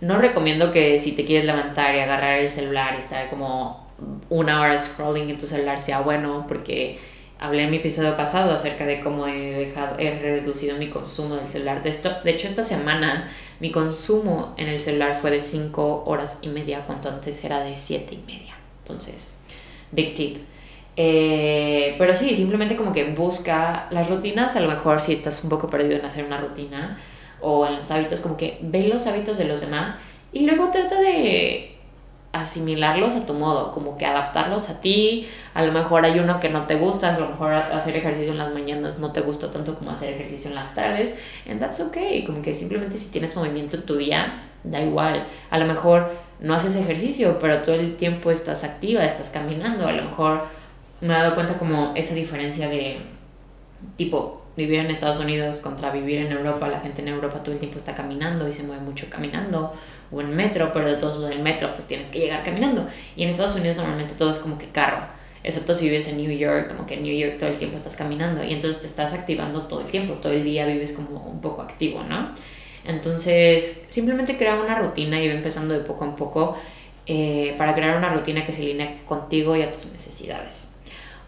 No 0.01 0.19
recomiendo 0.19 0.71
que 0.73 0.99
si 0.99 1.13
te 1.13 1.25
quieres 1.25 1.45
levantar 1.45 1.95
y 1.95 2.01
agarrar 2.01 2.39
el 2.39 2.51
celular 2.51 2.95
y 2.97 3.01
estar 3.01 3.31
como 3.31 3.88
una 4.29 4.61
hora 4.61 4.79
scrolling 4.79 5.31
en 5.31 5.39
tu 5.39 5.47
celular 5.47 5.81
sea 5.81 6.01
bueno, 6.01 6.45
porque 6.47 6.99
hablé 7.39 7.65
en 7.65 7.71
mi 7.71 7.77
episodio 7.79 8.17
pasado 8.17 8.53
acerca 8.53 8.85
de 8.85 9.01
cómo 9.01 9.27
he 9.27 9.53
dejado, 9.53 9.99
he 9.99 10.19
reducido 10.19 10.77
mi 10.77 10.89
consumo 10.89 11.37
del 11.37 11.49
celular. 11.49 11.83
De, 11.83 11.91
esto, 11.91 12.11
de 12.25 12.31
hecho, 12.31 12.47
esta 12.47 12.63
semana 12.63 13.31
mi 13.61 13.71
consumo 13.71 14.55
en 14.57 14.69
el 14.69 14.81
celular 14.81 15.15
fue 15.21 15.31
de 15.31 15.41
5 15.41 16.05
horas 16.07 16.39
y 16.43 16.49
media, 16.49 16.85
cuando 16.85 17.09
antes 17.09 17.43
era 17.45 17.61
de 17.61 17.77
7 17.77 18.15
y 18.15 18.27
media. 18.27 18.55
Entonces, 18.83 19.35
big 19.93 20.15
tip. 20.15 20.39
Eh, 20.97 21.95
pero 21.97 22.15
sí, 22.15 22.35
simplemente 22.35 22.75
como 22.75 22.93
que 22.93 23.05
busca 23.05 23.87
las 23.91 24.09
rutinas, 24.09 24.57
a 24.57 24.61
lo 24.61 24.69
mejor 24.69 25.01
si 25.01 25.13
estás 25.13 25.45
un 25.45 25.51
poco 25.51 25.69
perdido 25.69 25.97
en 25.97 26.05
hacer 26.05 26.25
una 26.25 26.39
rutina 26.39 26.99
o 27.41 27.67
en 27.67 27.77
los 27.77 27.91
hábitos, 27.93 28.21
como 28.21 28.37
que 28.37 28.59
ve 28.63 28.89
los 28.89 29.07
hábitos 29.07 29.39
de 29.39 29.45
los 29.45 29.61
demás 29.61 29.97
y 30.33 30.41
luego 30.41 30.71
trata 30.73 31.01
de 31.01 31.78
asimilarlos 32.41 33.15
a 33.15 33.27
tu 33.27 33.35
modo, 33.35 33.73
como 33.73 33.99
que 33.99 34.07
adaptarlos 34.07 34.71
a 34.71 34.81
ti. 34.81 35.29
A 35.55 35.63
lo 35.63 35.73
mejor 35.73 36.05
hay 36.05 36.19
uno 36.19 36.41
que 36.41 36.49
no 36.49 36.67
te 36.67 36.77
gusta, 36.77 37.15
a 37.15 37.19
lo 37.19 37.29
mejor 37.29 37.53
hacer 37.53 37.97
ejercicio 37.97 38.33
en 38.33 38.39
las 38.39 38.53
mañanas 38.53 38.99
no 38.99 39.13
te 39.13 39.21
gusta 39.21 39.51
tanto 39.51 39.75
como 39.75 39.91
hacer 39.91 40.15
ejercicio 40.15 40.51
en 40.51 40.55
las 40.55 40.75
tardes, 40.75 41.19
and 41.49 41.61
that's 41.61 41.81
okay. 41.81 42.25
Como 42.25 42.43
que 42.43 42.55
simplemente 42.55 42.99
si 42.99 43.11
tienes 43.11 43.35
movimiento 43.37 43.77
en 43.77 43.83
tu 43.83 43.97
día, 43.97 44.43
da 44.65 44.81
igual. 44.81 45.27
A 45.51 45.59
lo 45.59 45.67
mejor 45.67 46.11
no 46.41 46.55
haces 46.55 46.77
ejercicio, 46.77 47.39
pero 47.41 47.63
todo 47.63 47.75
el 47.75 47.97
tiempo 47.97 48.31
estás 48.31 48.65
activa, 48.65 49.05
estás 49.05 49.31
caminando. 49.31 49.87
A 49.87 49.93
lo 49.93 50.05
mejor 50.05 50.47
me 51.01 51.15
he 51.15 51.19
dado 51.19 51.35
cuenta 51.35 51.59
como 51.59 51.93
esa 51.95 52.15
diferencia 52.15 52.69
de 52.69 53.01
tipo 53.97 54.43
vivir 54.57 54.81
en 54.81 54.91
Estados 54.91 55.21
Unidos 55.21 55.61
contra 55.61 55.91
vivir 55.91 56.19
en 56.19 56.33
Europa. 56.33 56.69
La 56.69 56.81
gente 56.81 57.03
en 57.03 57.09
Europa 57.09 57.43
todo 57.43 57.53
el 57.53 57.59
tiempo 57.59 57.79
está 57.79 57.95
caminando 57.95 58.47
y 58.49 58.53
se 58.53 58.65
mueve 58.65 58.83
mucho 58.83 59.07
caminando 59.09 59.73
o 60.11 60.21
en 60.21 60.35
metro, 60.35 60.71
pero 60.73 60.89
de 60.89 60.97
todos 60.97 61.19
los 61.19 61.29
del 61.29 61.41
metro 61.41 61.73
pues 61.73 61.87
tienes 61.87 62.09
que 62.09 62.19
llegar 62.19 62.43
caminando. 62.43 62.87
Y 63.17 63.23
en 63.25 63.31
Estados 63.31 63.57
Unidos 63.57 63.77
normalmente 63.77 64.15
todo 64.15 64.31
es 64.31 64.39
como 64.39 64.59
que 64.59 64.69
carro, 64.69 65.07
excepto 65.43 65.75
si 65.75 65.87
vives 65.87 66.09
en 66.09 66.19
New 66.19 66.31
York, 66.31 66.69
como 66.69 66.87
que 66.87 66.95
en 66.95 67.03
New 67.03 67.17
York 67.17 67.37
todo 67.39 67.51
el 67.51 67.57
tiempo 67.57 67.77
estás 67.77 67.97
caminando 67.97 68.45
y 68.45 68.53
entonces 68.53 68.81
te 68.81 68.87
estás 68.87 69.15
activando 69.15 69.63
todo 69.63 69.81
el 69.81 69.87
tiempo, 69.87 70.15
todo 70.15 70.33
el 70.33 70.45
día 70.45 70.67
vives 70.67 70.93
como 70.93 71.21
un 71.21 71.41
poco 71.41 71.63
activo, 71.63 72.03
¿no? 72.03 72.33
Entonces, 72.85 73.85
simplemente 73.89 74.37
crea 74.39 74.61
una 74.61 74.79
rutina 74.79 75.23
y 75.23 75.29
va 75.29 75.35
empezando 75.35 75.75
de 75.75 75.81
poco 75.81 76.05
a 76.05 76.17
poco 76.17 76.57
eh, 77.07 77.55
para 77.59 77.75
crear 77.75 77.97
una 77.97 78.11
rutina 78.11 78.45
que 78.45 78.53
se 78.53 78.63
alinee 78.63 79.01
contigo 79.07 79.57
y 79.57 79.63
a 79.63 79.73
tus 79.73 79.87
necesidades. 79.87 80.73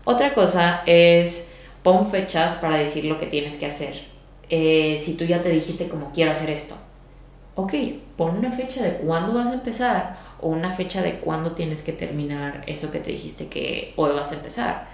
Otra 0.04 0.32
cosa 0.32 0.82
es 0.86 1.52
pon 1.82 2.10
fechas 2.10 2.56
para 2.56 2.76
decir 2.76 3.04
lo 3.04 3.18
que 3.18 3.26
tienes 3.26 3.56
que 3.56 3.66
hacer. 3.66 3.94
Eh, 4.48 4.96
si 4.98 5.16
tú 5.16 5.24
ya 5.24 5.40
te 5.40 5.50
dijiste 5.50 5.88
como 5.88 6.12
quiero 6.12 6.32
hacer 6.32 6.50
esto, 6.50 6.74
ok, 7.60 7.74
pon 8.16 8.38
una 8.38 8.52
fecha 8.52 8.82
de 8.82 8.92
cuándo 8.98 9.34
vas 9.34 9.48
a 9.48 9.54
empezar 9.54 10.18
o 10.40 10.48
una 10.48 10.72
fecha 10.72 11.02
de 11.02 11.20
cuándo 11.20 11.52
tienes 11.52 11.82
que 11.82 11.92
terminar 11.92 12.62
eso 12.66 12.90
que 12.90 13.00
te 13.00 13.10
dijiste 13.10 13.48
que 13.48 13.92
hoy 13.96 14.12
vas 14.12 14.32
a 14.32 14.36
empezar. 14.36 14.88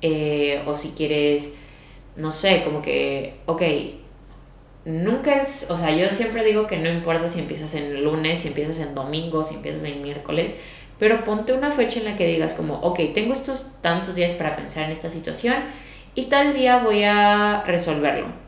Eh, 0.00 0.62
o 0.66 0.76
si 0.76 0.90
quieres, 0.90 1.56
no 2.16 2.32
sé, 2.32 2.62
como 2.64 2.82
que, 2.82 3.36
ok, 3.46 3.62
nunca 4.84 5.36
es, 5.36 5.70
o 5.70 5.76
sea, 5.76 5.94
yo 5.96 6.10
siempre 6.10 6.44
digo 6.44 6.66
que 6.66 6.78
no 6.78 6.90
importa 6.90 7.28
si 7.28 7.40
empiezas 7.40 7.74
en 7.74 8.02
lunes, 8.04 8.40
si 8.40 8.48
empiezas 8.48 8.80
en 8.80 8.94
domingo, 8.94 9.44
si 9.44 9.56
empiezas 9.56 9.84
en 9.84 10.02
miércoles, 10.02 10.56
pero 10.98 11.24
ponte 11.24 11.52
una 11.52 11.72
fecha 11.72 11.98
en 12.00 12.06
la 12.06 12.16
que 12.16 12.26
digas 12.26 12.54
como, 12.54 12.74
ok, 12.80 13.00
tengo 13.14 13.32
estos 13.32 13.72
tantos 13.80 14.14
días 14.14 14.32
para 14.32 14.56
pensar 14.56 14.84
en 14.84 14.92
esta 14.92 15.10
situación 15.10 15.56
y 16.14 16.24
tal 16.24 16.54
día 16.54 16.78
voy 16.78 17.04
a 17.04 17.62
resolverlo 17.66 18.41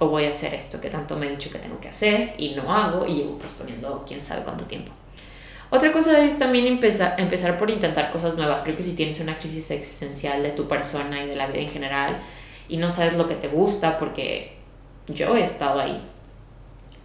o 0.00 0.08
voy 0.08 0.24
a 0.24 0.30
hacer 0.30 0.54
esto 0.54 0.80
que 0.80 0.88
tanto 0.88 1.16
me 1.16 1.26
he 1.26 1.30
dicho 1.30 1.50
que 1.50 1.58
tengo 1.58 1.78
que 1.78 1.88
hacer 1.88 2.32
y 2.38 2.54
no 2.54 2.72
hago 2.74 3.06
y 3.06 3.16
llevo 3.16 3.38
posponiendo 3.38 4.02
quién 4.06 4.22
sabe 4.22 4.42
cuánto 4.42 4.64
tiempo. 4.64 4.90
Otra 5.68 5.92
cosa 5.92 6.24
es 6.24 6.38
también 6.38 6.66
empezar, 6.66 7.14
empezar 7.18 7.58
por 7.58 7.70
intentar 7.70 8.10
cosas 8.10 8.34
nuevas. 8.36 8.62
Creo 8.62 8.76
que 8.76 8.82
si 8.82 8.94
tienes 8.94 9.20
una 9.20 9.38
crisis 9.38 9.70
existencial 9.70 10.42
de 10.42 10.50
tu 10.50 10.66
persona 10.66 11.22
y 11.22 11.28
de 11.28 11.36
la 11.36 11.46
vida 11.46 11.60
en 11.60 11.68
general 11.68 12.16
y 12.66 12.78
no 12.78 12.88
sabes 12.88 13.12
lo 13.12 13.28
que 13.28 13.34
te 13.34 13.48
gusta, 13.48 13.98
porque 13.98 14.56
yo 15.06 15.36
he 15.36 15.42
estado 15.42 15.80
ahí. 15.80 16.00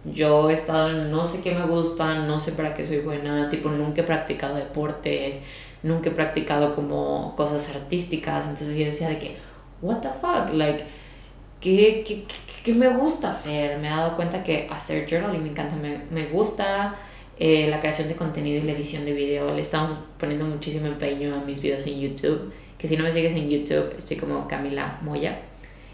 Yo 0.04 0.48
he 0.48 0.54
estado 0.54 0.90
en 0.90 1.10
no 1.10 1.26
sé 1.26 1.42
qué 1.42 1.54
me 1.54 1.66
gusta, 1.66 2.14
no 2.20 2.40
sé 2.40 2.52
para 2.52 2.74
qué 2.74 2.84
soy 2.84 3.00
buena, 3.00 3.50
tipo 3.50 3.68
nunca 3.68 4.00
he 4.00 4.04
practicado 4.04 4.54
deportes, 4.54 5.42
nunca 5.82 6.08
he 6.08 6.12
practicado 6.12 6.74
como 6.74 7.34
cosas 7.36 7.68
artísticas, 7.68 8.46
entonces 8.48 8.76
yo 8.76 8.86
decía 8.86 9.10
de 9.10 9.18
que, 9.18 9.36
what 9.82 9.98
the 9.98 10.08
fuck, 10.08 10.54
like, 10.54 10.84
¿qué, 11.66 12.74
me 12.74 12.88
gusta 12.88 13.30
hacer? 13.32 13.78
Me 13.78 13.88
he 13.88 13.90
dado 13.90 14.16
cuenta 14.16 14.44
que 14.44 14.68
hacer 14.70 15.08
journaling 15.08 15.42
me 15.42 15.50
encanta, 15.50 15.76
me, 15.76 15.98
me 16.10 16.26
gusta 16.26 16.96
eh, 17.38 17.68
la 17.68 17.80
creación 17.80 18.08
de 18.08 18.16
contenido 18.16 18.62
y 18.62 18.66
la 18.66 18.72
edición 18.72 19.04
de 19.04 19.12
video, 19.12 19.52
le 19.54 19.60
estamos 19.60 19.98
poniendo 20.18 20.44
muchísimo 20.46 20.86
empeño 20.86 21.34
a 21.34 21.40
mis 21.40 21.60
videos 21.60 21.86
en 21.86 22.00
YouTube, 22.00 22.52
que 22.78 22.88
si 22.88 22.96
no 22.96 23.04
me 23.04 23.12
sigues 23.12 23.34
en 23.34 23.50
YouTube 23.50 23.94
estoy 23.96 24.16
como 24.16 24.48
Camila 24.48 24.98
Moya 25.02 25.40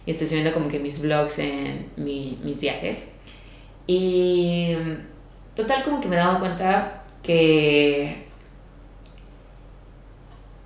y 0.07 0.11
estoy 0.11 0.27
subiendo 0.27 0.53
como 0.53 0.69
que 0.69 0.79
mis 0.79 1.01
vlogs 1.01 1.39
en 1.39 1.91
mi, 1.97 2.39
mis 2.43 2.61
viajes. 2.61 3.09
Y 3.87 4.75
total 5.57 5.85
como 5.85 6.01
que 6.01 6.09
me 6.09 6.17
he 6.17 6.19
dado 6.19 6.39
cuenta 6.39 7.05
que 7.23 8.27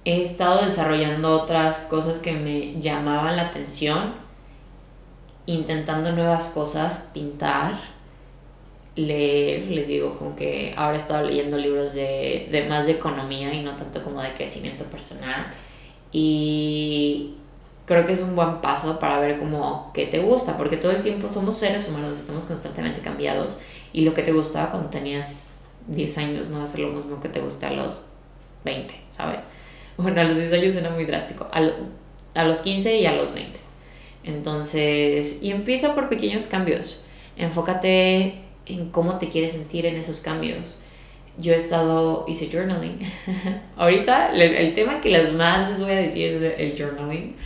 he 0.05 0.23
estado 0.23 0.65
desarrollando 0.65 1.43
otras 1.43 1.81
cosas 1.91 2.19
que 2.19 2.33
me 2.33 2.81
llamaban 2.81 3.37
la 3.37 3.49
atención, 3.49 4.26
intentando 5.47 6.13
nuevas 6.13 6.49
cosas, 6.49 7.11
pintar, 7.15 7.79
leer, 8.97 9.69
les 9.71 9.89
digo, 9.89 10.19
como 10.19 10.35
que 10.35 10.75
ahora 10.77 10.95
he 10.95 10.99
estado 10.99 11.25
leyendo 11.27 11.57
libros 11.57 11.95
de, 11.95 12.49
de 12.51 12.65
más 12.69 12.87
de 12.87 12.93
economía 12.93 13.53
y 13.55 13.63
no 13.63 13.77
tanto 13.77 14.03
como 14.03 14.21
de 14.21 14.33
crecimiento 14.33 14.85
personal. 14.85 15.47
Y 16.13 17.35
creo 17.85 18.07
que 18.07 18.13
es 18.13 18.21
un 18.21 18.35
buen 18.35 18.61
paso 18.61 18.99
para 18.99 19.21
ver 19.21 19.39
como 19.39 19.91
qué 19.95 20.07
te 20.07 20.19
gusta, 20.19 20.57
porque 20.57 20.77
todo 20.77 20.93
el 20.93 21.03
tiempo 21.03 21.29
somos 21.29 21.57
seres 21.57 21.89
humanos, 21.89 22.19
estamos 22.19 22.47
constantemente 22.47 23.01
cambiados 23.01 23.61
y 23.93 24.05
lo 24.05 24.15
que 24.15 24.23
te 24.23 24.33
gustaba 24.33 24.71
cuando 24.71 24.91
tenías 24.91 25.61
10 25.87 26.19
años 26.19 26.49
no 26.49 26.59
va 26.59 26.65
a 26.65 26.67
ser 26.67 26.81
lo 26.81 26.91
mismo 26.91 27.21
que 27.21 27.29
te 27.29 27.41
gusta 27.41 27.69
a 27.69 27.73
los 27.73 28.03
20, 28.65 28.95
¿sabes? 29.17 29.39
Bueno, 29.97 30.21
a 30.21 30.25
los 30.25 30.37
10 30.37 30.53
años 30.53 30.75
era 30.75 30.91
muy 30.91 31.05
drástico, 31.05 31.47
a, 31.53 31.61
a 32.35 32.45
los 32.45 32.61
15 32.61 32.99
y 32.99 33.07
a 33.07 33.13
los 33.13 33.33
20. 33.33 33.66
Entonces, 34.27 35.39
y 35.41 35.51
empieza 35.51 35.95
por 35.95 36.11
pequeños 36.11 36.47
cambios. 36.47 37.03
Enfócate 37.37 38.35
en 38.67 38.91
cómo 38.91 39.19
te 39.19 39.29
quieres 39.29 39.53
sentir 39.53 39.87
en 39.87 39.97
esos 39.97 40.21
cambios. 40.21 40.81
Yo 41.39 41.53
he 41.53 41.57
estado, 41.57 42.27
hice 42.29 42.51
journaling. 42.53 42.99
Ahorita 43.77 44.33
el, 44.35 44.75
tema 44.75 45.01
que 45.01 45.11
las 45.11 45.33
más 45.33 45.71
les 45.71 45.81
voy 45.81 45.93
a 45.93 45.97
decir 45.97 46.43
es 46.43 46.59
el 46.59 46.77
journaling 46.77 47.37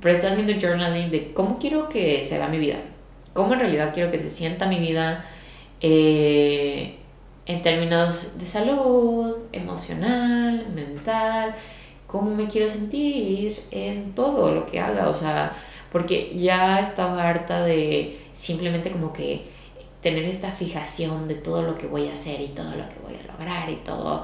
pero 0.00 0.14
está 0.14 0.28
haciendo 0.28 0.54
journaling 0.54 1.10
de 1.10 1.32
cómo 1.32 1.58
quiero 1.58 1.88
que 1.88 2.24
se 2.24 2.38
vea 2.38 2.48
mi 2.48 2.58
vida, 2.58 2.76
cómo 3.32 3.54
en 3.54 3.60
realidad 3.60 3.92
quiero 3.92 4.10
que 4.10 4.18
se 4.18 4.28
sienta 4.28 4.66
mi 4.66 4.78
vida 4.78 5.24
eh, 5.80 6.96
en 7.46 7.62
términos 7.62 8.38
de 8.38 8.46
salud, 8.46 9.36
emocional, 9.52 10.66
mental, 10.74 11.54
cómo 12.06 12.34
me 12.34 12.46
quiero 12.46 12.68
sentir 12.68 13.60
en 13.70 14.14
todo 14.14 14.54
lo 14.54 14.66
que 14.66 14.78
haga, 14.78 15.08
o 15.08 15.14
sea, 15.14 15.52
porque 15.92 16.32
ya 16.36 16.80
estaba 16.80 17.28
harta 17.28 17.64
de 17.64 18.18
simplemente 18.34 18.90
como 18.90 19.12
que 19.12 19.42
tener 20.02 20.24
esta 20.24 20.52
fijación 20.52 21.28
de 21.28 21.34
todo 21.34 21.62
lo 21.62 21.76
que 21.76 21.86
voy 21.86 22.08
a 22.08 22.12
hacer 22.12 22.40
y 22.40 22.48
todo 22.48 22.70
lo 22.70 22.88
que 22.88 22.94
voy 23.04 23.14
a 23.14 23.32
lograr 23.32 23.70
y 23.70 23.76
todo. 23.76 24.22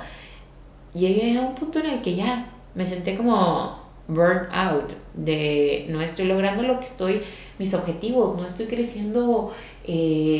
Llegué 0.92 1.36
a 1.36 1.40
un 1.40 1.54
punto 1.54 1.80
en 1.80 1.86
el 1.86 2.02
que 2.02 2.14
ya 2.14 2.50
me 2.74 2.86
senté 2.86 3.16
como 3.16 3.82
burn 4.06 4.48
out, 4.52 4.92
de 5.14 5.86
no 5.88 6.00
estoy 6.00 6.26
logrando 6.26 6.62
lo 6.62 6.78
que 6.78 6.86
estoy, 6.86 7.22
mis 7.58 7.72
objetivos, 7.74 8.36
no 8.36 8.44
estoy 8.44 8.66
creciendo 8.66 9.52
500 9.84 10.38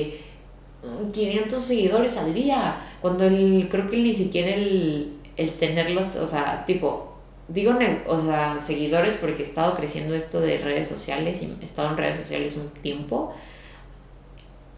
eh, 1.09 1.61
seguidores 1.61 2.19
al 2.19 2.35
día, 2.35 2.77
cuando 3.01 3.25
el, 3.25 3.69
creo 3.71 3.89
que 3.91 3.97
ni 3.97 4.13
siquiera 4.13 4.55
el, 4.55 5.15
el 5.37 5.51
tenerlos, 5.55 6.17
o 6.17 6.27
sea, 6.27 6.65
tipo, 6.67 7.14
digo, 7.49 7.75
o 8.07 8.21
sea, 8.21 8.61
seguidores 8.61 9.15
porque 9.15 9.43
he 9.43 9.47
estado 9.47 9.77
creciendo 9.77 10.15
esto 10.15 10.41
de 10.41 10.59
redes 10.59 10.89
sociales 10.89 11.43
y 11.43 11.57
he 11.61 11.65
estado 11.65 11.91
en 11.91 11.97
redes 11.97 12.21
sociales 12.21 12.57
un 12.57 12.71
tiempo 12.81 13.35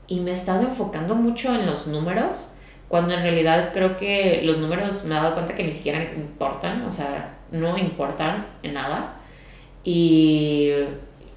y 0.08 0.20
me 0.20 0.30
he 0.30 0.34
estado 0.34 0.62
enfocando 0.62 1.14
mucho 1.14 1.54
en 1.54 1.66
los 1.66 1.86
números, 1.86 2.52
cuando 2.88 3.14
en 3.14 3.22
realidad 3.22 3.72
creo 3.72 3.96
que 3.96 4.42
los 4.44 4.58
números 4.58 5.04
me 5.04 5.16
he 5.16 5.18
dado 5.18 5.34
cuenta 5.34 5.54
que 5.54 5.64
ni 5.64 5.72
siquiera 5.72 6.02
importan, 6.14 6.84
o 6.84 6.90
sea, 6.90 7.38
no 7.50 7.76
importan 7.76 8.46
en 8.62 8.74
nada. 8.74 9.16
Y 9.82 10.70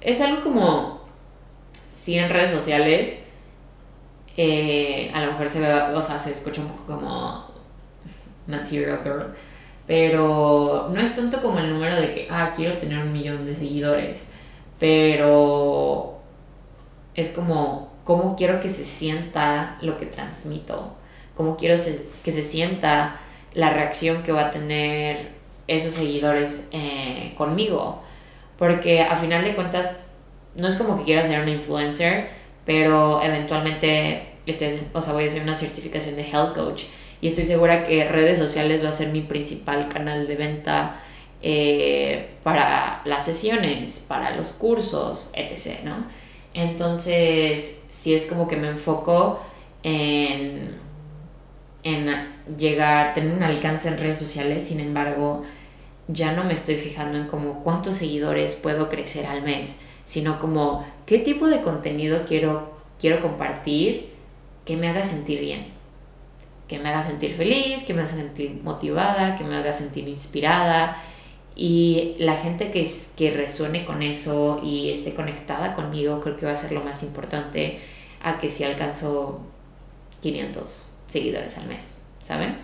es 0.00 0.20
algo 0.20 0.42
como, 0.42 1.00
si 1.88 2.16
en 2.18 2.30
redes 2.30 2.50
sociales, 2.50 3.24
eh, 4.36 5.10
a 5.12 5.24
lo 5.24 5.32
mejor 5.32 5.48
se 5.48 5.60
ve, 5.60 5.72
o 5.94 6.02
sea, 6.02 6.18
se 6.18 6.30
escucha 6.30 6.60
un 6.60 6.68
poco 6.68 6.86
como 6.86 7.50
material 8.46 9.00
girl, 9.02 9.34
pero 9.90 10.88
no 10.94 11.00
es 11.00 11.16
tanto 11.16 11.42
como 11.42 11.58
el 11.58 11.68
número 11.68 11.96
de 11.96 12.12
que, 12.12 12.28
ah, 12.30 12.52
quiero 12.54 12.78
tener 12.78 13.00
un 13.00 13.12
millón 13.12 13.44
de 13.44 13.52
seguidores, 13.52 14.28
pero 14.78 16.20
es 17.16 17.30
como, 17.30 17.90
cómo 18.04 18.36
quiero 18.36 18.60
que 18.60 18.68
se 18.68 18.84
sienta 18.84 19.78
lo 19.80 19.98
que 19.98 20.06
transmito, 20.06 20.94
cómo 21.34 21.56
quiero 21.56 21.74
que 22.22 22.30
se 22.30 22.42
sienta 22.44 23.16
la 23.52 23.70
reacción 23.70 24.22
que 24.22 24.30
va 24.30 24.42
a 24.42 24.50
tener 24.52 25.30
esos 25.66 25.94
seguidores 25.94 26.68
eh, 26.70 27.34
conmigo. 27.36 28.00
Porque 28.58 29.02
a 29.02 29.16
final 29.16 29.42
de 29.42 29.56
cuentas, 29.56 29.98
no 30.54 30.68
es 30.68 30.76
como 30.76 30.98
que 30.98 31.02
quiera 31.02 31.26
ser 31.26 31.40
una 31.40 31.50
influencer, 31.50 32.28
pero 32.64 33.20
eventualmente 33.24 34.34
estoy, 34.46 34.82
o 34.92 35.02
sea, 35.02 35.14
voy 35.14 35.24
a 35.24 35.26
hacer 35.26 35.42
una 35.42 35.56
certificación 35.56 36.14
de 36.14 36.30
health 36.30 36.54
coach. 36.54 36.84
Y 37.20 37.28
estoy 37.28 37.44
segura 37.44 37.84
que 37.84 38.08
redes 38.08 38.38
sociales 38.38 38.84
va 38.84 38.90
a 38.90 38.94
ser 38.94 39.08
mi 39.08 39.20
principal 39.20 39.88
canal 39.88 40.26
de 40.26 40.36
venta 40.36 41.00
eh, 41.42 42.30
para 42.42 43.02
las 43.04 43.24
sesiones, 43.24 44.04
para 44.06 44.36
los 44.36 44.48
cursos, 44.48 45.30
etc. 45.34 45.84
¿no? 45.84 46.04
Entonces, 46.54 47.82
si 47.90 48.14
es 48.14 48.26
como 48.26 48.48
que 48.48 48.56
me 48.56 48.68
enfoco 48.68 49.40
en, 49.82 50.76
en 51.82 52.28
llegar, 52.58 53.14
tener 53.14 53.36
un 53.36 53.42
alcance 53.42 53.88
en 53.88 53.98
redes 53.98 54.18
sociales, 54.18 54.66
sin 54.66 54.80
embargo, 54.80 55.44
ya 56.08 56.32
no 56.32 56.44
me 56.44 56.54
estoy 56.54 56.76
fijando 56.76 57.18
en 57.18 57.28
como 57.28 57.62
cuántos 57.62 57.96
seguidores 57.96 58.56
puedo 58.56 58.88
crecer 58.88 59.26
al 59.26 59.42
mes, 59.42 59.80
sino 60.04 60.40
como 60.40 60.84
qué 61.06 61.18
tipo 61.18 61.48
de 61.48 61.62
contenido 61.62 62.24
quiero, 62.26 62.72
quiero 62.98 63.20
compartir 63.20 64.10
que 64.64 64.76
me 64.76 64.88
haga 64.88 65.04
sentir 65.04 65.40
bien, 65.40 65.68
que 66.70 66.78
me 66.78 66.90
haga 66.90 67.02
sentir 67.02 67.34
feliz, 67.34 67.82
que 67.82 67.92
me 67.92 68.02
haga 68.02 68.12
sentir 68.12 68.60
motivada, 68.62 69.36
que 69.36 69.42
me 69.42 69.56
haga 69.56 69.72
sentir 69.72 70.06
inspirada. 70.06 71.02
Y 71.56 72.14
la 72.20 72.34
gente 72.34 72.70
que, 72.70 72.88
que 73.16 73.32
resuene 73.32 73.84
con 73.84 74.02
eso 74.02 74.60
y 74.62 74.90
esté 74.90 75.12
conectada 75.12 75.74
conmigo 75.74 76.20
creo 76.20 76.36
que 76.36 76.46
va 76.46 76.52
a 76.52 76.56
ser 76.56 76.70
lo 76.70 76.84
más 76.84 77.02
importante 77.02 77.80
a 78.22 78.38
que 78.38 78.48
si 78.48 78.62
alcanzo 78.62 79.40
500 80.20 80.88
seguidores 81.08 81.58
al 81.58 81.66
mes, 81.66 81.96
¿saben? 82.22 82.56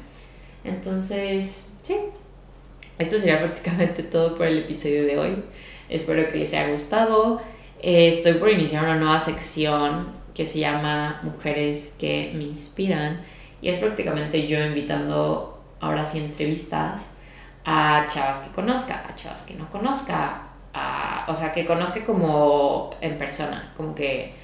Entonces, 0.63 1.73
sí, 1.83 1.97
esto 3.01 3.19
sería 3.19 3.41
prácticamente 3.41 4.05
todo 4.05 4.37
por 4.37 4.47
el 4.47 4.59
episodio 4.59 5.05
de 5.05 5.19
hoy. 5.19 5.35
Espero 5.89 6.31
que 6.31 6.39
les 6.39 6.53
haya 6.53 6.69
gustado. 6.69 7.43
Eh, 7.83 8.07
estoy 8.07 8.35
por 8.35 8.51
iniciar 8.51 8.85
una 8.85 8.97
nueva 8.97 9.19
sección 9.19 10.15
que 10.33 10.47
se 10.47 10.61
llama 10.61 11.19
Mujeres 11.25 11.97
que 11.99 12.33
me 12.37 12.45
inspiran. 12.45 13.35
Y 13.61 13.69
es 13.69 13.79
prácticamente 13.79 14.47
yo 14.47 14.65
invitando 14.65 15.63
ahora 15.81 16.05
sí 16.05 16.19
entrevistas 16.19 17.17
a 17.65 18.07
chavas 18.13 18.41
que 18.41 18.55
conozca, 18.55 19.05
a 19.09 19.15
chavas 19.15 19.43
que 19.43 19.55
no 19.55 19.69
conozca, 19.71 20.43
a, 20.73 21.27
o 21.29 21.35
sea, 21.35 21.53
que 21.53 21.67
conozca 21.67 22.05
como 22.05 22.91
en 23.01 23.19
persona, 23.19 23.73
como 23.77 23.95
que 23.95 24.35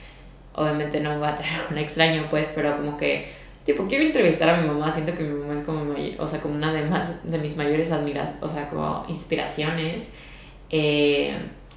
obviamente 0.54 1.00
no 1.00 1.18
va 1.20 1.30
a 1.30 1.34
traer 1.34 1.60
un 1.70 1.78
extraño 1.78 2.26
pues, 2.30 2.52
pero 2.54 2.76
como 2.76 2.96
que 2.96 3.42
tipo, 3.64 3.86
quiero 3.86 4.04
entrevistar 4.04 4.50
a 4.50 4.60
mi 4.60 4.66
mamá, 4.66 4.90
siento 4.90 5.14
que 5.14 5.22
mi 5.22 5.38
mamá 5.38 5.54
es 5.54 5.62
como, 5.62 5.94
o 6.18 6.26
sea, 6.26 6.40
como 6.40 6.54
una 6.54 6.72
de, 6.72 6.82
más, 6.84 7.28
de 7.30 7.38
mis 7.38 7.56
mayores 7.56 7.92
o 8.40 8.48
sea, 8.48 8.68
como 8.68 9.04
inspiraciones. 9.08 10.10
Eh, 10.70 11.34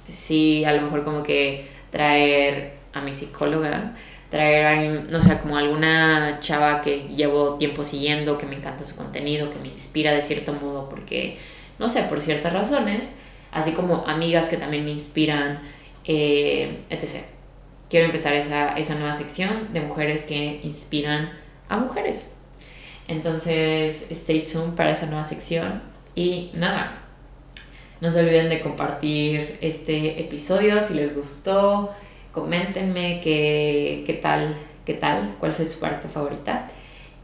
sí, 0.08 0.64
a 0.64 0.72
lo 0.72 0.82
mejor 0.82 1.04
como 1.04 1.22
que 1.22 1.68
traer 1.90 2.74
a 2.92 3.00
mi 3.00 3.12
psicóloga, 3.12 3.94
traer 4.30 5.10
no 5.10 5.20
sé, 5.20 5.38
como 5.38 5.56
alguna 5.56 6.38
chava 6.40 6.82
que 6.82 7.08
llevo 7.14 7.54
tiempo 7.54 7.84
siguiendo, 7.84 8.38
que 8.38 8.46
me 8.46 8.56
encanta 8.56 8.84
su 8.84 8.96
contenido, 8.96 9.50
que 9.50 9.58
me 9.58 9.68
inspira 9.68 10.12
de 10.12 10.22
cierto 10.22 10.52
modo, 10.52 10.88
porque, 10.88 11.38
no 11.78 11.88
sé, 11.88 12.02
por 12.02 12.20
ciertas 12.20 12.52
razones, 12.52 13.16
así 13.52 13.72
como 13.72 14.04
amigas 14.06 14.48
que 14.48 14.56
también 14.56 14.84
me 14.84 14.90
inspiran, 14.90 15.60
eh, 16.04 16.80
etc. 16.90 17.24
Quiero 17.88 18.06
empezar 18.06 18.34
esa, 18.34 18.76
esa 18.76 18.94
nueva 18.94 19.14
sección 19.14 19.72
de 19.72 19.80
mujeres 19.80 20.24
que 20.24 20.60
inspiran 20.64 21.30
a 21.68 21.76
mujeres. 21.76 22.38
Entonces, 23.08 24.10
stay 24.10 24.44
tuned 24.44 24.74
para 24.74 24.90
esa 24.90 25.06
nueva 25.06 25.24
sección. 25.24 25.82
Y 26.14 26.50
nada, 26.54 27.02
no 28.00 28.10
se 28.10 28.20
olviden 28.20 28.48
de 28.48 28.60
compartir 28.60 29.58
este 29.60 30.20
episodio 30.20 30.80
si 30.80 30.94
les 30.94 31.14
gustó. 31.14 31.94
Coméntenme 32.36 33.22
qué, 33.24 34.04
qué 34.04 34.12
tal, 34.12 34.54
qué 34.84 34.92
tal, 34.92 35.36
cuál 35.40 35.54
fue 35.54 35.64
su 35.64 35.80
parte 35.80 36.06
favorita. 36.06 36.68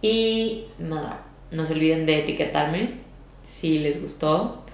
Y 0.01 0.69
nada, 0.79 1.21
no 1.51 1.67
se 1.67 1.75
olviden 1.75 2.07
de 2.07 2.21
etiquetarme 2.21 2.95
si 3.43 3.79
les 3.79 4.01
gustó, 4.01 4.65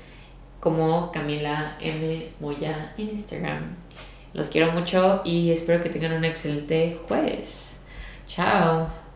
como 0.61 1.11
Camila 1.11 1.77
M. 1.81 2.29
Moya 2.39 2.95
en 2.97 3.09
Instagram. 3.09 3.75
Los 4.33 4.49
quiero 4.49 4.71
mucho 4.71 5.23
y 5.25 5.51
espero 5.51 5.83
que 5.83 5.89
tengan 5.89 6.13
un 6.13 6.25
excelente 6.25 6.97
jueves. 7.09 7.83
Chao. 8.29 9.08